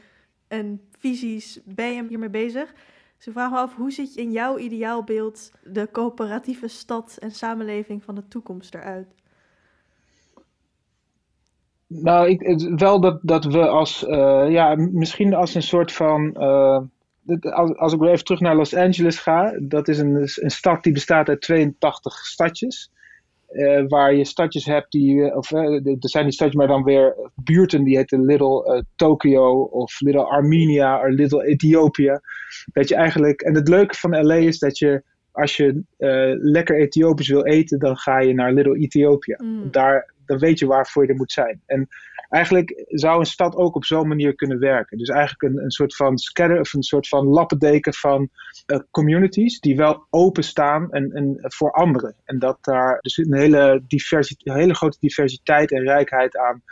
en 0.48 0.80
visies 0.98 1.60
ben 1.64 1.94
je 1.94 2.06
hiermee 2.08 2.30
bezig. 2.30 2.72
Dus 3.16 3.26
ik 3.26 3.32
vraag 3.32 3.50
me 3.50 3.56
af, 3.56 3.76
hoe 3.76 3.90
ziet 3.90 4.16
in 4.16 4.30
jouw 4.30 4.58
ideaalbeeld 4.58 5.52
de 5.64 5.88
coöperatieve 5.92 6.68
stad 6.68 7.16
en 7.18 7.30
samenleving 7.30 8.04
van 8.04 8.14
de 8.14 8.28
toekomst 8.28 8.74
eruit? 8.74 9.14
Nou, 11.86 12.28
ik, 12.28 12.60
wel 12.78 13.00
dat, 13.00 13.18
dat 13.22 13.44
we 13.44 13.68
als, 13.68 14.04
uh, 14.08 14.46
ja, 14.48 14.74
misschien 14.74 15.34
als 15.34 15.54
een 15.54 15.62
soort 15.62 15.92
van, 15.92 16.36
uh, 16.38 16.80
als, 17.40 17.76
als 17.76 17.92
ik 17.92 18.00
weer 18.00 18.10
even 18.10 18.24
terug 18.24 18.40
naar 18.40 18.56
Los 18.56 18.74
Angeles 18.74 19.18
ga, 19.18 19.58
dat 19.62 19.88
is 19.88 19.98
een, 19.98 20.14
een 20.34 20.50
stad 20.50 20.82
die 20.82 20.92
bestaat 20.92 21.28
uit 21.28 21.40
82 21.40 22.14
stadjes. 22.14 22.92
Uh, 23.52 23.84
waar 23.88 24.14
je 24.14 24.24
stadjes 24.24 24.64
hebt 24.64 24.90
die, 24.90 25.34
of 25.34 25.50
uh, 25.50 25.86
er 25.86 25.96
zijn 25.98 26.24
die 26.24 26.32
stadjes, 26.32 26.56
maar 26.56 26.66
dan 26.66 26.84
weer 26.84 27.16
buurten 27.34 27.84
die 27.84 27.96
heten 27.96 28.24
Little 28.24 28.74
uh, 28.74 28.82
Tokyo 28.96 29.62
of 29.62 30.00
Little 30.00 30.24
Armenia 30.24 31.06
of 31.06 31.08
Little 31.08 31.44
Ethiopië. 31.44 32.18
Dat 32.72 32.88
je 32.88 32.94
eigenlijk, 32.94 33.40
en 33.40 33.54
het 33.54 33.68
leuke 33.68 33.94
van 33.94 34.26
LA 34.26 34.34
is 34.34 34.58
dat 34.58 34.78
je, 34.78 35.02
als 35.32 35.56
je 35.56 35.82
lekker 36.40 36.80
Ethiopisch 36.80 37.28
wil 37.28 37.44
eten, 37.44 37.78
dan 37.78 37.96
ga 37.96 38.20
je 38.20 38.34
naar 38.34 38.52
Little 38.52 38.78
Ethiopië. 38.78 39.34
Mm. 39.36 39.70
Daar, 39.70 40.12
dan 40.26 40.38
weet 40.38 40.58
je 40.58 40.66
waarvoor 40.66 41.02
je 41.02 41.08
er 41.08 41.16
moet 41.16 41.32
zijn. 41.32 41.60
En 41.66 41.88
eigenlijk 42.30 42.84
zou 42.86 43.18
een 43.18 43.26
stad 43.26 43.56
ook 43.56 43.74
op 43.74 43.84
zo'n 43.84 44.08
manier 44.08 44.34
kunnen 44.34 44.58
werken. 44.58 44.98
Dus 44.98 45.08
eigenlijk 45.08 45.42
een, 45.42 45.64
een 45.64 45.70
soort 45.70 45.96
van 45.96 46.18
scatter 46.18 46.60
of 46.60 46.72
een 46.72 46.82
soort 46.82 47.08
van 47.08 47.26
lappendeken 47.26 47.94
van 47.94 48.28
uh, 48.66 48.78
communities 48.90 49.60
die 49.60 49.76
wel 49.76 50.06
openstaan 50.10 50.90
en, 50.90 51.10
en 51.12 51.36
voor 51.40 51.72
anderen. 51.72 52.14
En 52.24 52.38
dat 52.38 52.58
daar 52.60 52.98
dus 53.00 53.16
een 53.16 53.34
hele, 53.34 53.82
hele 54.36 54.74
grote 54.74 54.98
diversiteit 55.00 55.72
en 55.72 55.82
rijkheid 55.82 56.36
aan, 56.36 56.62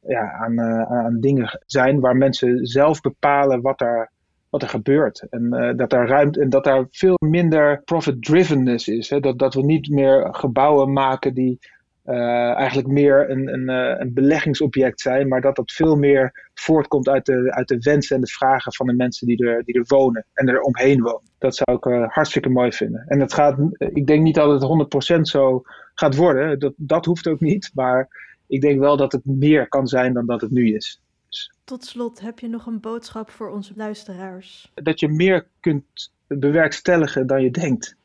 ja, 0.00 0.32
aan, 0.32 0.52
uh, 0.52 0.82
aan 0.82 1.20
dingen 1.20 1.60
zijn 1.66 2.00
waar 2.00 2.16
mensen 2.16 2.66
zelf 2.66 3.00
bepalen 3.00 3.60
wat 3.60 3.80
er 3.80 4.10
wat 4.50 4.62
er 4.62 4.68
gebeurt. 4.68 5.26
En, 5.30 5.54
uh, 5.54 5.76
dat 5.76 5.90
daar 5.90 6.08
ruimte, 6.08 6.40
en 6.40 6.48
dat 6.48 6.64
daar 6.64 6.86
veel 6.90 7.16
minder 7.18 7.82
profit-drivenness 7.84 8.88
is. 8.88 9.10
Hè? 9.10 9.20
Dat, 9.20 9.38
dat 9.38 9.54
we 9.54 9.62
niet 9.62 9.88
meer 9.88 10.28
gebouwen 10.34 10.92
maken 10.92 11.34
die 11.34 11.58
uh, 12.06 12.56
eigenlijk 12.56 12.88
meer 12.88 13.30
een, 13.30 13.52
een, 13.52 13.70
uh, 13.70 14.00
een, 14.00 14.12
beleggingsobject 14.14 15.00
zijn, 15.00 15.28
maar 15.28 15.40
dat 15.40 15.56
dat 15.56 15.72
veel 15.72 15.96
meer 15.96 16.50
voortkomt 16.54 17.08
uit 17.08 17.26
de, 17.26 17.52
uit 17.52 17.68
de 17.68 17.78
wensen 17.78 18.16
en 18.16 18.22
de 18.22 18.30
vragen 18.30 18.74
van 18.74 18.86
de 18.86 18.92
mensen 18.92 19.26
die 19.26 19.46
er, 19.46 19.64
die 19.64 19.74
er 19.74 19.84
wonen 19.86 20.26
en 20.32 20.48
er 20.48 20.60
omheen 20.60 21.02
wonen. 21.02 21.30
Dat 21.38 21.56
zou 21.56 21.76
ik 21.76 21.84
uh, 21.84 22.08
hartstikke 22.08 22.48
mooi 22.48 22.72
vinden. 22.72 23.04
En 23.06 23.18
dat 23.18 23.32
gaat, 23.32 23.58
ik 23.78 24.06
denk 24.06 24.22
niet 24.22 24.34
dat 24.34 24.60
het 24.60 25.16
100% 25.16 25.20
zo 25.20 25.62
gaat 25.94 26.16
worden, 26.16 26.58
dat, 26.58 26.72
dat 26.76 27.04
hoeft 27.04 27.28
ook 27.28 27.40
niet, 27.40 27.70
maar 27.74 28.08
ik 28.46 28.60
denk 28.60 28.78
wel 28.78 28.96
dat 28.96 29.12
het 29.12 29.24
meer 29.24 29.68
kan 29.68 29.86
zijn 29.86 30.12
dan 30.12 30.26
dat 30.26 30.40
het 30.40 30.50
nu 30.50 30.74
is. 30.74 31.00
Dus. 31.28 31.52
Tot 31.64 31.84
slot, 31.84 32.20
heb 32.20 32.38
je 32.38 32.48
nog 32.48 32.66
een 32.66 32.80
boodschap 32.80 33.30
voor 33.30 33.50
onze 33.50 33.72
luisteraars? 33.76 34.72
Dat 34.74 35.00
je 35.00 35.08
meer 35.08 35.46
kunt 35.60 36.12
bewerkstelligen 36.26 37.26
dan 37.26 37.42
je 37.42 37.50
denkt 37.50 37.96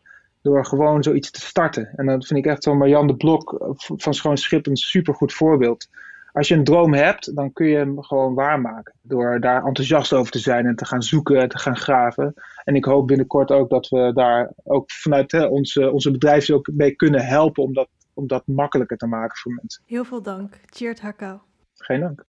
door 0.41 0.65
gewoon 0.65 1.03
zoiets 1.03 1.31
te 1.31 1.41
starten. 1.41 1.89
En 1.95 2.05
dat 2.05 2.25
vind 2.25 2.45
ik 2.45 2.51
echt 2.51 2.63
zo 2.63 2.75
Marjan 2.75 3.07
de 3.07 3.15
Blok 3.15 3.73
van 3.77 4.13
Schoon 4.13 4.37
Schip 4.37 4.67
een 4.67 4.77
supergoed 4.77 5.33
voorbeeld. 5.33 5.87
Als 6.33 6.47
je 6.47 6.55
een 6.55 6.63
droom 6.63 6.93
hebt, 6.93 7.35
dan 7.35 7.53
kun 7.53 7.67
je 7.67 7.75
hem 7.75 8.03
gewoon 8.03 8.33
waarmaken. 8.33 8.93
Door 9.01 9.39
daar 9.39 9.65
enthousiast 9.65 10.13
over 10.13 10.31
te 10.31 10.39
zijn 10.39 10.65
en 10.65 10.75
te 10.75 10.85
gaan 10.85 11.01
zoeken 11.01 11.41
en 11.41 11.49
te 11.49 11.57
gaan 11.57 11.77
graven. 11.77 12.33
En 12.63 12.75
ik 12.75 12.85
hoop 12.85 13.07
binnenkort 13.07 13.51
ook 13.51 13.69
dat 13.69 13.89
we 13.89 14.11
daar 14.13 14.51
ook 14.63 14.91
vanuit 14.91 15.31
hè, 15.31 15.45
onze, 15.45 15.91
onze 15.91 16.11
bedrijven 16.11 16.55
ook 16.55 16.69
mee 16.73 16.95
kunnen 16.95 17.25
helpen 17.25 17.63
om 17.63 17.73
dat, 17.73 17.89
om 18.13 18.27
dat 18.27 18.47
makkelijker 18.47 18.97
te 18.97 19.07
maken 19.07 19.37
voor 19.37 19.53
mensen. 19.53 19.83
Heel 19.85 20.03
veel 20.03 20.21
dank. 20.21 20.59
Tjeerd 20.65 21.01
Hakau. 21.01 21.39
Geen 21.73 21.99
dank. 21.99 22.25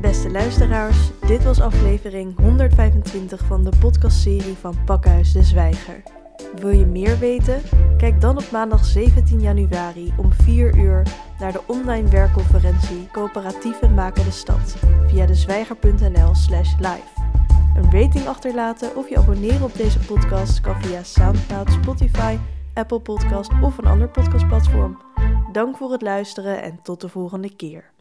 Beste 0.00 0.30
luisteraars, 0.30 1.10
dit 1.26 1.44
was 1.44 1.60
aflevering 1.60 2.36
125 2.36 3.44
van 3.44 3.64
de 3.64 3.72
podcastserie 3.80 4.54
van 4.54 4.76
Pakhuis 4.84 5.32
de 5.32 5.42
Zwijger. 5.42 6.02
Wil 6.56 6.70
je 6.70 6.86
meer 6.86 7.18
weten? 7.18 7.62
Kijk 7.98 8.20
dan 8.20 8.36
op 8.36 8.50
maandag 8.50 8.84
17 8.84 9.40
januari 9.40 10.12
om 10.16 10.32
4 10.32 10.76
uur 10.76 11.02
naar 11.38 11.52
de 11.52 11.62
online 11.66 12.08
werkconferentie 12.08 13.08
Coöperatieven 13.12 13.94
maken 13.94 14.24
de 14.24 14.30
stad 14.30 14.76
via 15.06 15.26
dezwijger.nl/slash 15.26 16.76
live. 16.78 17.20
Een 17.74 17.90
rating 17.90 18.26
achterlaten 18.26 18.96
of 18.96 19.08
je 19.08 19.16
abonneren 19.16 19.62
op 19.62 19.74
deze 19.74 19.98
podcast 19.98 20.60
kan 20.60 20.82
via 20.82 21.02
SoundCloud, 21.02 21.70
Spotify, 21.70 22.38
Apple 22.74 23.00
Podcast 23.00 23.50
of 23.62 23.78
een 23.78 23.86
ander 23.86 24.08
podcastplatform. 24.08 24.98
Dank 25.52 25.76
voor 25.76 25.92
het 25.92 26.02
luisteren 26.02 26.62
en 26.62 26.78
tot 26.82 27.00
de 27.00 27.08
volgende 27.08 27.56
keer. 27.56 27.92